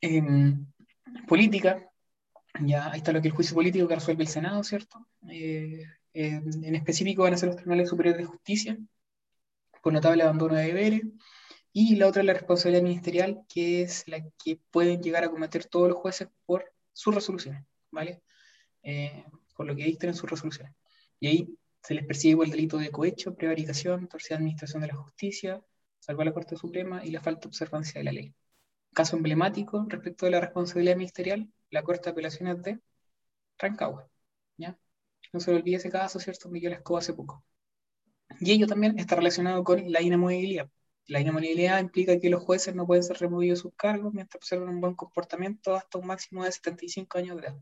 [0.00, 0.22] Eh,
[1.26, 1.90] política,
[2.60, 5.06] ya está lo que el juicio político que resuelve el Senado, ¿cierto?
[5.28, 5.82] Eh,
[6.12, 8.78] en, específico van a ser los tribunales superiores de justicia,
[9.84, 11.02] por notable abandono de deberes,
[11.72, 15.66] y la otra es la responsabilidad ministerial, que es la que pueden llegar a cometer
[15.66, 18.22] todos los jueces por sus resoluciones, ¿vale?
[18.82, 19.24] Eh,
[19.56, 20.74] por lo que dicten en sus resoluciones.
[21.20, 25.62] Y ahí se les persigue el delito de cohecho, prevaricación, torcida administración de la justicia,
[26.00, 28.34] salvo a la Corte Suprema y la falta de observancia de la ley
[28.94, 32.80] caso emblemático respecto de la responsabilidad ministerial, la Corte de Apelaciones de
[33.58, 34.08] Rancagua.
[34.56, 34.78] ¿ya?
[35.32, 36.48] No se le olvide ese caso, ¿cierto?
[36.48, 37.44] Miguel Escobar hace poco.
[38.40, 40.68] Y ello también está relacionado con la inamovilidad.
[41.06, 44.68] La inamovilidad implica que los jueces no pueden ser removidos de sus cargos mientras observan
[44.68, 47.56] un buen comportamiento hasta un máximo de 75 años de edad.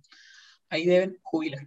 [0.69, 1.67] Ahí deben jubilar.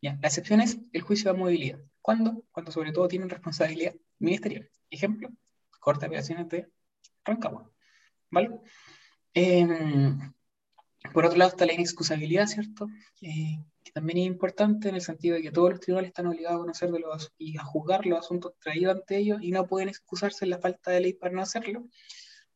[0.00, 1.78] La excepción es el juicio de movilidad.
[2.00, 2.44] ¿Cuándo?
[2.50, 4.68] Cuando sobre todo tienen responsabilidad ministerial.
[4.90, 5.30] Ejemplo,
[5.78, 6.68] Corte de Apelaciones de
[7.24, 7.70] Rancagua.
[8.30, 8.50] ¿Vale?
[9.34, 9.66] Eh,
[11.12, 12.88] por otro lado está la inexcusabilidad, ¿cierto?
[13.20, 13.58] Eh,
[13.92, 16.60] que también es importante en el sentido de que todos los tribunales están obligados a
[16.60, 20.44] conocer de los, y a juzgar los asuntos traídos ante ellos y no pueden excusarse
[20.44, 21.86] en la falta de ley para no hacerlo.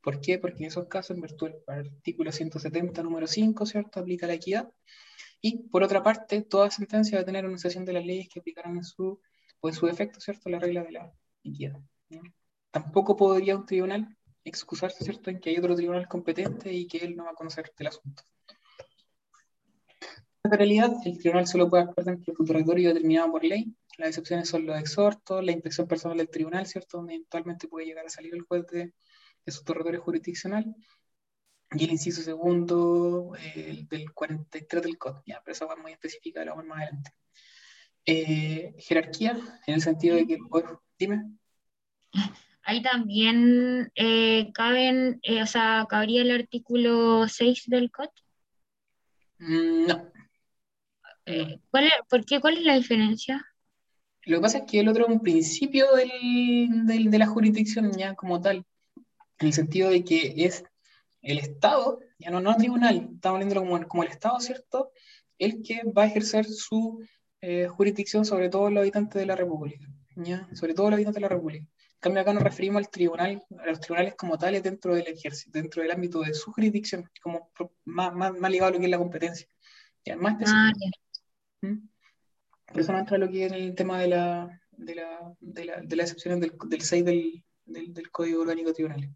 [0.00, 0.38] ¿Por qué?
[0.38, 4.00] Porque en esos casos, en virtud del artículo 170, número 5, ¿cierto?
[4.00, 4.70] Aplica la equidad.
[5.40, 8.40] Y por otra parte, toda sentencia va a tener una sesión de las leyes que
[8.40, 9.20] aplicarán en su,
[9.60, 10.48] o su defecto, ¿cierto?
[10.48, 11.12] La regla de la
[11.42, 11.80] equidad.
[12.70, 17.16] Tampoco podría un tribunal excusarse, ¿cierto?, en que hay otro tribunal competente y que él
[17.16, 18.22] no va a conocer del asunto.
[20.46, 23.74] En realidad, el tribunal solo puede actuar dentro del futuratorio determinado por ley.
[23.98, 28.06] Las excepciones son los exhortos, la inspección personal del tribunal, ¿cierto?, donde eventualmente puede llegar
[28.06, 28.92] a salir el juez de,
[29.44, 30.74] de su territorio jurisdiccional.
[31.72, 36.44] Y el inciso segundo, el del 43 del COD, ya, pero esa va muy específica,
[36.44, 37.10] la vamos más adelante.
[38.04, 39.36] Eh, jerarquía,
[39.66, 40.40] en el sentido de que el
[40.96, 41.24] dime.
[42.62, 48.10] Ahí también eh, caben, eh, o sea, cabría el artículo 6 del COD.
[49.38, 50.15] Mm, no.
[51.26, 52.40] Eh, ¿cuál es, ¿Por qué?
[52.40, 53.44] ¿Cuál es la diferencia?
[54.22, 57.92] Lo que pasa es que el otro es un principio del, del, de la jurisdicción
[57.92, 58.64] ya como tal,
[59.38, 60.64] en el sentido de que es
[61.22, 64.92] el Estado, ya no, no el tribunal, estamos viéndolo como, como el Estado, ¿cierto?
[65.38, 67.04] El que va a ejercer su
[67.40, 70.48] eh, jurisdicción sobre todos los habitantes de la República, ¿ya?
[70.54, 71.64] Sobre todos los habitantes de la República.
[71.64, 75.58] En cambio, acá nos referimos al tribunal, a los tribunales como tales dentro del ejército,
[75.58, 77.50] dentro del ámbito de su jurisdicción, como
[77.84, 79.48] más, más, más ligado a lo que es la competencia.
[80.04, 80.58] Ya, más específico.
[80.58, 80.72] Ah,
[81.62, 81.88] ¿Mm?
[82.66, 85.80] Por eso no entra lo que es el tema de la, de la, de la,
[85.80, 89.14] de la excepción del, del 6 del, del, del Código Orgánico Tribunal.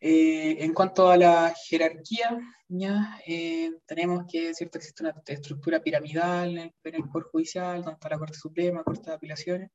[0.00, 6.50] Eh, en cuanto a la jerarquía, ya, eh, tenemos que cierto, existe una estructura piramidal
[6.50, 9.70] en el, en el Poder Judicial, tanto la Corte Suprema, Corte de Apelaciones,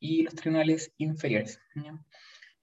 [0.00, 1.60] y los tribunales inferiores.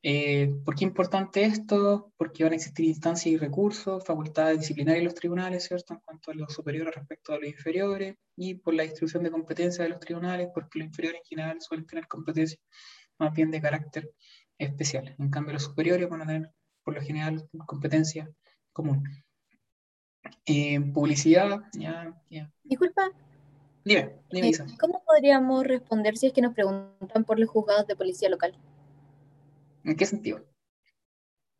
[0.01, 2.13] Eh, ¿Por qué es importante esto?
[2.15, 5.93] Porque van a existir instancias y recursos, facultades disciplinarias en los tribunales, ¿cierto?
[5.93, 9.83] En cuanto a los superiores respecto a los inferiores, y por la distribución de competencias
[9.83, 12.61] de los tribunales, porque los inferiores en general suelen tener competencias
[13.17, 14.09] más bien de carácter
[14.57, 15.15] especial.
[15.19, 16.51] En cambio, los superiores van a tener,
[16.83, 18.29] por lo general, competencia
[18.71, 19.03] común.
[20.45, 22.49] Eh, publicidad, ya, ya.
[22.63, 23.11] Disculpa,
[23.83, 24.65] Dime, dime, eh, Isa.
[24.79, 28.53] ¿cómo podríamos responder si es que nos preguntan por los juzgados de policía local?
[29.83, 30.45] ¿En qué sentido?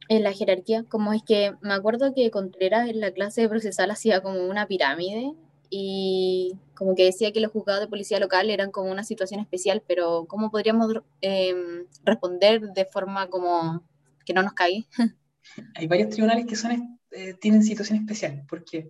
[0.07, 3.91] En la jerarquía, como es que me acuerdo que Contreras en la clase de procesal
[3.91, 5.36] hacía como una pirámide
[5.70, 9.84] y como que decía que los juzgados de policía local eran como una situación especial,
[9.88, 10.91] pero ¿cómo podríamos
[11.22, 13.84] em, responder de forma como
[14.26, 14.88] que no nos caiga?
[15.76, 18.45] Hay varios tribunales que son, eh, tienen situación especial.
[18.47, 18.89] ¿Por qué?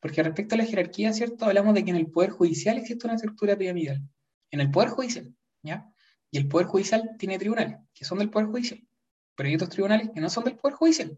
[0.00, 1.44] Porque respecto a la jerarquía, ¿cierto?
[1.44, 4.02] Hablamos de que en el Poder Judicial existe una estructura piramidal.
[4.50, 5.90] En el Poder Judicial, ¿ya?
[6.30, 8.86] Y el Poder Judicial tiene tribunales que son del Poder Judicial.
[9.34, 11.16] Pero hay otros tribunales que no son del Poder Judicial.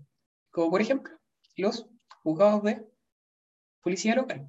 [0.51, 1.13] Como por ejemplo,
[1.57, 1.87] los
[2.23, 2.87] juzgados de
[3.81, 4.47] policía local,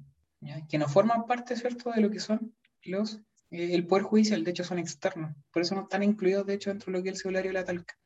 [0.68, 3.16] que no forman parte, ¿cierto?, de lo que son los,
[3.50, 4.44] eh, el Poder Judicial.
[4.44, 5.34] De hecho, son externos.
[5.50, 7.54] Por eso no están incluidos, de hecho, dentro de lo que es el cebulario de
[7.54, 7.96] la talca.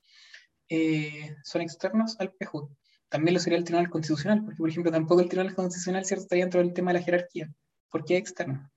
[0.69, 2.69] Eh, son externos al PJUD
[3.09, 6.25] también lo sería el Tribunal Constitucional, porque por ejemplo tampoco el Tribunal Constitucional ¿cierto?
[6.25, 7.53] está dentro del tema de la jerarquía,
[7.91, 8.71] porque es externo.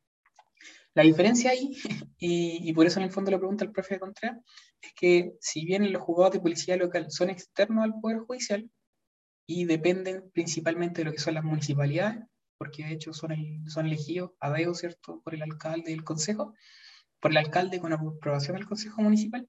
[0.99, 1.71] La diferencia ahí,
[2.19, 4.37] y, por eso en el fondo lo pregunta el profe Contreras,
[4.81, 8.69] es que si bien los juzgados de policía local son externos al Poder Judicial
[9.47, 12.25] y dependen principalmente de lo que son las municipalidades,
[12.57, 13.33] porque de hecho son,
[13.69, 16.53] son elegidos a dedo, ¿cierto?, por el alcalde del consejo,
[17.21, 19.47] por el alcalde con aprobación del consejo municipal,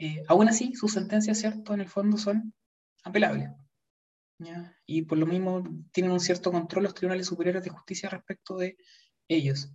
[0.00, 2.52] eh, aún así sus sentencias, ¿cierto?, en el fondo son
[3.04, 3.50] apelables.
[4.84, 8.76] y por lo mismo tienen un cierto control los tribunales superiores de justicia respecto de
[9.28, 9.70] ellos.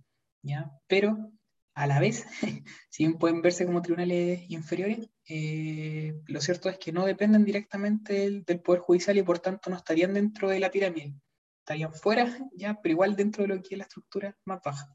[0.86, 1.32] Pero
[1.74, 2.24] a la vez,
[2.90, 8.30] si bien pueden verse como tribunales inferiores, eh, lo cierto es que no dependen directamente
[8.42, 11.14] del, Poder Judicial y por tanto no estarían dentro de la pirámide.
[11.60, 14.94] Estarían fuera, ya, pero igual dentro de lo que es la estructura más baja.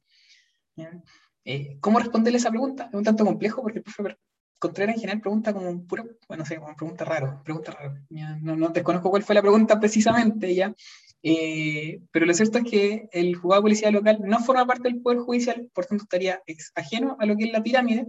[1.43, 2.85] Eh, ¿Cómo responderle esa pregunta?
[2.85, 4.17] Es un tanto complejo porque el profe
[4.59, 7.97] Contreras en general pregunta como un puro, bueno, no sé, como pregunta raro, pregunta raro.
[8.09, 10.75] No, no desconozco cuál fue la pregunta precisamente, ya.
[11.21, 15.01] Eh, pero lo cierto es que el juzgado de policía local no forma parte del
[15.01, 16.41] Poder Judicial, por tanto estaría
[16.75, 18.07] ajeno a lo que es la pirámide,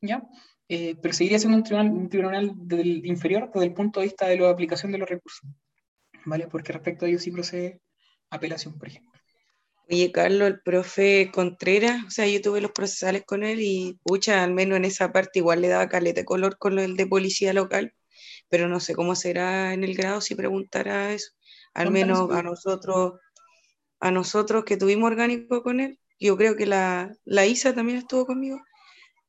[0.00, 0.22] ¿ya?
[0.68, 4.26] Eh, pero seguiría siendo un tribunal, un tribunal del inferior desde el punto de vista
[4.26, 5.48] de la aplicación de los recursos,
[6.24, 6.48] ¿vale?
[6.48, 7.80] Porque respecto a ello sí procede
[8.30, 9.12] apelación, por ejemplo.
[9.88, 14.42] Oye, Carlos, el profe Contreras, o sea, yo tuve los procesales con él y, pucha,
[14.42, 17.94] al menos en esa parte igual le daba caleta color con el de policía local,
[18.48, 21.30] pero no sé cómo será en el grado si preguntara eso.
[21.76, 23.20] Al menos a nosotros,
[24.00, 28.24] a nosotros que tuvimos orgánico con él, yo creo que la, la Isa también estuvo
[28.24, 28.62] conmigo,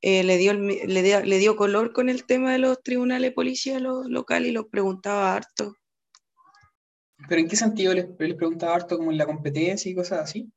[0.02, 3.82] eh, le, dio, le, dio, le dio color con el tema de los tribunales policía
[3.82, 5.76] lo, local y lo preguntaba harto.
[7.28, 10.50] ¿Pero en qué sentido les, les preguntaba harto como en la competencia y cosas así?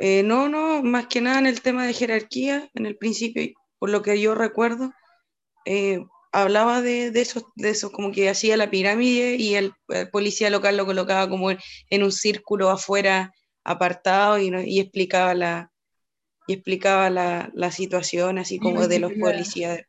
[0.00, 3.90] Eh, no, no, más que nada en el tema de jerarquía, en el principio, por
[3.90, 4.92] lo que yo recuerdo,
[5.64, 10.10] eh, hablaba de, de, eso, de eso, como que hacía la pirámide y el, el
[10.10, 11.58] policía local lo colocaba como en,
[11.90, 13.32] en un círculo afuera
[13.64, 15.72] apartado y, y explicaba la
[16.46, 19.80] y explicaba la, la situación así como sí, de los policías.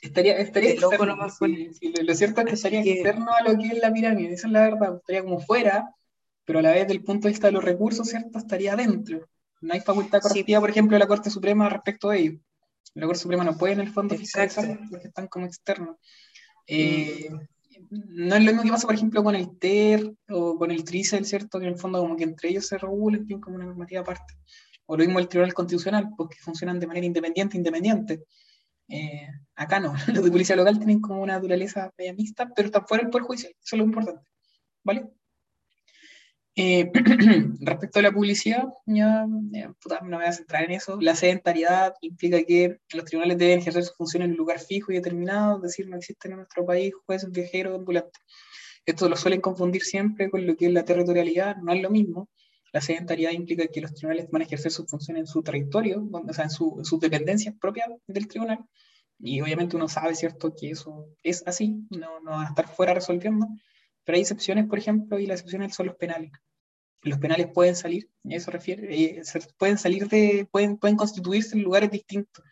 [0.00, 2.92] Estaría, estaría externo, nomás sí, sí, lo cierto es que estaría que...
[2.92, 5.94] externo a lo que es la pirámide, esa es la verdad, estaría como fuera,
[6.44, 8.38] pero a la vez del punto de vista de los recursos, ¿cierto?
[8.38, 9.26] Estaría adentro.
[9.60, 12.38] No hay facultad correctiva, por ejemplo, de la Corte Suprema respecto a ello.
[12.94, 15.96] La Corte Suprema no puede en el fondo fiscalizar porque están como externos.
[16.66, 17.28] Eh,
[17.90, 21.24] no es lo mismo que pasa, por ejemplo, con el TER o con el TRICEL,
[21.24, 21.58] ¿cierto?
[21.58, 24.34] Que en el fondo como que entre ellos se regulan, tienen como una normativa aparte.
[24.86, 28.24] O lo mismo el Tribunal Constitucional, porque funcionan de manera independiente, independiente.
[28.88, 32.86] Eh, acá no, los de policía local tienen como una naturaleza media mixta, pero están
[32.86, 34.28] fuera del Poder Judicial, eso es lo importante.
[34.84, 35.10] ¿Vale?
[36.58, 36.90] Eh,
[37.60, 40.98] respecto a la publicidad, ya, ya puta, no me voy a centrar en eso.
[41.00, 44.94] La sedentariedad implica que los tribunales deben ejercer su función en un lugar fijo y
[44.94, 48.22] determinado, es decir, no existen en nuestro país jueces viajeros ambulantes.
[48.86, 52.30] Esto lo suelen confundir siempre con lo que es la territorialidad, no es lo mismo.
[52.72, 56.32] La sedentariedad implica que los tribunales van a ejercer su función en su territorio, o
[56.32, 58.64] sea, en, su, en sus dependencias propias del tribunal,
[59.18, 62.94] y obviamente uno sabe, ¿cierto?, que eso es así, no, no van a estar fuera
[62.94, 63.46] resolviendo,
[64.06, 66.30] pero hay excepciones, por ejemplo, y las excepciones son los penales.
[67.02, 69.22] Los penales pueden salir, a eso refiere, eh,
[69.58, 72.44] pueden salir de, pueden, pueden constituirse en lugares distintos.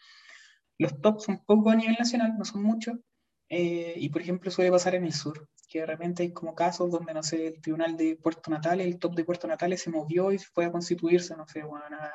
[0.79, 2.99] Los tops son poco a nivel nacional, no son muchos,
[3.49, 6.91] eh, y por ejemplo suele pasar en el sur, que de repente hay como casos
[6.91, 10.33] donde, no sé, el tribunal de Puerto Natales, el top de Puerto Natales se movió
[10.33, 12.13] y fue a constituirse, no sé, bueno, a,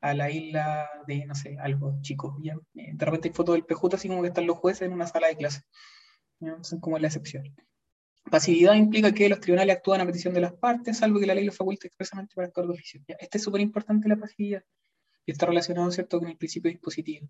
[0.00, 2.56] a, la isla de, no sé, algo chico, ¿ya?
[2.72, 5.26] De repente hay fotos del PJ así como que están los jueces en una sala
[5.26, 5.62] de clase,
[6.38, 6.56] ¿ya?
[6.62, 7.44] son como la excepción.
[8.28, 11.44] Pasividad implica que los tribunales actúan a petición de las partes, salvo que la ley
[11.44, 13.00] lo faculte expresamente para actuar de oficio.
[13.06, 13.16] ¿ya?
[13.18, 14.62] Este es súper importante la pasividad
[15.26, 17.28] y está relacionado, ¿cierto?, con el principio dispositivo.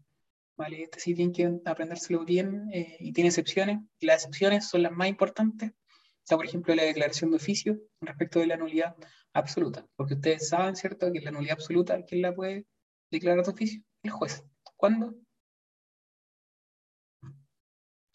[0.56, 0.82] ¿vale?
[0.82, 4.92] Este sí tienen que aprendérselo bien eh, y tiene excepciones, y las excepciones son las
[4.92, 5.72] más importantes.
[6.18, 8.94] Está, por ejemplo, la declaración de oficio respecto de la nulidad
[9.32, 12.66] absoluta, porque ustedes saben, ¿cierto?, que la nulidad absoluta, ¿quién la puede
[13.10, 13.82] declarar de oficio?
[14.02, 14.44] El juez.
[14.76, 15.14] ¿Cuándo?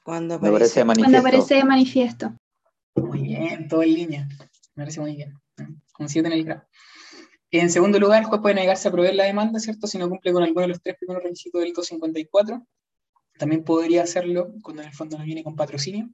[0.03, 0.85] Cuando aparece.
[0.85, 1.19] Cuando manifiesto.
[1.19, 2.38] aparece de manifiesto.
[2.95, 4.27] Muy bien, todo en línea.
[4.76, 5.34] Me muy bien.
[5.99, 6.63] Un 7 en el grado.
[7.51, 9.88] En segundo lugar, el juez puede negarse a proveer la demanda, ¿cierto?
[9.88, 12.65] Si no cumple con alguno de los tres primeros requisitos del 254.
[13.38, 16.09] También podría hacerlo cuando en el fondo no viene con patrocinio.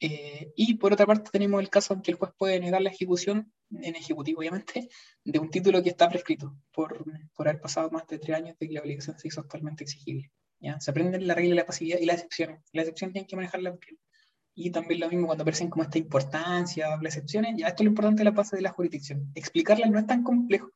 [0.00, 2.90] Eh, y por otra parte tenemos el caso en que el juez puede negar la
[2.90, 4.88] ejecución, en ejecutivo obviamente,
[5.24, 7.04] de un título que está prescrito por,
[7.34, 10.30] por haber pasado más de tres años de que la obligación se hizo actualmente exigible.
[10.60, 10.80] ¿ya?
[10.80, 12.60] Se aprenden la regla de la pasividad y las excepciones.
[12.72, 13.98] Las excepciones tienen que manejarlas bien.
[14.54, 17.90] Y también lo mismo cuando aparecen como esta importancia, las excepciones, ya esto es lo
[17.90, 19.30] importante de la base de la jurisdicción.
[19.34, 20.70] Explicarlas no es tan complejo.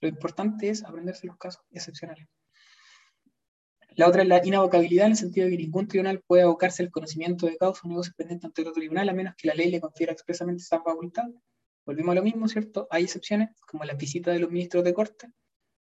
[0.00, 2.28] Lo importante es aprenderse los casos excepcionales.
[3.96, 6.90] La otra es la inavocabilidad, en el sentido de que ningún tribunal puede abocarse el
[6.90, 9.80] conocimiento de causa o negocio pendiente ante otro tribunal, a menos que la ley le
[9.80, 11.24] confiera expresamente esa facultad.
[11.86, 12.86] Volvimos a lo mismo, ¿cierto?
[12.90, 15.28] Hay excepciones, como las visitas de los ministros de corte.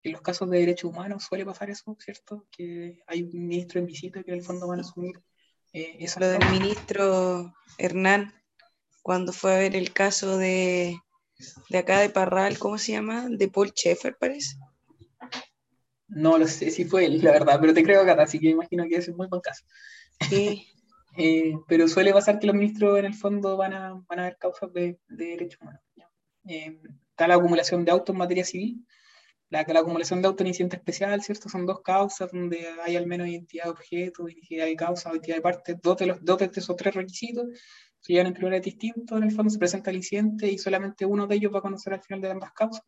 [0.02, 2.48] En los casos de derechos humanos suele pasar eso, ¿cierto?
[2.50, 5.22] Que hay un ministro en visita que en el fondo van a asumir
[5.72, 8.32] eh, esas Lo del ministro Hernán,
[9.02, 10.96] cuando fue a ver el caso de,
[11.68, 13.28] de acá de Parral, ¿cómo se llama?
[13.28, 14.56] De Paul Schaeffer, parece.
[16.08, 18.84] No lo sé si fue él, la verdad, pero te creo, Cata, así que imagino
[18.88, 19.64] que es muy buen caso.
[20.28, 20.66] Sí,
[21.16, 24.36] Eh, pero suele pasar que los ministros en el fondo van a, van a ver
[24.38, 25.82] causas de, de derechos humanos.
[26.46, 26.80] Eh,
[27.10, 28.86] está la acumulación de autos en materia civil,
[29.50, 31.48] la, la acumulación de autos en especial, ¿cierto?
[31.48, 35.42] Son dos causas donde hay al menos identidad de objeto, identidad de causa, identidad de
[35.42, 37.46] parte, dos de, los, dos de esos tres requisitos
[38.00, 41.26] se llevan en tribunales distintos, en el fondo se presenta el incidente y solamente uno
[41.26, 42.82] de ellos va a conocer al final de ambas causas.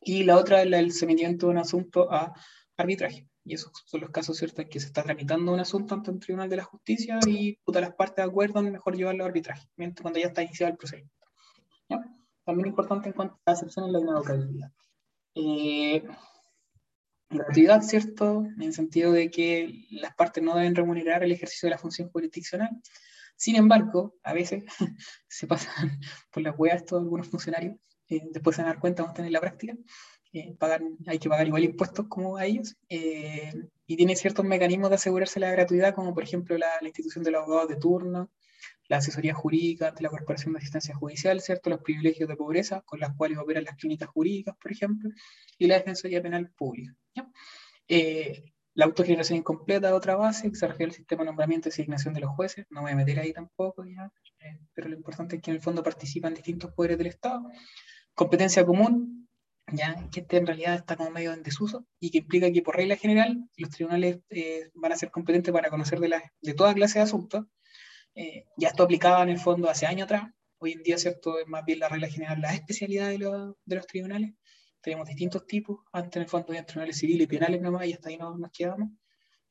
[0.00, 2.32] Y la otra es el sometimiento de un asunto a
[2.76, 3.28] arbitraje.
[3.44, 6.20] Y esos son los casos, ¿cierto?, en que se está tramitando un asunto ante un
[6.20, 10.20] tribunal de la justicia y puta, las partes acuerdan mejor llevarlo a arbitraje, mientras cuando
[10.20, 11.26] ya está iniciado el procedimiento.
[11.88, 12.00] ¿ya?
[12.44, 14.70] También importante en cuanto a la excepción en la inavocabilidad.
[15.42, 16.02] Eh,
[17.30, 18.44] gratuidad, ¿cierto?
[18.56, 22.10] En el sentido de que las partes no deben remunerar el ejercicio de la función
[22.10, 22.70] jurisdiccional.
[23.36, 24.64] Sin embargo, a veces
[25.28, 25.98] se pasan
[26.32, 27.76] por las huevas todos algunos funcionarios,
[28.08, 29.74] eh, después se van a dar cuenta cuando estén en la práctica,
[30.32, 30.56] eh,
[31.06, 33.52] hay que pagar igual impuestos como a ellos, eh,
[33.86, 37.30] y tiene ciertos mecanismos de asegurarse la gratuidad, como por ejemplo la, la institución de
[37.30, 38.30] los abogados de turno,
[38.90, 41.70] la asesoría jurídica ante la Corporación de Asistencia Judicial, ¿cierto?
[41.70, 45.08] los privilegios de pobreza con las cuales operan las clínicas jurídicas, por ejemplo,
[45.58, 46.94] y la Defensoría Penal Pública.
[47.88, 48.44] Eh,
[48.74, 52.20] la autogeneración incompleta, otra base, que se refiere al sistema de nombramiento y asignación de
[52.20, 54.10] los jueces, no voy a meter ahí tampoco, ¿ya?
[54.40, 57.42] Eh, pero lo importante es que en el fondo participan distintos poderes del Estado.
[58.14, 59.28] Competencia común,
[59.72, 62.76] ya que este en realidad está como medio en desuso y que implica que por
[62.76, 66.74] regla general los tribunales eh, van a ser competentes para conocer de, la- de toda
[66.74, 67.46] clase de asuntos.
[68.22, 70.24] Eh, ya esto aplicaba en el fondo hace años atrás.
[70.58, 71.38] Hoy en día, ¿cierto?
[71.38, 74.34] Es más bien la regla general, la especialidad de, los- de los tribunales.
[74.82, 75.78] Tenemos distintos tipos.
[75.92, 78.50] Antes en el fondo había tribunales civiles y penales nomás y hasta ahí no nos
[78.52, 78.90] quedamos.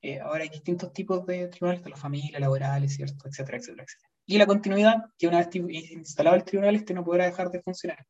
[0.01, 3.27] Eh, ahora hay distintos tipos de tribunales, de las familias, laborales, ¿cierto?
[3.27, 4.09] Etcétera, etcétera, etcétera.
[4.25, 8.05] Y la continuidad, que una vez instalado el tribunal, este no podrá dejar de funcionar.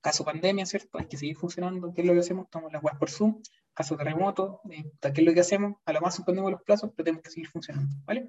[0.00, 0.98] Caso pandemia, ¿cierto?
[0.98, 1.92] Hay que seguir funcionando.
[1.94, 2.50] ¿Qué es lo que hacemos?
[2.50, 3.40] Tomamos las webs por Zoom.
[3.72, 5.74] Caso terremoto, eh, ¿qué es lo que hacemos?
[5.84, 8.26] A lo más suspendemos los plazos, pero tenemos que seguir funcionando, ¿vale?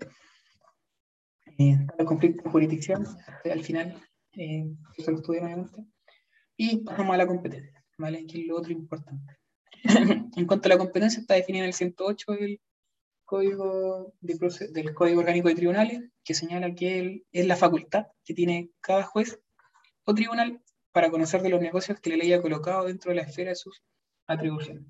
[1.57, 3.05] Eh, el conflicto de jurisdicción,
[3.43, 4.01] al final,
[4.33, 4.65] eh,
[4.97, 5.85] eso lo estudié nuevamente.
[6.57, 8.25] Y pasamos a la competencia, ¿vale?
[8.25, 9.37] Que es lo otro importante.
[10.35, 12.61] en cuanto a la competencia, está definida en el 108 del
[13.25, 18.71] Código de del Código Orgánico de Tribunales, que señala que es la facultad que tiene
[18.81, 19.39] cada juez
[20.03, 20.61] o tribunal
[20.91, 23.55] para conocer de los negocios que la ley ha colocado dentro de la esfera de
[23.55, 23.81] sus
[24.27, 24.83] atribuciones.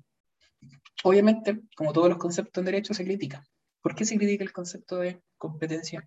[1.04, 3.44] Obviamente, como todos los conceptos en derecho, se critica.
[3.80, 6.04] ¿Por qué se critica el concepto de competencia?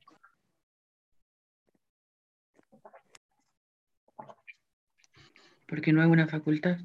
[5.76, 6.78] Porque no es una facultad.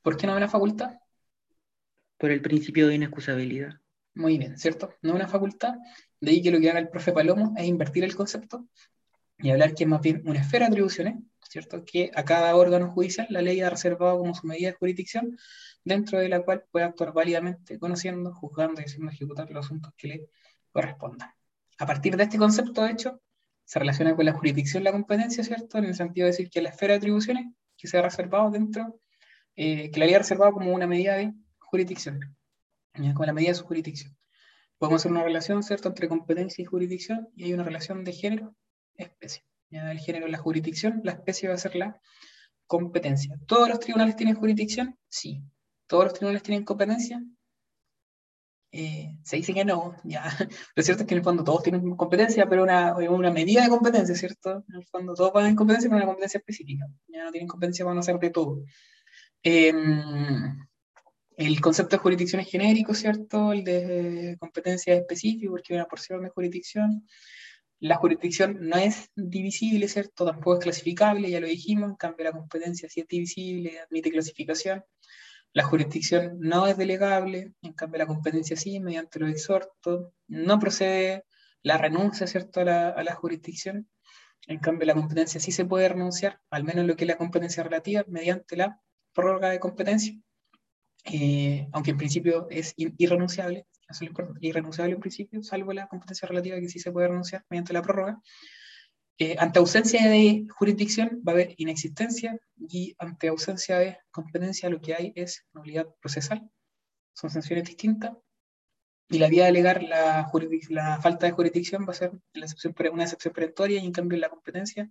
[0.00, 1.00] ¿Por qué no es una facultad?
[2.18, 3.80] Por el principio de inexcusabilidad.
[4.14, 4.94] Muy bien, ¿cierto?
[5.02, 5.74] No es una facultad.
[6.20, 8.68] De ahí que lo que haga el profe Palomo es invertir el concepto
[9.38, 11.84] y hablar que es más bien una esfera de atribuciones, ¿cierto?
[11.84, 15.36] Que a cada órgano judicial la ley ha reservado como su medida de jurisdicción,
[15.84, 20.06] dentro de la cual puede actuar válidamente, conociendo, juzgando y haciendo ejecutar los asuntos que
[20.06, 20.28] le
[20.70, 21.30] correspondan.
[21.78, 23.20] A partir de este concepto, de hecho,
[23.64, 25.78] se relaciona con la jurisdicción la competencia, ¿cierto?
[25.78, 27.46] En el sentido de decir que la esfera de atribuciones
[27.80, 29.00] que se ha reservado dentro,
[29.56, 32.36] eh, que la ley reservado como una medida de jurisdicción,
[32.92, 34.16] como la medida de su jurisdicción.
[34.78, 38.54] Podemos hacer una relación, ¿cierto?, entre competencia y jurisdicción, y hay una relación de género,
[38.94, 39.44] especie.
[39.70, 39.90] ¿ya?
[39.90, 42.00] El género es la jurisdicción, la especie va a ser la
[42.66, 43.34] competencia.
[43.46, 44.98] ¿Todos los tribunales tienen jurisdicción?
[45.08, 45.42] Sí.
[45.86, 47.22] ¿Todos los tribunales tienen competencia?
[48.72, 50.22] Eh, se dice que no, ya.
[50.76, 53.68] Lo cierto es que en el fondo todos tienen competencia, pero una, una medida de
[53.68, 54.64] competencia, ¿cierto?
[54.68, 56.86] En el fondo todos van en competencia, pero una competencia específica.
[57.08, 58.62] Ya no tienen competencia para no hacer de todo.
[59.42, 60.58] Em,
[61.36, 63.52] el concepto de jurisdicción es genérico, ¿cierto?
[63.52, 67.06] El de competencia es específico, porque una porción de jurisdicción.
[67.80, 70.26] La jurisdicción no es divisible, ¿cierto?
[70.26, 71.90] Tampoco es clasificable, ya lo dijimos.
[71.90, 74.84] En cambio, la competencia sí es divisible, admite clasificación.
[75.52, 80.12] La jurisdicción no es delegable, en cambio la competencia sí, mediante los exhortos.
[80.28, 81.24] No procede
[81.62, 83.88] la renuncia, ¿cierto?, a la, jurisdicción.
[84.46, 87.62] En cambio la competencia sí se puede renunciar, al menos lo que es la competencia
[87.62, 88.80] relativa, mediante la
[89.12, 90.14] prórroga de competencia.
[91.04, 94.10] Eh, aunque en principio es irrenunciable, eso es
[94.40, 98.20] irrenunciable en principio, salvo la competencia relativa que sí se puede renunciar mediante la prórroga.
[99.22, 104.80] Eh, ante ausencia de jurisdicción va a haber inexistencia y ante ausencia de competencia lo
[104.80, 106.50] que hay es nulidad procesal.
[107.12, 108.16] Son sanciones distintas.
[109.10, 110.26] Y la vía de alegar la,
[111.02, 114.90] falta de jurisdicción va a ser una excepción perentoria y en cambio la competencia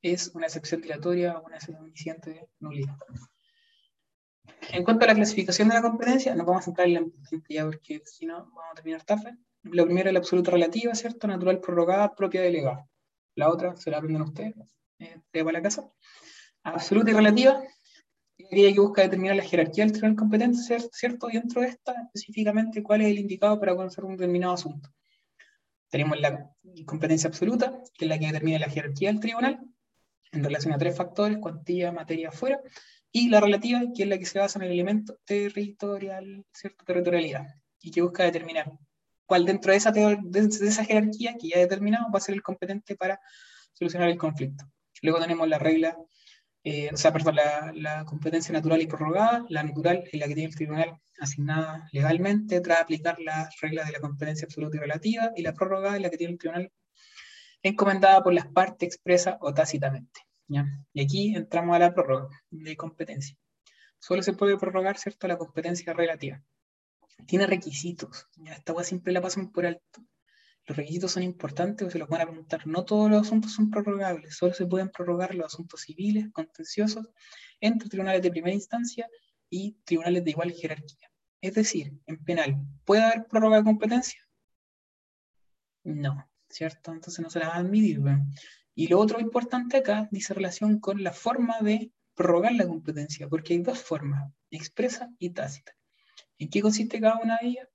[0.00, 2.96] es una excepción dilatoria o una excepción incidente de nulidad.
[4.70, 7.00] En cuanto a la clasificación de la competencia, nos vamos a centrar en la
[7.48, 9.36] ya porque no vamos a terminar tarde.
[9.64, 11.26] Lo primero es la absoluta relativa, ¿cierto?
[11.26, 12.88] Natural prorrogada, propia delegada.
[13.36, 14.54] La otra se la aprenden ustedes,
[14.98, 15.88] eh, para la casa.
[16.64, 17.62] Absoluta y relativa,
[18.44, 20.58] aquella que busca determinar la jerarquía del tribunal competente,
[20.92, 21.28] ¿cierto?
[21.28, 24.88] Dentro de esta, específicamente, cuál es el indicado para conocer un determinado asunto.
[25.90, 26.50] Tenemos la
[26.86, 29.60] competencia absoluta, que es la que determina la jerarquía del tribunal,
[30.32, 32.60] en relación a tres factores, cuantía, materia, fuera,
[33.12, 36.84] y la relativa, que es la que se basa en el elemento territorial, ¿cierto?
[36.84, 37.46] Territorialidad,
[37.80, 38.72] y que busca determinar
[39.26, 42.42] cuál dentro de esa, de esa jerarquía que ya he determinado va a ser el
[42.42, 43.20] competente para
[43.72, 44.64] solucionar el conflicto.
[45.02, 45.96] Luego tenemos la regla,
[46.64, 47.12] eh, o sea,
[47.74, 49.44] la, competencia natural y prorrogada.
[49.48, 53.92] La natural es la que tiene el tribunal asignada legalmente tras aplicar las reglas de
[53.92, 56.72] la competencia absoluta y relativa, y la prorrogada es la que tiene el tribunal
[57.62, 60.20] encomendada por las partes expresa o tácitamente.
[60.92, 63.36] Y aquí entramos a la prórroga de competencia.
[63.98, 66.42] Solo se puede prorrogar, ¿cierto?, la competencia relativa
[67.26, 68.28] tiene requisitos.
[68.36, 70.06] Ya, esta agua siempre la pasan por alto.
[70.66, 72.66] Los requisitos son importantes o se los van a preguntar.
[72.66, 77.08] No todos los asuntos son prorrogables, solo se pueden prorrogar los asuntos civiles, contenciosos,
[77.60, 79.08] entre tribunales de primera instancia
[79.48, 81.10] y tribunales de igual jerarquía.
[81.40, 84.20] Es decir, en penal, ¿puede haber prórroga de competencia?
[85.84, 86.92] No, ¿cierto?
[86.92, 88.00] Entonces no se la va a admitir.
[88.74, 93.54] Y lo otro importante acá dice relación con la forma de prorrogar la competencia, porque
[93.54, 95.76] hay dos formas, expresa y tácita.
[96.38, 97.68] ¿En qué consiste cada una de ellas?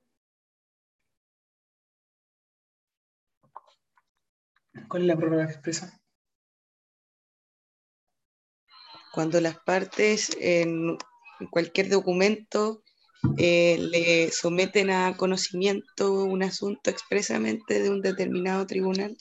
[4.87, 6.01] ¿Cuál es la prórroga expresa?
[9.13, 10.97] Cuando las partes en
[11.49, 12.83] cualquier documento
[13.37, 19.17] eh, le someten a conocimiento un asunto expresamente de un determinado tribunal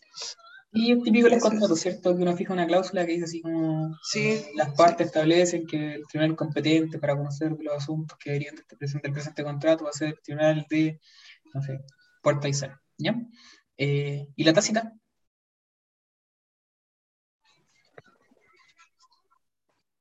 [0.73, 2.17] y es típico de los contratos, ¿cierto?
[2.17, 6.07] Que uno fija una cláusula que dice así como sí, las partes establecen que el
[6.07, 9.91] tribunal competente para conocer los asuntos que deberían de este presente, el presente contrato va
[9.91, 11.01] a ser el tribunal de,
[11.55, 11.81] no sé,
[12.23, 13.17] Puerta y Sal, ¿ya?
[13.77, 14.95] Eh, ¿Y la tácita?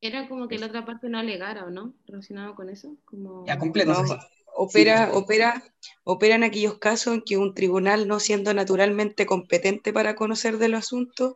[0.02, 1.94] Era como que la otra parte no alegara, ¿o no?
[2.06, 2.96] Relacionado con eso.
[3.04, 3.46] Como...
[3.46, 3.92] Ya, completo.
[3.92, 4.18] No,
[4.62, 5.64] opera, opera,
[6.04, 10.68] opera en aquellos casos en que un tribunal, no siendo naturalmente competente para conocer de
[10.68, 11.34] los asuntos,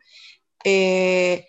[0.66, 1.48] eh,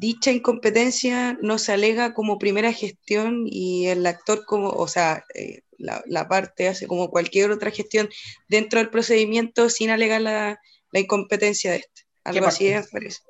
[0.00, 5.62] dicha incompetencia no se alega como primera gestión y el actor como, o sea, eh,
[5.78, 8.08] la, parte hace como cualquier otra gestión
[8.48, 10.58] dentro del procedimiento sin alegar la,
[10.92, 12.02] incompetencia de este.
[12.24, 13.20] Algo así es, parece.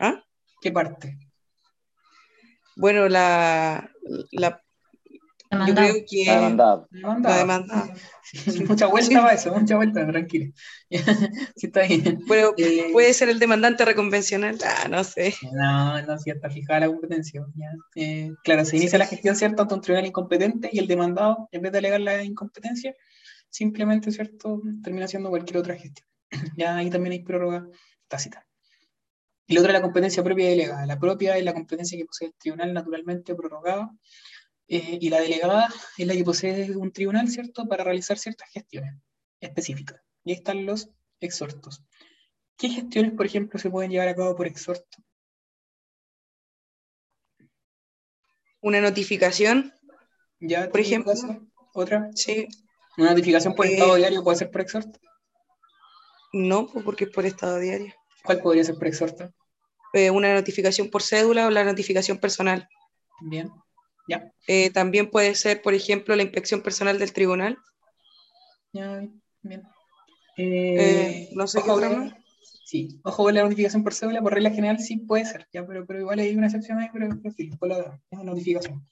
[0.00, 0.24] ¿Ah?
[0.60, 1.16] ¿Qué parte?
[2.74, 3.92] Bueno, la,
[4.32, 4.65] la,
[5.50, 6.88] yo creo que la demandado.
[6.90, 7.92] La demandado.
[8.68, 10.52] mucha vuelta va eso, mucha vuelta, tranquilo.
[10.90, 12.20] sí, está bien.
[12.56, 15.34] Eh, puede ser el demandante reconvencional, ah, no sé.
[15.52, 17.44] No, no, sí, está fijada la competencia.
[17.94, 21.62] Eh, claro, se inicia la gestión, ¿cierto?, ante un tribunal incompetente y el demandado, en
[21.62, 22.94] vez de alegar la incompetencia,
[23.48, 26.06] simplemente, ¿cierto?, termina haciendo cualquier otra gestión.
[26.56, 27.66] ya ahí también hay prórroga
[28.08, 28.46] tácita.
[29.48, 30.86] Y la otra es la competencia propia y delegada.
[30.86, 33.90] La propia es la competencia que posee el tribunal naturalmente prorrogada
[34.68, 38.94] eh, y la delegada es la que posee un tribunal, ¿cierto?, para realizar ciertas gestiones
[39.40, 40.00] específicas.
[40.24, 40.90] Y ahí están los
[41.20, 41.82] exhortos.
[42.56, 44.98] ¿Qué gestiones, por ejemplo, se pueden llevar a cabo por exhorto?
[48.60, 49.72] Una notificación.
[50.40, 50.68] ¿Ya?
[50.70, 51.12] Por ejemplo.
[51.74, 52.10] ¿Otra?
[52.14, 52.48] Sí.
[52.96, 54.98] ¿Una notificación por Eh, estado diario puede ser por exhorto?
[56.32, 57.94] No, pues, porque es por estado diario.
[58.24, 59.32] ¿Cuál podría ser por exhorto?
[59.92, 62.68] Eh, una notificación por cédula o la notificación personal.
[63.20, 63.50] Bien.
[64.08, 64.32] Ya.
[64.46, 67.58] Eh, también puede ser, por ejemplo, la inspección personal del tribunal.
[68.72, 69.02] Ya,
[69.42, 69.62] bien.
[70.36, 72.14] Eh, no sé qué ojo, con- más.
[72.64, 75.86] Sí, ojo con la notificación por cédula, por regla general sí puede ser, ya, pero,
[75.86, 78.84] pero igual hay una excepción ahí, pero, pero sí, por la es una notificación.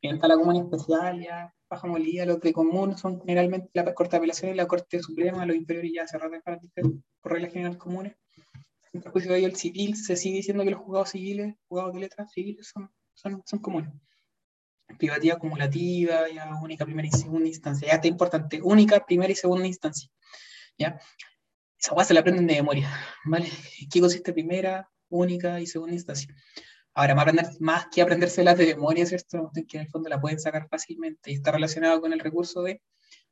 [0.00, 4.12] Bien, está la comunidad especial, ya, baja molía, los de común son generalmente la Corte
[4.12, 6.60] de Apelaciones, la Corte Suprema, los inferiores ya ratan para
[7.20, 8.14] por reglas generales comunes.
[8.92, 12.00] En perjuicio de ello, el civil se sigue diciendo que los juzgados civiles, juzgados de
[12.00, 13.90] letras civiles son, son, son comunes.
[14.96, 17.88] Privativa acumulativa, ya única primera y segunda instancia.
[17.88, 20.08] Ya está importante, única primera y segunda instancia.
[20.78, 20.98] ¿ya?
[21.78, 22.90] Esa guay se la aprenden de memoria,
[23.24, 23.48] ¿vale?
[23.90, 26.34] ¿Qué consiste primera, única y segunda instancia?
[26.94, 29.52] Ahora, más, aprender, más que aprendérselas de memoria, ¿cierto?
[29.68, 32.82] Que en el fondo la pueden sacar fácilmente y está relacionado con el recurso de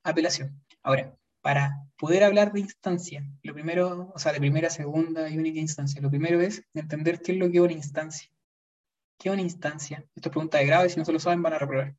[0.04, 0.62] apelación.
[0.82, 5.58] Ahora, para poder hablar de instancia, lo primero, o sea, de primera, segunda y única
[5.58, 8.28] instancia, lo primero es entender qué es lo que es una instancia.
[9.18, 10.04] ¿Qué es una instancia?
[10.14, 11.94] Esto es pregunta de grado y si no se lo saben van a reprobar.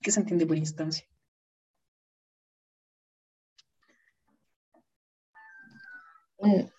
[0.00, 1.06] ¿Qué se entiende por instancia?
[6.38, 6.70] Un,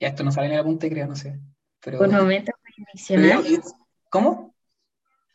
[0.00, 1.38] Ya esto no sale en el apunte, creo, no sé.
[1.80, 3.44] Pero, un momento pero jurisdiccional.
[3.44, 3.60] ya,
[4.10, 4.54] ¿Cómo?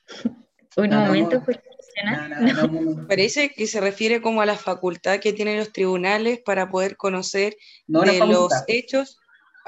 [0.77, 1.45] Un No, momento no.
[1.45, 2.29] jurisdiccional.
[2.29, 3.07] No, no, no, no.
[3.07, 7.55] Parece que se refiere como a la facultad que tienen los tribunales para poder conocer
[7.87, 9.19] No, no de los hechos.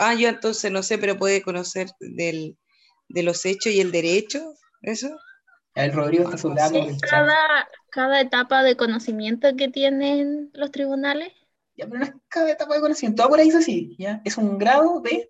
[0.01, 2.57] Ah, yo entonces no sé, pero puede conocer del,
[3.09, 5.09] de los hechos y el derecho, ¿eso?
[5.75, 6.79] Ya, El Rodrigo está sobrando.
[6.79, 7.35] Es cada,
[7.89, 11.33] cada etapa de conocimiento que tienen los tribunales.
[11.75, 13.35] Ya, pero no es cada etapa de conocimiento.
[13.35, 14.21] Ahí es así, ¿ya?
[14.23, 15.29] Es un grado de.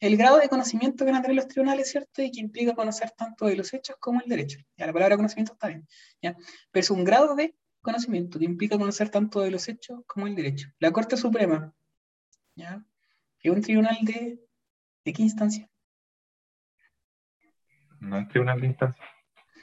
[0.00, 2.22] El grado de conocimiento que van a tener los tribunales, ¿cierto?
[2.22, 4.58] Y que implica conocer tanto de los hechos como el derecho.
[4.76, 5.86] Ya, la palabra conocimiento está bien,
[6.20, 6.36] ¿ya?
[6.72, 10.34] Pero es un grado de conocimiento que implica conocer tanto de los hechos como el
[10.34, 10.68] derecho.
[10.80, 11.72] La Corte Suprema,
[12.56, 12.84] ¿ya?
[13.46, 14.40] Es un tribunal de.
[15.04, 15.68] ¿De qué instancia?
[18.00, 19.04] No es tribunal de instancia.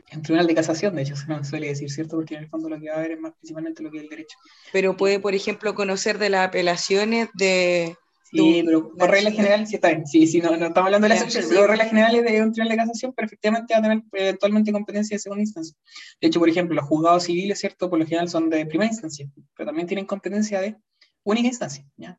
[0.10, 2.15] Es un tribunal de casación, de hecho, se nos suele decir, ¿cierto?
[2.15, 4.03] Porque en el fondo lo que va a ver es más principalmente lo que es
[4.03, 4.38] el derecho.
[4.72, 7.95] Pero puede, por ejemplo, conocer de las apelaciones de...
[8.23, 10.07] Sí, de- pero por regla general sí está bien.
[10.07, 12.69] Sí, sí, no, no estamos hablando de la excepción, pero reglas generales de un tribunal
[12.77, 15.76] de casación, pero efectivamente va a tener eh, eventualmente competencia de segunda instancia.
[16.22, 17.89] De hecho, por ejemplo, los juzgados civiles, ¿cierto?
[17.89, 20.77] Por lo general son de primera instancia, pero también tienen competencia de
[21.23, 22.18] única instancia, ¿ya?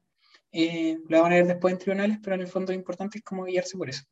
[0.54, 3.24] Eh, lo van a ver después en tribunales, pero en el fondo lo importante es
[3.24, 4.04] cómo guiarse por eso.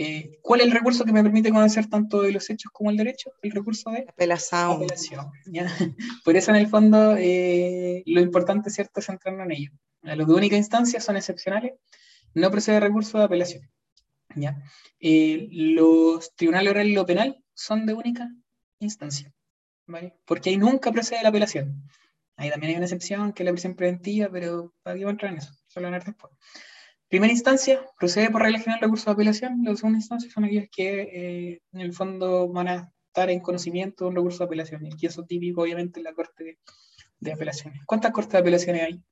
[0.00, 2.96] Eh, ¿Cuál es el recurso que me permite conocer tanto de los hechos como el
[2.96, 3.32] derecho?
[3.42, 4.72] El recurso de apelación.
[4.72, 5.30] apelación.
[5.46, 5.66] ¿ya?
[6.24, 9.70] Por eso, en el fondo, eh, lo importante, ¿cierto?, es centrarnos en ello.
[10.02, 11.72] Los de única instancia son excepcionales,
[12.32, 13.68] no procede recurso de apelación.
[14.36, 14.62] ¿ya?
[15.00, 18.30] Eh, los tribunales orales y lo penal son de única
[18.78, 19.32] instancia,
[19.86, 20.14] ¿vale?
[20.24, 21.82] Porque ahí nunca procede la apelación.
[22.36, 25.12] Ahí también hay una excepción, que es la prisión preventiva, pero para qué voy a
[25.12, 26.32] entrar en eso, solo hablar después.
[27.08, 29.62] Primera instancia, procede por regla general recurso de apelación.
[29.64, 34.04] Las segunda instancia son aquellas que eh, en el fondo van a estar en conocimiento
[34.04, 34.82] de un recurso de apelación.
[34.84, 36.58] Y eso típico, obviamente, en la Corte de,
[37.20, 37.82] de Apelaciones.
[37.86, 39.02] ¿Cuántas cortes de apelaciones hay?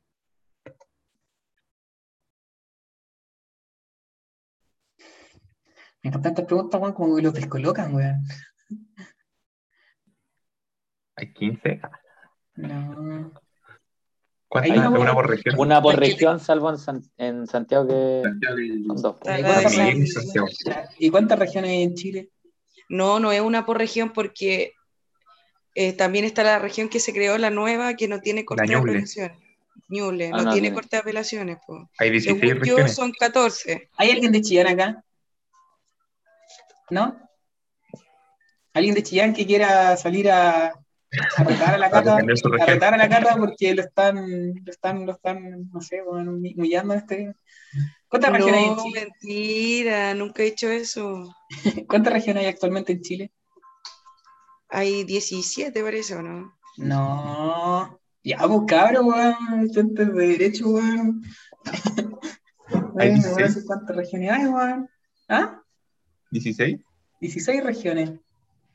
[6.03, 8.23] Me encantan estas preguntas, Juan, como que los descolocan, weón.
[11.17, 11.81] Hay 15.
[12.57, 13.33] No.
[14.49, 14.73] ¿Cuántas?
[14.73, 15.55] Hay una- ¿Una por región?
[15.59, 18.23] Una por región, salvo en, San- en Santiago que
[18.87, 19.17] son dos.
[19.17, 20.47] Está ¿Y cuántas, de re- Medellín, Santiago.
[20.99, 22.29] ¿Y cuántas regiones hay en Chile?
[22.89, 24.73] No, no es una por región porque
[25.75, 28.75] eh, también está la región que se creó, la nueva, que no tiene corte de
[28.77, 29.39] apelaciones.
[29.89, 31.59] Ñuble, Ah, no, no tiene corte de apelaciones.
[31.67, 31.91] po.
[31.99, 32.95] Hay 16 Según yo, regiones.
[32.95, 33.91] son 14.
[33.97, 35.05] ¿Hay alguien de Chillán acá?
[36.91, 37.17] ¿No?
[38.73, 40.73] ¿Alguien de Chillán que quiera salir a,
[41.37, 42.11] a retar a la A cata?
[42.13, 42.69] defender su A región.
[42.69, 44.17] retar a la cata porque lo están,
[44.65, 47.35] lo están, lo están, no sé, bueno, humillando a este.
[48.09, 49.01] ¿Cuántas regiones hay en No, Chile?
[49.03, 51.35] mentira, nunca he hecho eso.
[51.89, 53.33] ¿Cuántas regiones hay actualmente en Chile?
[54.69, 56.57] Hay 17, parece, ¿o no?
[56.77, 58.01] No.
[58.23, 59.61] Ya, pues cabrón, weón.
[59.65, 61.23] Estudiantes de derecho, weón.
[62.99, 63.55] Hay Weón, me voy a 16.
[63.55, 64.89] decir cuántas regiones hay, weón.
[65.29, 65.63] ¿Ah?
[66.31, 66.81] 16.
[67.21, 68.13] 16 regiones.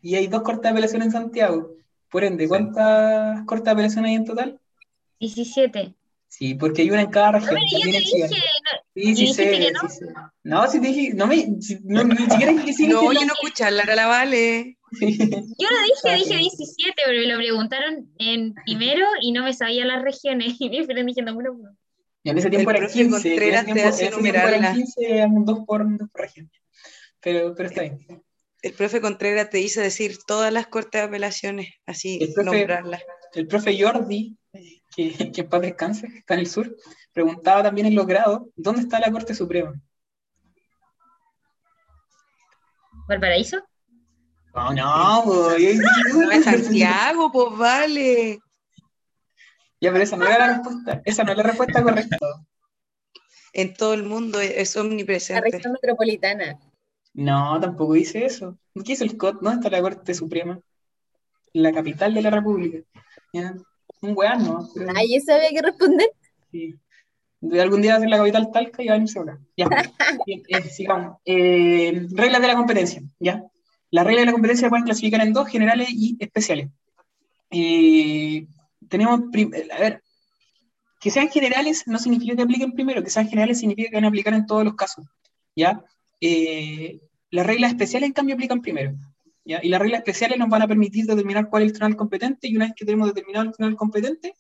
[0.02, 1.72] Y hay dos cortes de apelación en Santiago.
[2.12, 2.50] Por ende, Sí.
[2.50, 4.60] ¿cuántas cortes de apelación hay en total?
[5.20, 5.96] 17.
[6.28, 7.56] Sí, porque hay una en cada región.
[7.72, 8.28] Pero yo te dije, no,
[8.94, 9.90] Sí, sí que no.
[9.90, 10.06] sí.
[10.44, 12.88] No, si te dije, no me, si- no, ni siquiera dije que sí.
[12.88, 14.78] No, yo no escuché hablar a la Vale.
[15.02, 16.38] yo no dije, dije sí.
[16.38, 20.56] 17, pero me lo preguntaron en primero y no me sabía las regiones.
[20.60, 21.78] Y me fueron diciendo, bueno, bueno.
[22.24, 23.10] Y en ese tiempo profe 15.
[23.10, 24.74] Contreras en ese te tiempo- hace en ese tiempo eran enumerarla.
[24.74, 26.52] 15, eran dos por, dos por región.
[27.22, 28.00] Pero, pero está bien.
[28.62, 33.02] El profe Contreras te hizo decir todas las cortes de apelaciones, así El profe- nombrarlas.
[33.34, 34.38] El profe Jordi,
[34.96, 36.76] que, que paz descanse, está en el sur,
[37.14, 39.74] preguntaba también en los grados, ¿dónde está la Corte Suprema?
[43.08, 43.58] ¿Valparaíso?
[44.54, 48.40] No, no, No es Santiago, pues vale.
[49.80, 51.02] Ya, pero esa no era la respuesta.
[51.06, 52.18] Esa no es la respuesta correcta.
[53.54, 55.50] En todo el mundo es, es La omnipresente.
[55.52, 56.60] región metropolitana.
[57.14, 58.58] No, tampoco dice eso.
[58.86, 59.42] ¿Qué hizo el COT?
[59.42, 60.60] ¿Dónde está la Corte Suprema?
[61.54, 62.80] La capital de la República.
[63.34, 63.56] ¿Ya?
[64.02, 64.70] Un weón, ¿no?
[64.76, 66.10] Nadie sabía qué responder.
[66.52, 66.76] Sí.
[67.42, 69.40] De algún día va a ser la capital Talca y va a venirse acá.
[69.58, 69.68] Ya.
[70.48, 71.18] Eh, sigamos.
[71.26, 73.02] Eh, reglas de la competencia.
[73.20, 73.44] ¿ya?
[73.90, 76.70] Las reglas de la competencia se pueden clasificar en dos, generales y especiales.
[77.50, 78.48] Eh,
[78.88, 80.02] tenemos, a ver,
[81.02, 84.10] que sean generales no significa que apliquen primero, que sean generales significa que van a
[84.10, 85.06] aplicar en todos los casos.
[85.56, 85.84] ¿ya?
[86.22, 88.93] Eh, las reglas especiales, en cambio, aplican primero.
[89.43, 89.60] ¿ya?
[89.61, 92.56] Y las reglas especiales nos van a permitir determinar cuál es el tribunal competente, y
[92.56, 94.34] una vez que tenemos determinado el tribunal competente,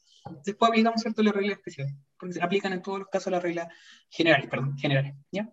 [0.45, 1.23] después aplicamos ¿cierto?
[1.23, 3.67] las reglas especiales, porque se aplican en todos los casos las reglas
[4.09, 5.15] generales, perdón, generales.
[5.31, 5.49] ¿ya?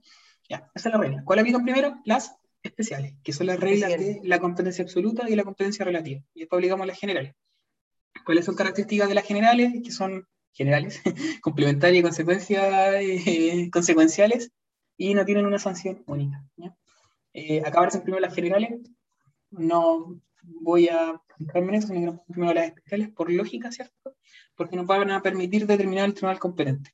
[0.48, 1.22] Ya, esa es la regla.
[1.24, 1.96] ¿Cuál aplican primero?
[2.05, 6.20] Las especiales, que son las reglas de la competencia absoluta y la competencia relativa.
[6.34, 7.34] Y después aplicamos las generales.
[8.24, 9.72] ¿Cuáles son características de las generales?
[9.84, 11.00] Que son generales,
[11.40, 14.50] complementarias y consecuencias eh, consecuenciales,
[14.98, 16.44] y no tienen una sanción única.
[16.56, 16.76] ¿ya?
[17.32, 18.80] Eh, acá aparecen primero las generales,
[19.50, 24.16] no voy a enfocarme en eso, sino primero las especiales por lógica, ¿cierto?
[24.56, 26.90] Porque nos van a permitir determinar el tribunal competente.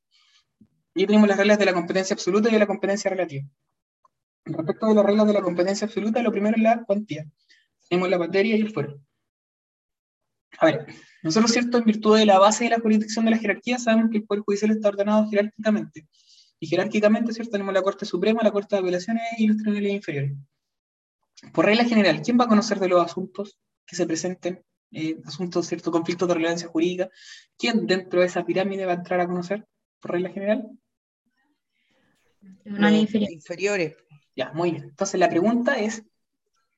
[0.94, 3.48] Y tenemos las reglas de la competencia absoluta y de la competencia relativa.
[4.44, 7.24] Respecto de las reglas de la competencia absoluta, lo primero es la cuantía.
[7.88, 9.00] Tenemos la materia y el fuero.
[10.58, 10.86] A ver,
[11.22, 11.78] nosotros, ¿cierto?
[11.78, 14.42] En virtud de la base de la jurisdicción de la jerarquía, sabemos que el Poder
[14.44, 16.06] Judicial está ordenado jerárquicamente.
[16.60, 17.52] Y jerárquicamente, ¿cierto?
[17.52, 20.32] Tenemos la Corte Suprema, la Corte de Apelaciones y los tribunales inferiores.
[21.52, 24.64] Por regla general, ¿quién va a conocer de los asuntos que se presenten?
[24.94, 25.90] eh, asuntos, ¿cierto?
[25.90, 27.10] Conflictos de relevancia jurídica.
[27.58, 29.66] ¿Quién dentro de esa pirámide va a entrar a conocer?
[30.00, 30.70] Por regla general.
[32.62, 33.34] Tribunales Los inferiores.
[33.34, 33.96] inferiores.
[34.36, 34.84] Ya, muy bien.
[34.84, 36.04] Entonces la pregunta es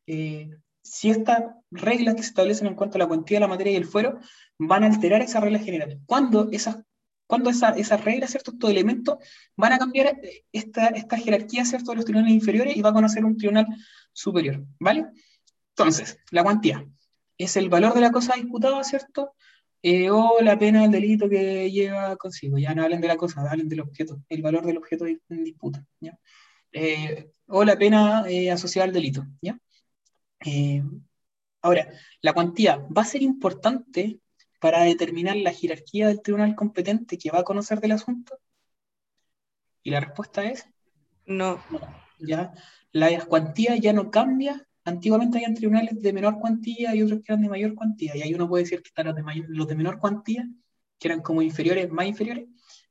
[0.06, 0.50] eh,
[0.82, 3.86] si estas reglas que se establecen en cuanto a la cuantía, la materia y el
[3.86, 4.18] fuero
[4.58, 5.98] van a alterar esas reglas generales.
[6.06, 6.78] ¿Cuándo esas,
[7.26, 8.52] cuándo esa- esas reglas, ¿cierto?
[8.52, 9.18] estos elementos
[9.56, 11.90] van a cambiar eh, esta, esta jerarquía ¿cierto?
[11.92, 13.66] de los tribunales inferiores y va a conocer un tribunal
[14.12, 14.64] superior?
[14.78, 15.06] ¿Vale?
[15.70, 16.86] Entonces, la cuantía
[17.38, 19.34] es el valor de la cosa disputada, ¿cierto?
[19.82, 22.58] Eh, o la pena del delito que lleva consigo.
[22.58, 25.84] Ya no hablen de la cosa, hablen del objeto, el valor del objeto en disputa.
[26.00, 26.18] ¿ya?
[26.72, 29.24] Eh, o la pena asociada al delito.
[29.42, 29.58] ¿ya?
[31.62, 31.88] Ahora,
[32.22, 34.20] la cuantía va a ser importante
[34.66, 38.36] para determinar la jerarquía del tribunal competente que va a conocer del asunto.
[39.84, 40.66] Y la respuesta es
[41.24, 41.60] No,
[42.18, 42.52] ya
[42.90, 44.66] la cuantía ya no cambia.
[44.84, 48.16] Antiguamente habían tribunales de menor cuantía y otros que eran de mayor cuantía.
[48.16, 50.48] Y ahí uno puede decir que están los de, mayor- los de menor cuantía,
[50.98, 52.48] que eran como inferiores, más inferiores,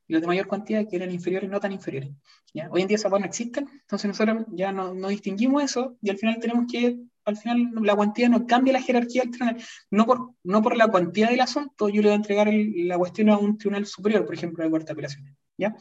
[0.08, 2.10] y los de mayor cuantía, que eran inferiores, no tan inferiores.
[2.54, 2.70] ¿ya?
[2.70, 6.08] Hoy en día esas cosas no existen, entonces nosotros ya no, no distinguimos eso y
[6.08, 9.62] al final tenemos que, al final la cuantía no cambia la jerarquía del tribunal.
[9.90, 13.30] No por, no por la cuantía del asunto, yo le voy a entregar la cuestión
[13.30, 15.34] a un tribunal superior, por ejemplo, la Corte de Apelaciones.
[15.58, 15.76] ¿ya?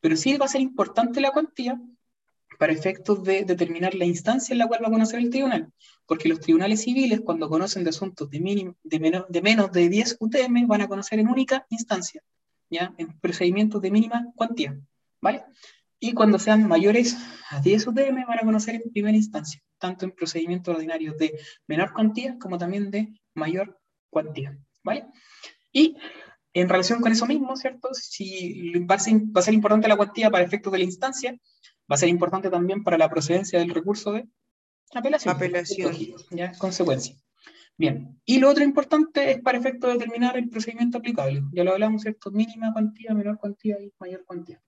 [0.00, 1.80] Pero sí va a ser importante la cuantía
[2.58, 5.72] para efectos de determinar la instancia en la cual va a conocer el tribunal.
[6.06, 9.88] Porque los tribunales civiles, cuando conocen de asuntos de, mínimo, de, menos, de menos de
[9.88, 12.22] 10 UTM, van a conocer en única instancia,
[12.70, 12.94] ¿ya?
[12.98, 14.78] En procedimientos de mínima cuantía,
[15.20, 15.42] ¿vale?
[15.98, 17.16] Y cuando sean mayores
[17.50, 21.92] a 10 UTM, van a conocer en primera instancia, tanto en procedimientos ordinarios de menor
[21.92, 23.78] cuantía como también de mayor
[24.08, 25.04] cuantía, ¿vale?
[25.72, 25.94] Y
[26.54, 27.92] en relación con eso mismo, ¿cierto?
[27.92, 31.32] Si va a ser, va a ser importante la cuantía para efectos de la instancia,
[31.90, 34.26] va a ser importante también para la procedencia del recurso de
[34.94, 35.34] apelación.
[35.34, 35.94] Apelación.
[36.30, 37.14] Ya, consecuencia.
[37.76, 41.42] Bien, y lo otro importante es para efecto de determinar el procedimiento aplicable.
[41.52, 42.30] Ya lo hablamos, ¿cierto?
[42.30, 44.62] Mínima cuantía, menor cuantía y mayor cuantía.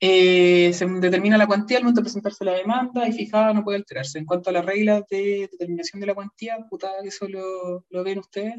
[0.00, 3.78] Eh, se determina la cuantía al momento de presentarse la demanda y fijada no puede
[3.78, 4.18] alterarse.
[4.18, 8.18] En cuanto a las reglas de determinación de la cuantía, puta, eso lo, lo ven
[8.20, 8.54] ustedes,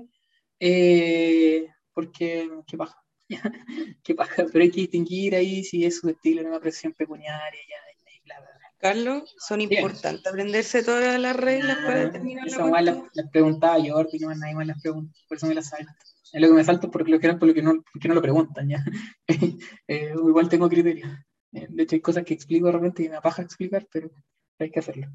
[0.60, 3.02] eh, porque, qué paja,
[4.04, 8.26] qué paja, pero hay que distinguir ahí si es susceptible de una presión pecuniaria y,
[8.26, 8.60] bla, bla, bla.
[8.78, 9.74] Carlos, son Bien.
[9.74, 12.82] importantes aprenderse todas las reglas para Ah, determinar la cuantía.
[12.82, 15.92] las, las preguntaba Jordi, no nadie más las pregunta, por eso me las salto.
[16.32, 18.22] Es lo que me salto porque lo que por lo que no, porque no lo
[18.22, 18.84] preguntan, ya.
[19.88, 21.08] Eh, igual tengo criterio.
[21.52, 24.12] Eh, De hecho, hay cosas que explico de repente que me apaja explicar, pero
[24.60, 25.08] hay que hacerlo.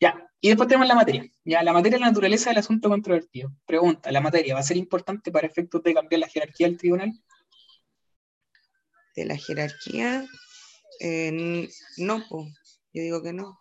[0.00, 1.24] Ya, y después tenemos la materia.
[1.44, 3.50] Ya, la materia es la naturaleza del asunto controvertido.
[3.64, 7.12] Pregunta, ¿la materia va a ser importante para efectos de cambiar la jerarquía del tribunal?
[9.14, 10.26] De la jerarquía,
[11.00, 12.46] eh, no, po.
[12.92, 13.58] yo digo que no.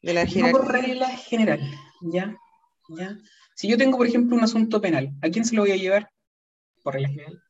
[0.00, 1.60] De la No por jerarquía, regla general,
[2.00, 2.36] ¿ya?
[2.88, 3.18] ¿ya?
[3.54, 6.10] Si yo tengo, por ejemplo, un asunto penal, ¿a quién se lo voy a llevar?
[6.82, 7.43] Por regla general.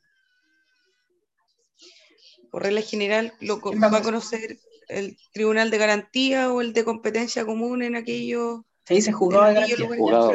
[2.50, 4.58] Por regla general, lo co- ¿Quién va a conocer?
[4.88, 9.54] el tribunal de garantía o el de competencia común en aquellos Se dice juzgado de
[9.54, 9.86] garantía.
[9.96, 10.30] Juzgado.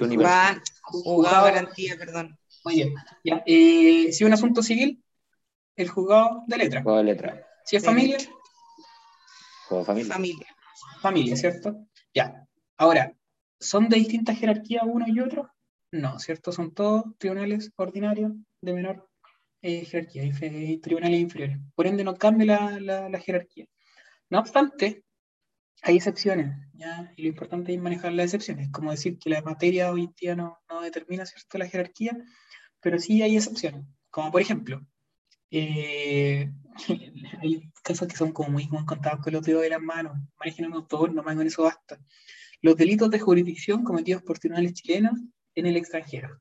[0.00, 0.56] Universal.
[0.56, 2.36] va juzgado de garantía, perdón.
[2.64, 2.94] Muy bien.
[3.22, 5.04] Ya, eh, si es un asunto civil,
[5.76, 6.82] el juzgado de letra.
[6.82, 7.46] Juego de letra.
[7.64, 10.12] Si es familia, de familia.
[10.14, 10.46] Familia.
[11.00, 11.76] familia, ¿cierto?
[12.12, 12.44] Ya.
[12.76, 13.14] Ahora,
[13.60, 15.48] ¿son de distintas jerarquías uno y otro?
[15.92, 16.50] No, ¿cierto?
[16.50, 19.05] Son todos tribunales ordinarios de menor
[19.66, 19.86] eh,
[20.24, 21.58] infe- tribunales inferiores.
[21.74, 23.66] Por ende, no cambia la, la- la jerarquía.
[24.30, 25.04] No obstante,
[25.82, 27.12] hay excepciones, ¿ya?
[27.16, 30.36] Y lo importante es manejar las excepciones, como decir que la materia hoy en día
[30.36, 32.16] no, no determina, ¿cierto?, la jerarquía,
[32.80, 34.86] pero sí hay excepciones, como por ejemplo,
[35.50, 36.50] eh,
[37.42, 40.74] hay casos que son como muy, contados con los dedos de las manos, manejen un
[40.74, 41.98] autor, nomás con eso basta.
[42.62, 45.18] Los delitos de jurisdicción cometidos por tribunales chilenos
[45.54, 46.40] en el extranjero.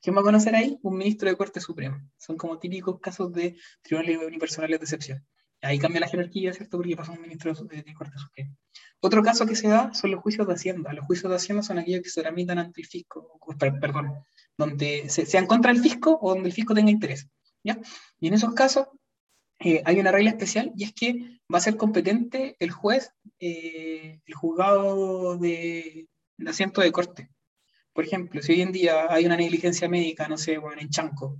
[0.00, 0.78] ¿Quién va a conocer ahí?
[0.82, 2.04] Un ministro de Corte Suprema.
[2.18, 5.26] Son como típicos casos de tribunales unipersonales de excepción.
[5.62, 6.78] Ahí cambia la jerarquía, ¿cierto?
[6.78, 8.54] Porque pasa un ministro de, Corte Suprema.
[9.00, 10.92] Otro caso que se da son los juicios de Hacienda.
[10.92, 14.24] Los juicios de Hacienda son aquellos que se tramitan ante el fisco, perdón,
[14.56, 17.28] donde se, sean contra el fisco o donde el fisco tenga interés.
[17.62, 17.78] ¿ya?
[18.20, 18.86] Y en esos casos
[19.58, 24.20] eh, hay una regla especial y es que va a ser competente el juez, eh,
[24.24, 26.08] el juzgado de
[26.46, 27.28] asiento de corte.
[27.92, 31.38] Por ejemplo, si hoy en día hay una negligencia médica, no sé, bueno, en Chanco,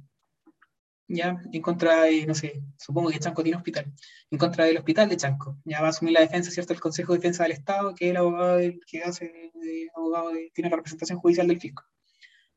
[1.08, 3.92] ya, en contra de, no sé, supongo que Chanco tiene hospital,
[4.30, 7.12] en contra del hospital de Chanco, ya va a asumir la defensa, ¿cierto?, el Consejo
[7.12, 10.70] de Defensa del Estado, que es el abogado del- que hace, de- abogado de- tiene
[10.70, 11.82] la representación judicial del fisco.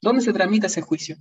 [0.02, 1.18] ¿Dónde se tramita ese juicio?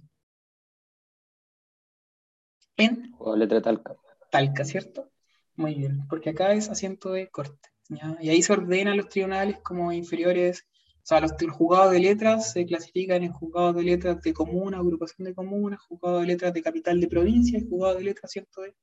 [2.77, 3.97] En de letra talca.
[4.31, 5.11] Talca, ¿cierto?
[5.57, 8.17] Muy bien, porque acá es asiento de corte, ¿ya?
[8.21, 10.67] Y ahí se ordenan los tribunales como inferiores,
[11.03, 14.79] o sea, los, los juzgados de letras se clasifican en juzgados de letras de comuna,
[14.79, 18.63] agrupación de comunas, juzgados de letras de capital de provincia y juzgados de letras, ¿cierto?
[18.63, 18.77] De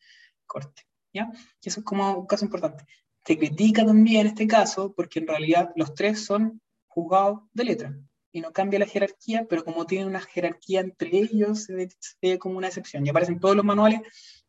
[0.45, 0.83] corte,
[1.13, 1.31] ¿ya?
[1.61, 2.85] Y eso es como un caso importante.
[3.25, 7.95] Se critica también este caso porque en realidad los tres son juzgados de letras
[8.31, 11.89] y no cambia la jerarquía, pero como tienen una jerarquía entre ellos, se
[12.21, 13.05] ve, como una excepción.
[13.05, 14.01] Y aparecen todos los manuales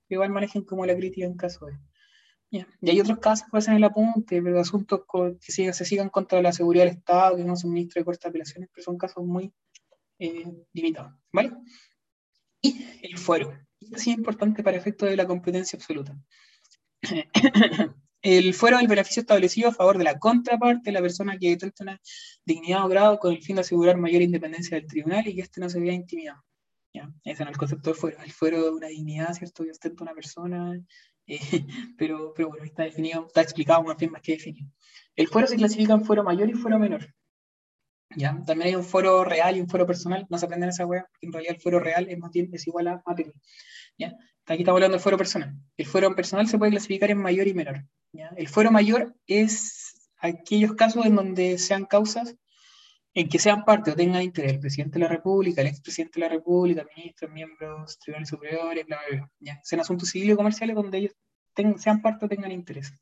[0.09, 1.79] igual manejen como la crítica en caso de.
[2.51, 2.67] Ya.
[2.81, 5.03] Y hay otros casos que hacen el apunte, pero asuntos
[5.41, 8.25] que sigan- se sigan contra la seguridad del Estado, que no son ministro de corte
[8.25, 9.53] de apelaciones, pero son casos muy
[10.19, 11.13] eh, limitados.
[11.33, 11.53] ¿Vale?
[12.61, 13.57] Y el fuero.
[13.81, 16.17] Sí es importante para efectos de la competencia absoluta.
[18.23, 21.85] El fuero es el beneficio establecido a favor de la contraparte, la persona que detenta
[21.85, 21.99] una
[22.45, 25.59] dignidad o grado con el fin de asegurar mayor independencia del tribunal y que éste
[25.59, 26.45] no se vea intimidado.
[26.93, 27.11] ¿ya?
[27.25, 28.19] Ese no es el concepto de fuero.
[28.23, 29.65] El fuero es una dignidad, ¿cierto?
[29.65, 30.79] Que ostenta una persona,
[31.31, 31.39] eh,
[31.99, 34.69] pero, pero bueno, está definido, está explicado más bien más que definido.
[35.15, 37.15] El fuero se clasifica en fuero mayor y fuero menor.
[38.17, 38.43] ¿ya?
[38.45, 41.27] También hay un fuero real y un fuero personal, no se aprenden esa hueá, porque
[41.27, 43.33] en realidad el fuero real es, más es igual a materia.
[43.97, 44.09] ¿ya?
[44.47, 45.55] Aquí estamos hablando del fuero personal.
[45.77, 47.85] El fuero personal se puede clasificar en mayor y menor.
[48.37, 52.35] El fuero mayor es aquellos casos en donde sean causas
[53.13, 56.27] en que sean parte o tengan interés el presidente de la República, el expresidente de
[56.27, 59.33] la República, ministros, miembros, tribunales superiores, bla, bla, bla.
[59.41, 59.61] ¿ya?
[59.65, 61.13] Sean asuntos civiles o comerciales donde ellos
[61.79, 62.93] sean parte o tengan interés.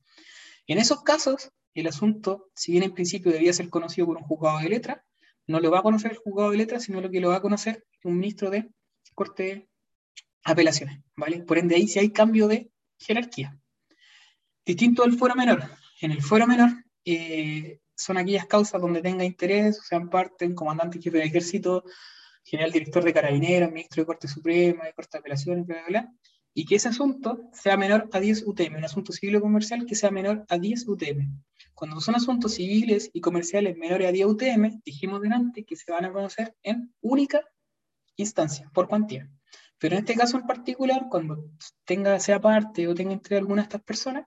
[0.67, 4.59] En esos casos, el asunto, si bien en principio debía ser conocido por un juzgado
[4.59, 5.05] de letra,
[5.47, 7.43] no lo va a conocer el juzgado de letra, sino lo que lo va a
[7.43, 8.69] conocer un ministro de
[9.15, 9.69] Corte de
[10.45, 11.43] Apelaciones, ¿vale?
[11.43, 13.59] Por ende, ahí sí hay cambio de jerarquía.
[14.65, 15.65] Distinto del fuero menor.
[16.01, 16.71] En el fuero menor
[17.05, 21.85] eh, son aquellas causas donde tenga interés, o sean parte un comandante jefe del ejército,
[22.45, 26.13] general director de carabineros, ministro de Corte Suprema, de Corte de Apelaciones, bla, bla, bla,
[26.55, 29.95] y que ese asunto sea menor a 10 UTM, un asunto civil o comercial que
[29.95, 31.43] sea menor a 10 UTM.
[31.75, 36.05] Cuando son asuntos civiles y comerciales menores a 10 UTM, dijimos delante que se van
[36.05, 37.43] a conocer en única
[38.17, 39.31] instancia, por cuantía.
[39.79, 41.45] Pero en este caso en particular, cuando
[41.85, 44.27] tenga, sea parte o tenga entre alguna de estas personas,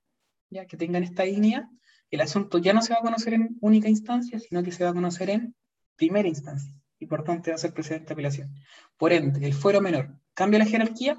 [0.50, 1.66] ya que tengan esta dignidad,
[2.12, 4.92] el asunto ya no se va a conocer en única instancia, sino que se va
[4.92, 5.56] a conocer en
[5.96, 6.74] primera instancia.
[7.00, 8.54] Y por tanto va a ser precedente de apelación.
[8.98, 11.18] Por ende, el fuero menor, ¿cambia la jerarquía?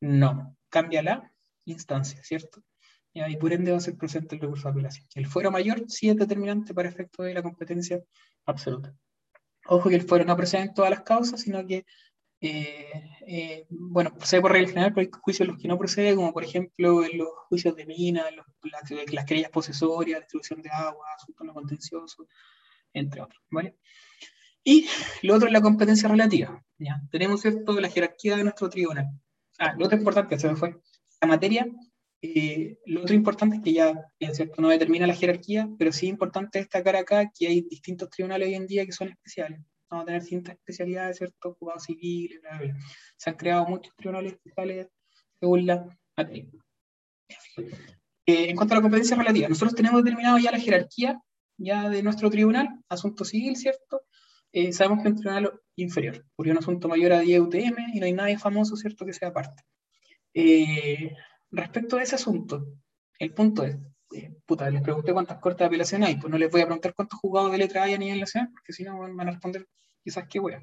[0.00, 1.32] No, cambia la
[1.64, 2.62] instancia, ¿cierto?
[3.14, 5.06] Y por ende va a ser presente el recurso de apelación.
[5.14, 8.02] El fuero mayor sí es determinante para efecto de la competencia
[8.46, 8.94] absoluta.
[9.66, 11.84] Ojo que el fuero no procede en todas las causas, sino que,
[12.42, 16.14] eh, eh, bueno, procede por regla general, pero hay juicios en los que no procede,
[16.16, 20.70] como por ejemplo en los juicios de mina, los- las, las querellas posesorias, distribución de
[20.70, 22.26] agua, asuntos no contenciosos,
[22.92, 23.76] entre otros, ¿vale?
[24.64, 24.86] Y
[25.22, 26.62] lo otro es la competencia relativa.
[26.78, 27.00] ¿ya?
[27.10, 27.80] Tenemos ¿cierto?
[27.80, 29.06] la jerarquía de nuestro tribunal.
[29.58, 30.76] Ah, lo otro importante, se me fue.
[31.20, 31.66] La materia,
[32.22, 33.94] eh, lo otro importante es que ya,
[34.32, 34.62] ¿cierto?
[34.62, 38.54] no determina la jerarquía, pero sí es importante destacar acá que hay distintos tribunales hoy
[38.54, 39.60] en día que son especiales.
[39.92, 41.54] Vamos a tener distintas especialidades, ¿cierto?
[41.60, 42.76] Juzgados civiles, bla.
[43.14, 44.88] Se han creado muchos tribunales especiales
[45.38, 45.86] según la
[46.16, 46.46] materia.
[48.24, 51.20] en cuanto a la competencia relativa, nosotros tenemos determinado ya la jerarquía
[51.58, 54.00] ya de nuestro tribunal, asunto civil, ¿cierto?
[54.52, 58.00] Eh, sabemos que es un tribunal inferior, porque un asunto mayor a 10 UTM y
[58.00, 59.62] no hay nadie famoso, ¿cierto?, que sea aparte.
[60.32, 61.14] Eh,
[61.50, 62.66] respecto a ese asunto,
[63.18, 63.76] el punto es,
[64.14, 66.94] eh, puta, les pregunté cuántas cortes de apelación hay, pues no les voy a preguntar
[66.94, 69.66] cuántos juzgados de letra hay a nivel nacional, porque si no van a responder
[70.02, 70.62] quizás qué wea,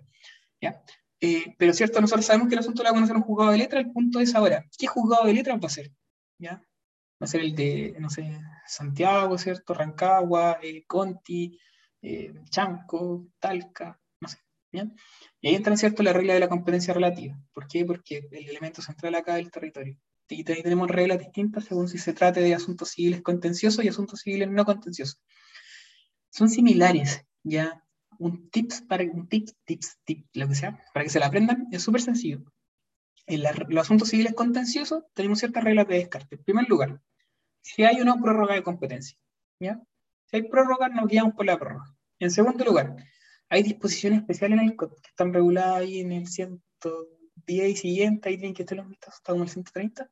[0.62, 0.84] ¿ya?
[1.22, 3.58] Eh, pero cierto, nosotros sabemos que el asunto lo va a conocer un juzgado de
[3.58, 5.92] letra, el punto es ahora, ¿qué juzgado de letra va a ser?
[6.38, 6.64] ¿Ya?
[7.22, 9.74] Va a ser el de, no sé, Santiago, ¿cierto?
[9.74, 11.60] Rancagua, eh, Conti,
[12.02, 14.38] eh, Chanco, Talca, no sé,
[14.72, 14.96] ¿bien?
[15.42, 17.38] Y ahí entra, ¿cierto?, la regla de la competencia relativa.
[17.54, 17.84] ¿Por qué?
[17.84, 19.98] Porque el elemento central acá es el territorio.
[20.30, 24.22] Y ahí tenemos reglas distintas según si se trate de asuntos civiles contenciosos y asuntos
[24.22, 25.20] civiles no contenciosos.
[26.30, 27.84] Son similares, ¿ya?
[28.20, 31.68] Un tips para un tips, tips, tips, lo que sea, para que se la aprendan,
[31.72, 32.44] es súper sencillo.
[33.26, 36.36] En la- los asuntos civiles contenciosos tenemos ciertas reglas de descarte.
[36.36, 37.02] En primer lugar,
[37.62, 39.18] si hay una prórroga de competencia,
[39.60, 39.82] ¿ya?
[40.26, 41.96] Si hay prórroga, nos guiamos por la prórroga.
[42.20, 42.96] En segundo lugar,
[43.50, 48.30] hay disposiciones especiales en el código que están reguladas ahí en el 110 y siguiente,
[48.30, 50.10] ahí tienen que estar los vistos, está como el 130,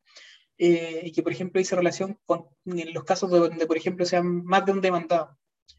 [0.57, 4.43] eh, y que, por ejemplo, dice relación con en los casos donde, por ejemplo, sean
[4.45, 5.37] más de un demandado.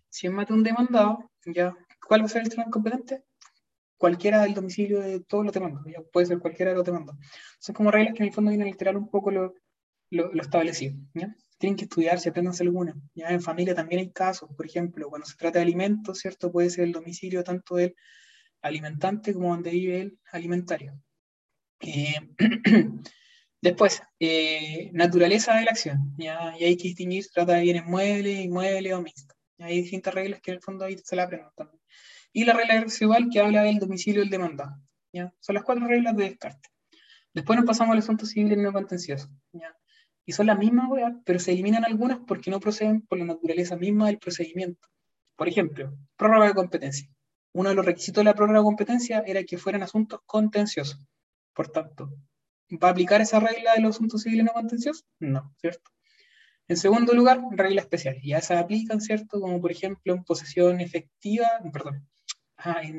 [0.09, 1.75] Si es más de un demandado, ya,
[2.07, 3.25] ¿cuál va a ser el tribunal competente?
[3.97, 7.17] Cualquiera del domicilio de todos los demandos, puede ser cualquiera de los demandos.
[7.59, 9.55] Son como reglas que en el fondo vienen a alterar un poco lo,
[10.11, 10.97] lo, lo establecido.
[11.59, 12.95] Tienen que estudiarse, aprendanse alguna.
[13.15, 16.53] Ya en familia también hay casos, por ejemplo, cuando se trata de alimentos, ¿cierto?
[16.53, 17.97] Puede ser el domicilio tanto del
[18.63, 21.01] alimentante como donde vive el alimentario.
[21.81, 22.15] Eh,
[23.61, 26.55] después, eh, naturaleza de la acción, ¿ya?
[26.59, 29.37] Y hay que distinguir si trata de bienes muebles, inmuebles o mixtos.
[29.59, 31.78] Hay distintas reglas que en el fondo ahí se la aprenden también.
[32.39, 34.81] Y la regla residual que habla del domicilio del demandado,
[35.13, 35.35] ¿ya?
[35.41, 36.69] Son las cuatro reglas de descarte.
[37.35, 39.77] Después nos pasamos al asunto civil no contencioso, ¿ya?
[40.25, 40.89] Y son las mismas,
[41.25, 44.87] pero se eliminan algunas porque no proceden por la naturaleza misma del procedimiento.
[45.35, 47.11] Por ejemplo, prórroga de competencia.
[47.55, 51.05] Uno de los requisitos de la prórroga de competencia era que fueran asuntos contenciosos.
[51.55, 52.09] Por tanto,
[52.71, 55.05] ¿va a aplicar esa regla de los asuntos civiles no contenciosos?
[55.19, 55.91] No, ¿cierto?
[56.69, 58.23] En segundo lugar, reglas especiales.
[58.25, 59.41] Ya se aplican, ¿cierto?
[59.41, 62.07] Como por ejemplo en posesión efectiva, perdón,
[62.59, 62.97] ah, en,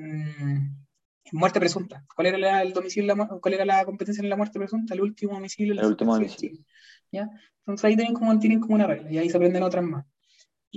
[1.23, 2.06] en muerte presunta.
[2.15, 4.94] ¿Cuál era la, el domicilio, la cuál era la competencia en la muerte presunta?
[4.94, 5.73] El último domicilio.
[5.73, 6.57] El último domicilio.
[6.57, 6.65] Chile,
[7.11, 7.30] ¿ya?
[7.60, 10.06] Entonces ahí tienen como, tienen como una regla y ahí se aprenden otras más.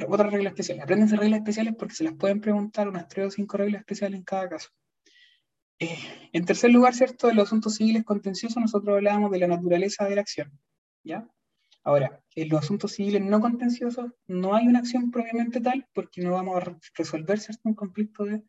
[0.09, 0.85] Otras reglas especiales.
[0.85, 4.25] Apréndense reglas especiales porque se las pueden preguntar unas tres o cinco reglas especiales en
[4.25, 4.69] cada caso.
[5.79, 5.99] Eh,
[6.33, 7.27] en tercer lugar, ¿cierto?
[7.27, 10.51] De los asuntos civiles contenciosos, nosotros hablábamos de la naturaleza de la acción.
[11.05, 11.29] ¿Ya?
[11.85, 16.33] Ahora, en los asuntos civiles no contenciosos no hay una acción propiamente tal porque no
[16.33, 17.63] vamos a re- resolver ¿cierto?
[17.65, 18.43] un conflicto de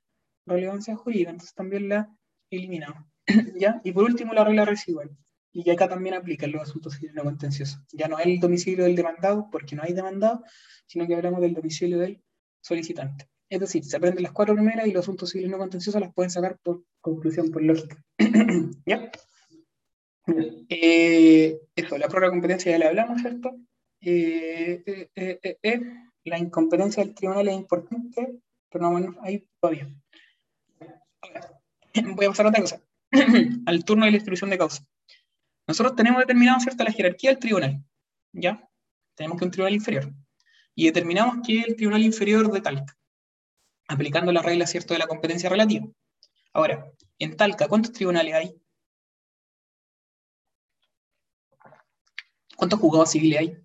[0.46, 2.10] relevancia jurídica, entonces también la
[2.50, 3.06] eliminamos.
[3.60, 3.82] ¿Ya?
[3.84, 5.12] Y por último, la regla residual.
[5.52, 7.80] Y acá también aplica en los asuntos civiles no contenciosos.
[7.92, 10.44] Ya no es el domicilio del demandado porque no hay demandado,
[10.88, 12.24] sino que hablamos del domicilio del
[12.62, 13.28] solicitante.
[13.50, 16.32] Es decir, se aprenden las cuatro primeras y los asuntos civiles no contenciosos las pueden
[16.32, 18.04] sacar por conclusión, por lógica.
[18.86, 19.12] ¿Ya?
[20.70, 23.56] Eh, eso, la prórroga de competencia ya le hablamos, ¿cierto?
[24.02, 25.82] Eh, eh, eh,
[26.26, 28.40] la incompetencia del tribunal es importante,
[28.70, 29.88] pero no, bueno, ahí todavía.
[31.24, 31.62] Ahora,
[32.16, 32.82] voy a pasar a otra cosa,
[33.66, 34.86] al turno de la instrucción de causa.
[35.66, 37.84] Nosotros tenemos determinado, ¿cierto?, la jerarquía del tribunal,
[38.34, 38.70] ¿ya?
[39.16, 40.14] Tenemos que un tribunal inferior.
[40.76, 42.98] Y determinamos que es el tribunal inferior de Talca,
[43.88, 45.88] aplicando la regla, ¿cierto?, de la competencia relativa.
[46.52, 48.62] Ahora, en Talca, ¿cuántos tribunales hay?
[52.58, 53.58] ¿Cuántos juzgados civiles hay?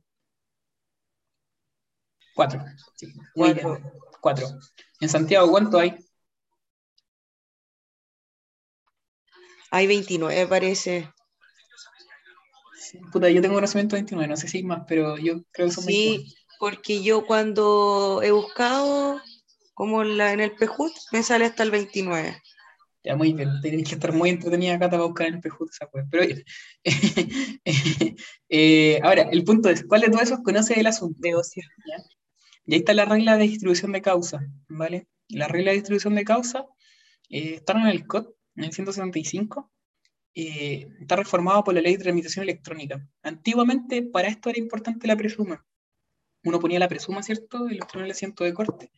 [2.36, 2.64] Cuatro.
[2.94, 3.80] Sí, Cuatro.
[4.20, 4.46] Cuatro.
[5.00, 5.98] En Santiago, ¿cuánto hay?
[9.70, 11.10] Hay 29, parece.
[13.12, 15.74] Puta, yo tengo conocimiento de 29, no sé si hay más, pero yo creo que
[15.74, 16.24] son 29.
[16.24, 19.20] Sí, porque yo cuando he buscado,
[19.74, 22.40] como en la, en el Pejut, me sale hasta el 29.
[23.04, 23.48] Ya, muy bien.
[23.62, 26.06] Tienes que estar muy entretenida acá para buscar en el PJ esa web.
[26.10, 26.44] Pero bien.
[28.50, 31.18] Eh, ahora, el punto es, ¿cuál de todos esos conoce el asunto?
[31.20, 31.62] De ocio.
[31.86, 32.02] ¿Ya?
[32.64, 35.06] Y ahí está la regla de distribución de causa, ¿vale?
[35.28, 36.66] La regla de distribución de causa
[37.28, 38.26] eh, está en el COD,
[38.58, 39.70] en el 175,
[40.34, 43.06] eh, está reformado por la ley de tramitación electrónica.
[43.22, 45.64] Antiguamente, para esto era importante la presuma.
[46.44, 47.68] Uno ponía la presuma, ¿cierto?
[47.68, 48.90] En los tribunales de asiento de corte,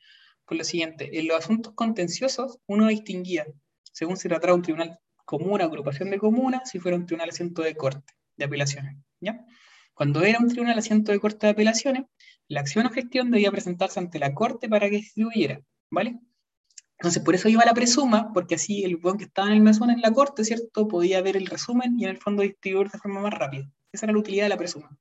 [0.47, 3.47] por lo siguiente, en los asuntos contenciosos, uno distinguía,
[3.93, 7.62] según se tratara un tribunal comuna, agrupación de comunas, si fuera un tribunal de asiento
[7.62, 9.45] de corte, de apelaciones, ¿ya?
[9.95, 12.05] Cuando era un tribunal de asiento de corte de apelaciones,
[12.49, 15.61] la acción o gestión debía presentarse ante la corte para que distribuyera,
[15.91, 16.19] ¿vale?
[17.01, 19.89] Entonces, por eso iba la presuma, porque así el buen que estaba en el mesón
[19.89, 20.86] en la corte, ¿cierto?
[20.86, 23.72] Podía ver el resumen y en el fondo distribuir de forma más rápida.
[23.90, 24.94] Esa era la utilidad de la presuma.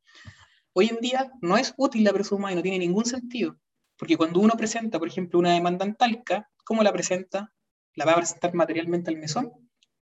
[0.72, 3.60] Hoy en día no es útil la presuma y no tiene ningún sentido,
[3.98, 7.54] porque cuando uno presenta, por ejemplo, una demanda en talca, ¿cómo la presenta?
[7.96, 9.52] ¿La va a presentar materialmente al mesón?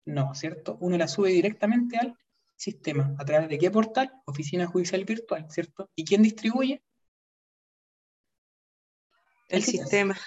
[0.06, 0.78] No, ¿cierto?
[0.80, 2.18] Uno la sube directamente al
[2.56, 3.14] sistema.
[3.20, 4.10] ¿A través de qué portal?
[4.24, 5.90] Oficina Judicial Virtual, ¿cierto?
[5.96, 6.82] ¿Y quién distribuye?
[9.50, 10.18] El sistema.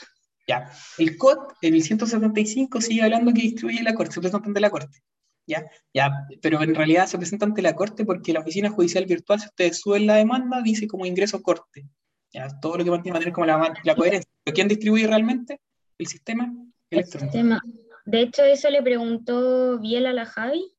[0.47, 0.71] Ya.
[0.99, 4.71] El COD, en el 175, sigue hablando que distribuye la Corte, se presenta ante la
[4.71, 4.99] Corte.
[5.49, 5.65] ¿Ya?
[5.95, 6.11] Ya,
[6.43, 9.81] pero en realidad se presenta ante la Corte porque la Oficina Judicial Virtual, si ustedes
[9.81, 11.89] suben la demanda, dice como ingreso Corte.
[12.33, 12.49] ¿Ya?
[12.61, 14.31] Todo lo que mantiene mantener como la, la coherencia.
[14.45, 15.61] ¿Pero quién distribuye realmente?
[15.99, 16.53] El sistema
[16.91, 17.61] El sistema.
[18.05, 20.73] De hecho, eso le preguntó Biel a la Javi,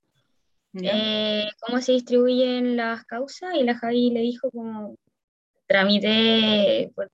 [0.82, 4.96] eh, cómo se distribuyen las causas, y la Javi le dijo como
[5.66, 7.12] tramité por-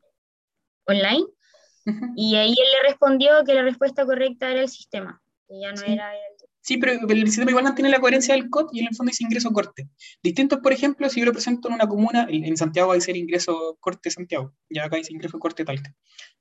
[2.16, 5.78] y ahí él le respondió que la respuesta correcta era el sistema, que ya no
[5.78, 5.92] Sí.
[5.92, 6.22] era el...
[6.66, 9.26] Sí, pero el sistema igual mantiene la coherencia del COD y en el fondo dice
[9.26, 9.90] ingreso corte.
[10.24, 13.18] Distinto, por ejemplo, si yo lo presento en una comuna, en Santiago va a ser
[13.18, 15.94] ingreso corte Santiago, ya acá dice ingreso corte Talca,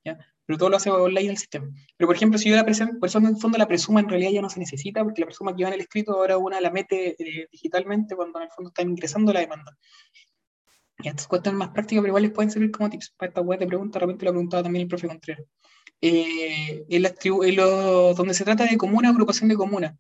[0.05, 0.17] ¿ya?
[0.47, 1.69] Pero todo lo hace online el sistema.
[1.97, 4.09] Pero, por ejemplo, si yo la presento, por eso en el fondo la presuma en
[4.09, 6.61] realidad ya no se necesita, porque la presuma que va en el escrito ahora una
[6.61, 9.77] la mete eh, digitalmente cuando en el fondo están ingresando la demanda.
[11.03, 13.59] Y estas cuestiones más prácticas, pero igual les pueden servir como tips para esta web
[13.59, 15.45] de preguntas, de repente lo ha preguntado también el profe Contreras.
[16.01, 19.97] Eh, en las tribu- en lo- donde se trata de comuna, agrupación de comuna.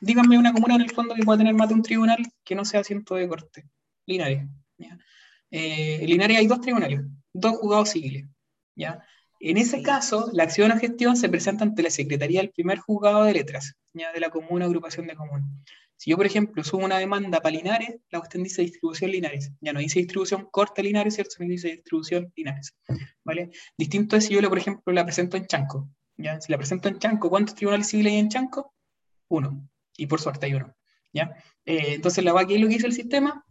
[0.00, 2.64] Díganme una comuna en el fondo que pueda tener más de un tribunal que no
[2.64, 3.64] sea asiento de corte.
[4.06, 4.46] Linares.
[4.76, 4.98] ¿ya?
[5.50, 7.00] Eh, en Linares hay dos tribunales,
[7.32, 8.26] dos juzgados civiles.
[8.76, 9.02] ¿ya?
[9.40, 13.24] En ese caso, la acción o gestión se presenta ante la Secretaría del primer juzgado
[13.24, 14.12] de letras, ¿ya?
[14.12, 15.44] de la comuna, agrupación de comuna.
[16.04, 19.52] Si yo, por ejemplo, subo una demanda para Linares, la cuestión dice distribución Linares.
[19.62, 21.36] Ya no dice distribución corte Linares, ¿cierto?
[21.38, 22.76] Sino dice distribución Linares.
[23.24, 23.52] ¿Vale?
[23.78, 25.88] Distinto es si yo, por ejemplo, la presento en Chanco.
[26.18, 26.38] ¿ya?
[26.42, 28.74] Si la presento en Chanco, ¿cuántos tribunales civiles hay en Chanco?
[29.28, 29.66] Uno.
[29.96, 30.76] Y por suerte hay uno.
[31.10, 31.34] ¿ya?
[31.64, 33.42] Eh, entonces, la va ¿qué es lo que dice el sistema?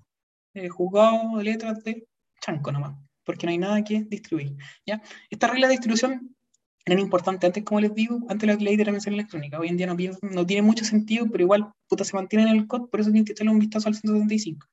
[0.53, 2.07] Eh, juzgado de letras de
[2.39, 4.55] Chanco nomás, porque no hay nada que distribuir.
[4.85, 5.01] ¿ya?
[5.27, 6.35] Esta regla de distribución
[6.85, 9.60] eran importantes antes, como les digo, antes la ley de la mención electrónica.
[9.60, 12.89] Hoy en día no, tiene mucho sentido, pero igual puta, se mantiene en el COD,
[12.89, 14.68] por eso tienen que echarle un vistazo al 175.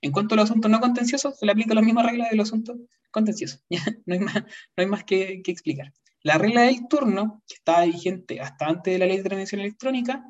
[0.00, 2.48] En cuanto a los asuntos no contenciosos, se le aplica la misma regla de los
[2.48, 2.76] asuntos
[3.10, 3.64] contenciosos.
[4.06, 4.42] No hay más, no
[4.76, 5.92] hay más que, explicar.
[6.24, 10.24] La regla del turno, que estaba vigente hasta antes de la ley de transmisión electrónica,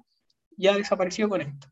[0.57, 1.69] ya desapareció con esto.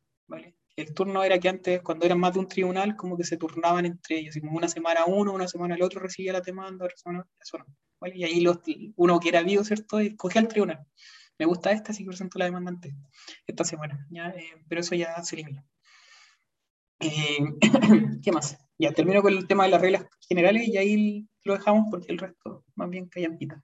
[0.77, 3.85] El turno era que antes, cuando eran más de un tribunal, como que se turnaban
[3.85, 6.97] entre ellos, y como una semana uno, una semana el otro recibía la demanda, otra
[6.97, 7.67] semana eso no.
[8.15, 8.47] Y ahí
[8.97, 9.99] uno que era vivo, ¿cierto?
[9.99, 10.87] Escogía al tribunal.
[11.39, 12.95] Me gusta esta, que presento la demanda antes,
[13.47, 14.07] esta semana.
[14.15, 15.65] Eh, pero eso ya se elimina.
[17.01, 17.39] Eh,
[18.23, 18.59] ¿Qué más?
[18.79, 22.19] Ya termino con el tema de las reglas generales y ahí lo dejamos porque el
[22.19, 23.63] resto más bien callan-pita.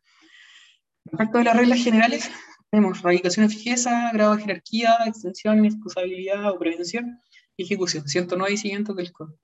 [1.04, 2.30] Respecto de las reglas generales,
[2.70, 7.20] tenemos radicación de fijeza, grado de jerarquía, extensión, excusabilidad o prevención
[7.56, 9.38] y ejecución, 109 y siguientes del código.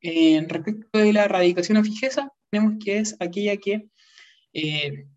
[0.00, 3.88] Eh, respecto de la radicación o fijeza, tenemos que es aquella que
[4.52, 5.08] eh,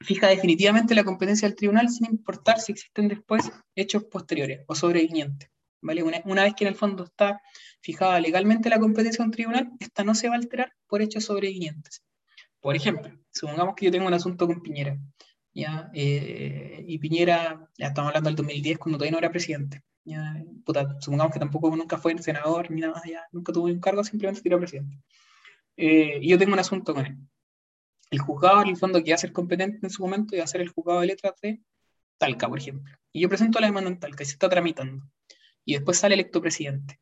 [0.00, 5.50] fija definitivamente la competencia del tribunal sin importar si existen después hechos posteriores o sobrevinientes.
[5.82, 6.02] ¿vale?
[6.02, 7.42] Una, una vez que en el fondo está
[7.82, 11.24] fijada legalmente la competencia de un tribunal, esta no se va a alterar por hechos
[11.24, 12.02] sobrevinientes.
[12.58, 14.96] Por ejemplo, supongamos que yo tengo un asunto con Piñera,
[15.52, 15.90] ¿ya?
[15.92, 19.82] Eh, y Piñera, ya estamos hablando del 2010, cuando todavía no era presidente.
[20.04, 20.42] ¿ya?
[20.64, 24.40] Puta, supongamos que tampoco nunca fue senador ni nada, ya nunca tuvo un cargo, simplemente
[24.44, 25.02] era presidente.
[25.84, 27.16] Eh, yo tengo un asunto con él.
[28.08, 30.44] El juzgado, en el fondo, que va a ser competente en su momento, y va
[30.44, 31.60] a ser el juzgado de letras de
[32.18, 32.94] Talca, por ejemplo.
[33.12, 35.04] Y yo presento la demanda en Talca y se está tramitando.
[35.64, 37.00] Y después sale electo presidente.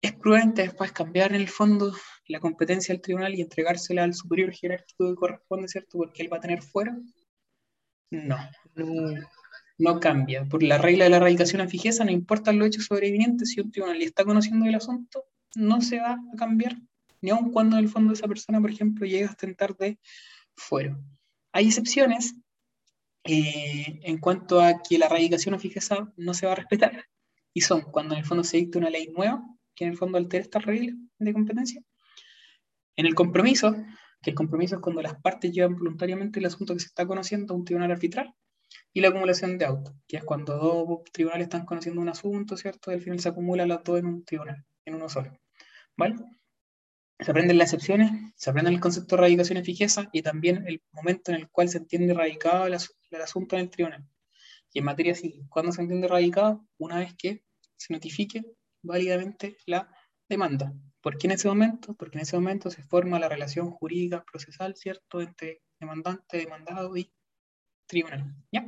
[0.00, 1.92] ¿Es prudente después cambiar en el fondo
[2.28, 5.98] la competencia del tribunal y entregársela al superior jerárquico que corresponde, ¿cierto?
[5.98, 6.96] Porque él va a tener fuera.
[8.12, 8.36] No,
[9.78, 9.98] No.
[9.98, 10.44] cambia.
[10.44, 14.00] Por la regla de la radicación a no importan los hechos sobrevinientes, si un tribunal
[14.00, 15.24] está conociendo el asunto,
[15.56, 16.76] no se va a cambiar,
[17.24, 19.98] ni aun cuando en el fondo esa persona, por ejemplo, llegue a ostentar de
[20.54, 21.02] fuero.
[21.52, 22.34] Hay excepciones
[23.24, 27.06] eh, en cuanto a que la radicación a fijeza no se va a respetar,
[27.54, 29.42] y son cuando en el fondo se dicta una ley nueva,
[29.74, 31.80] que en el fondo altera esta regla de competencia.
[32.94, 33.74] En el compromiso,
[34.20, 37.54] que el compromiso es cuando las partes llevan voluntariamente el asunto que se está conociendo
[37.54, 38.34] a un tribunal arbitral,
[38.92, 42.90] y la acumulación de autos, que es cuando dos tribunales están conociendo un asunto, ¿cierto?
[42.90, 45.32] Y al final se acumulan las dos en un tribunal, en uno solo.
[45.96, 46.16] ¿Vale?
[47.20, 50.82] Se aprenden las excepciones, se aprende el concepto de radicación y fijeza y también el
[50.92, 54.04] momento en el cual se entiende radicado el, as el asunto en el tribunal.
[54.72, 56.66] Y en materia civil, ¿cuándo se entiende radicado?
[56.78, 57.44] Una vez que
[57.76, 58.44] se notifique
[58.82, 59.88] válidamente la
[60.28, 60.74] demanda.
[61.00, 61.94] ¿Por qué en ese momento?
[61.94, 67.12] Porque en ese momento se forma la relación jurídica procesal, ¿cierto?, entre demandante, demandado y
[67.86, 68.34] tribunal.
[68.50, 68.66] ¿ya?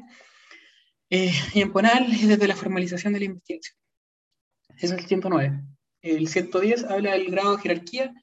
[1.11, 3.77] Eh, y en penal es desde la formalización de la investigación.
[4.77, 5.63] Eso es el 109.
[6.03, 8.15] El 110 habla del grado de jerarquía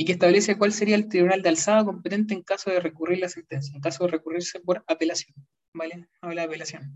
[0.00, 3.28] y que establece cuál sería el tribunal de alzada competente en caso de recurrir la
[3.28, 5.34] sentencia, en caso de recurrirse por apelación,
[5.74, 6.06] ¿vale?
[6.20, 6.94] Habla de apelación.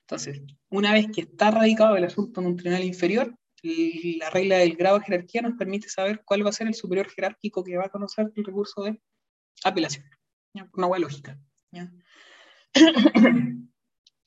[0.00, 3.32] Entonces, una vez que está radicado el asunto en un tribunal inferior,
[3.62, 7.08] la regla del grado de jerarquía nos permite saber cuál va a ser el superior
[7.08, 9.00] jerárquico que va a conocer el recurso de
[9.62, 10.06] apelación.
[10.52, 10.68] ¿ya?
[10.72, 11.38] Una buena lógica.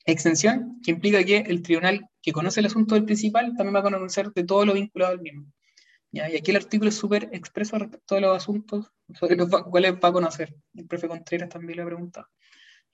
[0.06, 3.82] Extensión, que implica que el tribunal que conoce el asunto del principal también va a
[3.82, 5.44] conocer de todo lo vinculado al mismo.
[6.14, 6.30] ¿Ya?
[6.30, 10.08] Y aquí el artículo es súper expreso respecto a los asuntos sobre los cuales va
[10.08, 10.54] a conocer.
[10.74, 12.28] El profe Contreras también lo ha preguntado.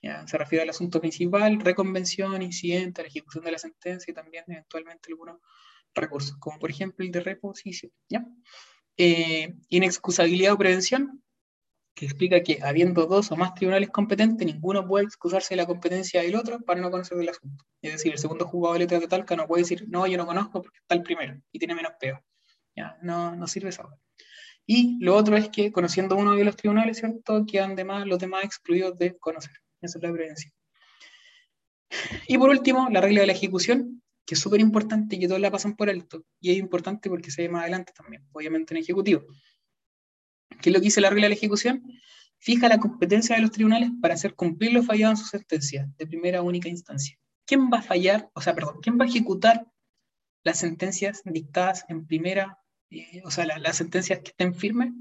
[0.01, 0.27] ¿ya?
[0.27, 5.11] Se refiere al asunto principal, reconvención, incidente, la ejecución de la sentencia y también eventualmente
[5.11, 5.37] algunos
[5.93, 7.91] recursos, como por ejemplo el de reposición.
[8.09, 8.25] ¿ya?
[8.97, 11.23] Eh, inexcusabilidad o prevención,
[11.93, 16.21] que explica que habiendo dos o más tribunales competentes, ninguno puede excusarse de la competencia
[16.21, 17.65] del otro para no conocer del asunto.
[17.81, 20.25] Es decir, el segundo juzgado de letras de Talca no puede decir, no, yo no
[20.25, 22.23] conozco porque está el primero y tiene menos peo.
[22.75, 23.85] Ya, no, no sirve esa.
[24.65, 27.45] Y lo otro es que, conociendo uno de los tribunales, ¿cierto?
[27.45, 29.53] Quedan demás, los demás excluidos de conocer.
[29.81, 30.53] Esa es la prevención.
[32.27, 35.41] Y por último, la regla de la ejecución, que es súper importante y que todos
[35.41, 36.23] la pasan por alto.
[36.39, 39.25] Y es importante porque se ve más adelante también, obviamente en ejecutivo.
[40.61, 41.83] ¿Qué es lo que dice la regla de la ejecución?
[42.37, 46.07] Fija la competencia de los tribunales para hacer cumplir lo fallado en su sentencia de
[46.07, 47.17] primera única instancia.
[47.45, 49.67] ¿Quién va a fallar, o sea, perdón, quién va a ejecutar
[50.43, 52.57] las sentencias dictadas en primera,
[52.91, 54.91] eh, o sea, la- las sentencias que estén firmes?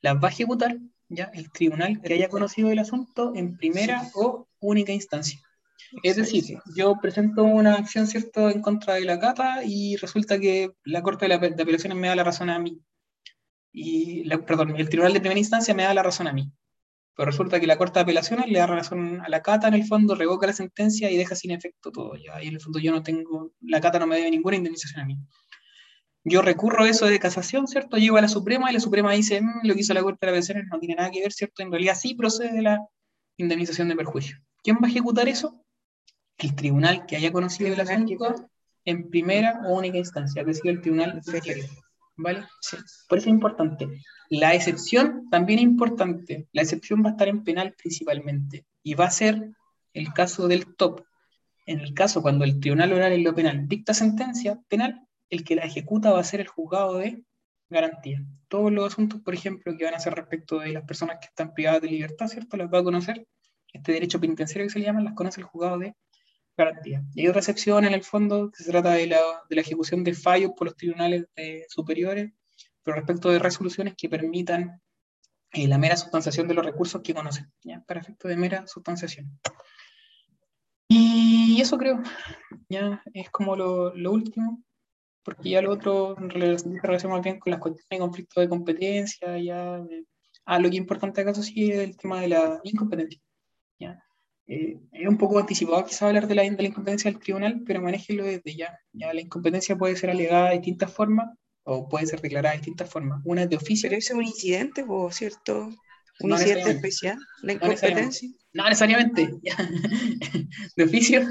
[0.00, 0.76] Las va a ejecutar
[1.08, 5.38] ya el tribunal que haya conocido el asunto en primera o única instancia.
[6.02, 10.72] Es decir, yo presento una acción, ¿cierto?, en contra de la cata y resulta que
[10.84, 12.80] la Corte de, de Apelaciones me da la razón a mí.
[13.72, 16.50] Y, la- perdón, el Tribunal de Primera Instancia me da la razón a mí.
[17.16, 19.84] Pero resulta que la Corte de Apelaciones le da razón a la cata en el
[19.86, 22.16] fondo, revoca la sentencia y deja sin efecto todo.
[22.16, 25.00] Ya, y en el fondo yo no tengo, la cata no me debe ninguna indemnización
[25.00, 25.18] a mí.
[26.24, 27.98] Yo recurro a eso de casación, ¿cierto?
[27.98, 30.30] Llego a la Suprema y la Suprema dice, "Mm, lo que hizo la Corte de
[30.30, 31.62] Apelaciones no tiene nada que ver, ¿cierto?
[31.62, 32.80] En realidad sí procede de la
[33.36, 34.38] indemnización de perjuicio.
[34.62, 35.62] ¿Quién va a ejecutar eso?
[36.38, 38.50] El tribunal que haya conocido el que- asunto
[38.86, 41.58] en primera o única instancia, es decir, el tribunal inferior.
[42.16, 42.44] ¿Vale?
[42.60, 42.76] Sí.
[43.08, 43.88] Por eso es importante.
[44.30, 46.48] La excepción también es importante.
[46.52, 49.50] La excepción va a estar en penal principalmente y va a ser
[49.92, 51.02] el caso del top.
[51.66, 55.56] En el caso cuando el tribunal oral en lo penal dicta sentencia penal, el que
[55.56, 57.22] la ejecuta va a ser el juzgado de
[57.68, 58.24] garantía.
[58.48, 61.52] Todos los asuntos, por ejemplo, que van a ser respecto de las personas que están
[61.52, 62.56] privadas de libertad, ¿cierto?
[62.56, 63.26] Las va a conocer.
[63.72, 65.94] Este derecho penitenciario que se le llama, las conoce el juzgado de
[66.56, 67.02] garantía.
[67.14, 70.04] Y hay otra excepción en el fondo que se trata de la, de la ejecución
[70.04, 72.32] de fallos por los tribunales eh, superiores,
[72.82, 74.80] pero respecto de resoluciones que permitan
[75.52, 77.82] eh, la mera sustanciación de los recursos que conocen, ¿ya?
[77.86, 79.40] para efecto de mera sustanciación.
[80.88, 82.02] Y eso creo,
[82.68, 84.62] ya es como lo, lo último,
[85.24, 89.38] porque ya lo otro se relaciona más bien con las cuestiones de conflicto de competencia,
[89.38, 90.04] ya, de-
[90.44, 93.20] ah, lo que es importante acaso sí es el tema de la incompetencia.
[93.78, 93.98] ¿ya?
[94.46, 97.80] Eh, es un poco anticipado quizá hablar de la, de la incompetencia del tribunal, pero
[97.82, 98.78] manéjelo desde ya.
[98.92, 99.12] ya.
[99.14, 101.30] La incompetencia puede ser alegada de distintas formas
[101.64, 103.22] o puede ser declarada de distintas formas.
[103.24, 105.68] Una es de oficio, Pero ese es un incidente, po, ¿cierto?
[106.20, 108.18] Un No incidente especial, la No necesariamente.
[108.24, 108.30] incompetencia.
[108.52, 109.30] no necesariamente,
[110.76, 111.22] de oficio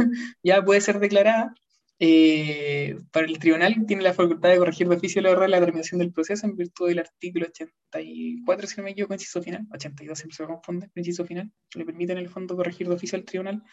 [0.44, 1.54] ya puede ser declarada.
[2.00, 6.00] Eh, para el tribunal tiene la facultad de corregir de oficio el error la terminación
[6.00, 10.36] del proceso en virtud del artículo 84, si no me equivoco, inciso final, 82 siempre
[10.36, 13.64] se confunde, inciso final, le permite en el fondo corregir de oficio al tribunal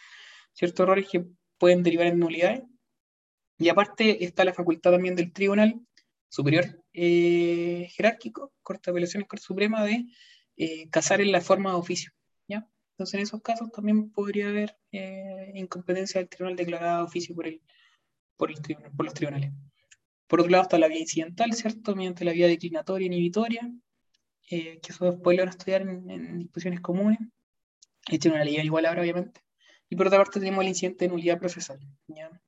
[0.53, 1.25] ciertos errores que
[1.57, 2.63] pueden derivar en nulidades.
[3.57, 5.79] Y aparte está la facultad también del tribunal
[6.29, 10.05] superior eh, jerárquico, Corte de Apelaciones, Corte Suprema, de
[10.57, 12.11] eh, casar en la forma de oficio.
[12.47, 12.67] ¿ya?
[12.93, 17.47] Entonces, en esos casos también podría haber eh, incompetencia del tribunal declarada de oficio por,
[17.47, 17.61] el,
[18.41, 19.51] por, los tribunales.
[20.27, 21.95] Por otro lado está la vía incidental, ¿cierto?
[21.95, 23.71] Mediante la vía declinatoria inhibitoria,
[24.49, 27.19] eh, que eso después lo van a estudiar en, en discusiones comunes.
[28.09, 29.41] Esta es una ley igual ahora, obviamente.
[29.89, 31.79] Y por otra parte tenemos el incidente de nulidad procesal,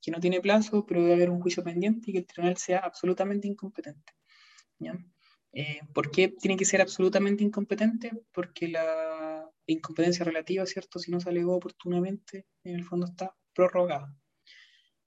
[0.01, 2.79] que no tiene plazo, pero debe haber un juicio pendiente y que el tribunal sea
[2.79, 4.13] absolutamente incompetente.
[4.79, 4.97] ¿ya?
[5.51, 8.11] Eh, ¿Por qué tiene que ser absolutamente incompetente?
[8.31, 10.99] Porque la incompetencia relativa, ¿cierto?
[10.99, 14.15] Si no se alegó oportunamente, en el fondo está prorrogada.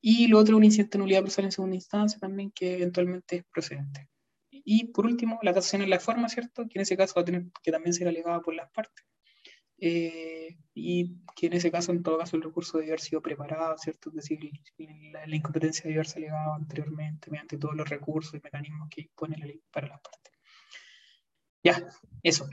[0.01, 3.45] Y lo otro, un incidente de nulidad procesal en segunda instancia también, que eventualmente es
[3.53, 4.09] procedente.
[4.51, 6.65] Y por último, la casación en la forma, ¿cierto?
[6.69, 9.05] Que en ese caso va a tener que también ser alegada por las partes.
[9.79, 13.77] Eh, y que en ese caso, en todo caso, el recurso debe haber sido preparado,
[13.79, 14.11] ¿cierto?
[14.11, 14.41] Es decir,
[15.13, 19.47] la, incompetencia debe haberse alegado anteriormente mediante todos los recursos y mecanismos que dispone la
[19.47, 20.33] ley para las partes.
[21.63, 21.87] Ya,
[22.23, 22.49] eso,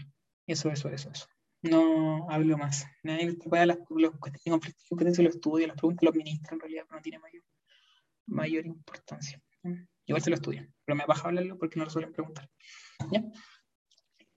[0.48, 1.28] eso, eso, eso, eso.
[1.64, 2.86] No hablo más.
[3.04, 6.10] Nadie que pueda las los cuestiones de conflicto de competencia lo estudia, las preguntas lo
[6.10, 7.44] administra en realidad, no tiene mayor,
[8.28, 9.42] mayor importancia.
[10.06, 12.50] Igual se lo estudian, pero me baja hablarlo porque no lo suelen preguntar.
[13.12, 13.24] ¿Ya?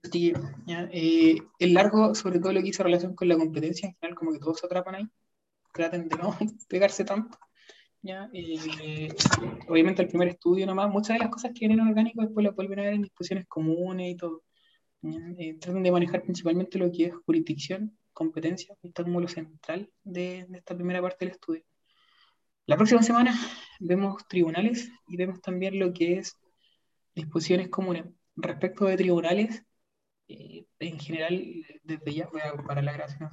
[0.09, 0.33] Que,
[0.65, 0.87] ¿ya?
[0.93, 4.31] Eh, el largo, sobre todo lo que hizo relación con la competencia en general, como
[4.31, 5.09] que todos se atrapan ahí.
[5.73, 6.33] Traten de no
[6.69, 7.37] pegarse tanto.
[8.01, 8.29] ¿ya?
[8.31, 9.09] Eh,
[9.67, 12.79] obviamente el primer estudio nomás, muchas de las cosas que vienen orgánicos después las vuelven
[12.79, 14.43] a ver en discusiones comunes y todo.
[15.03, 20.47] Eh, traten de manejar principalmente lo que es jurisdicción, competencia, está como lo central de,
[20.53, 21.63] esta primera parte del estudio.
[22.65, 23.33] La próxima semana
[23.79, 26.35] vemos tribunales y vemos también lo que es
[27.15, 28.05] disposiciones comunes.
[28.35, 29.63] Respecto de tribunales,
[30.27, 33.29] eh, en general, desde ya voy a parar la grabación.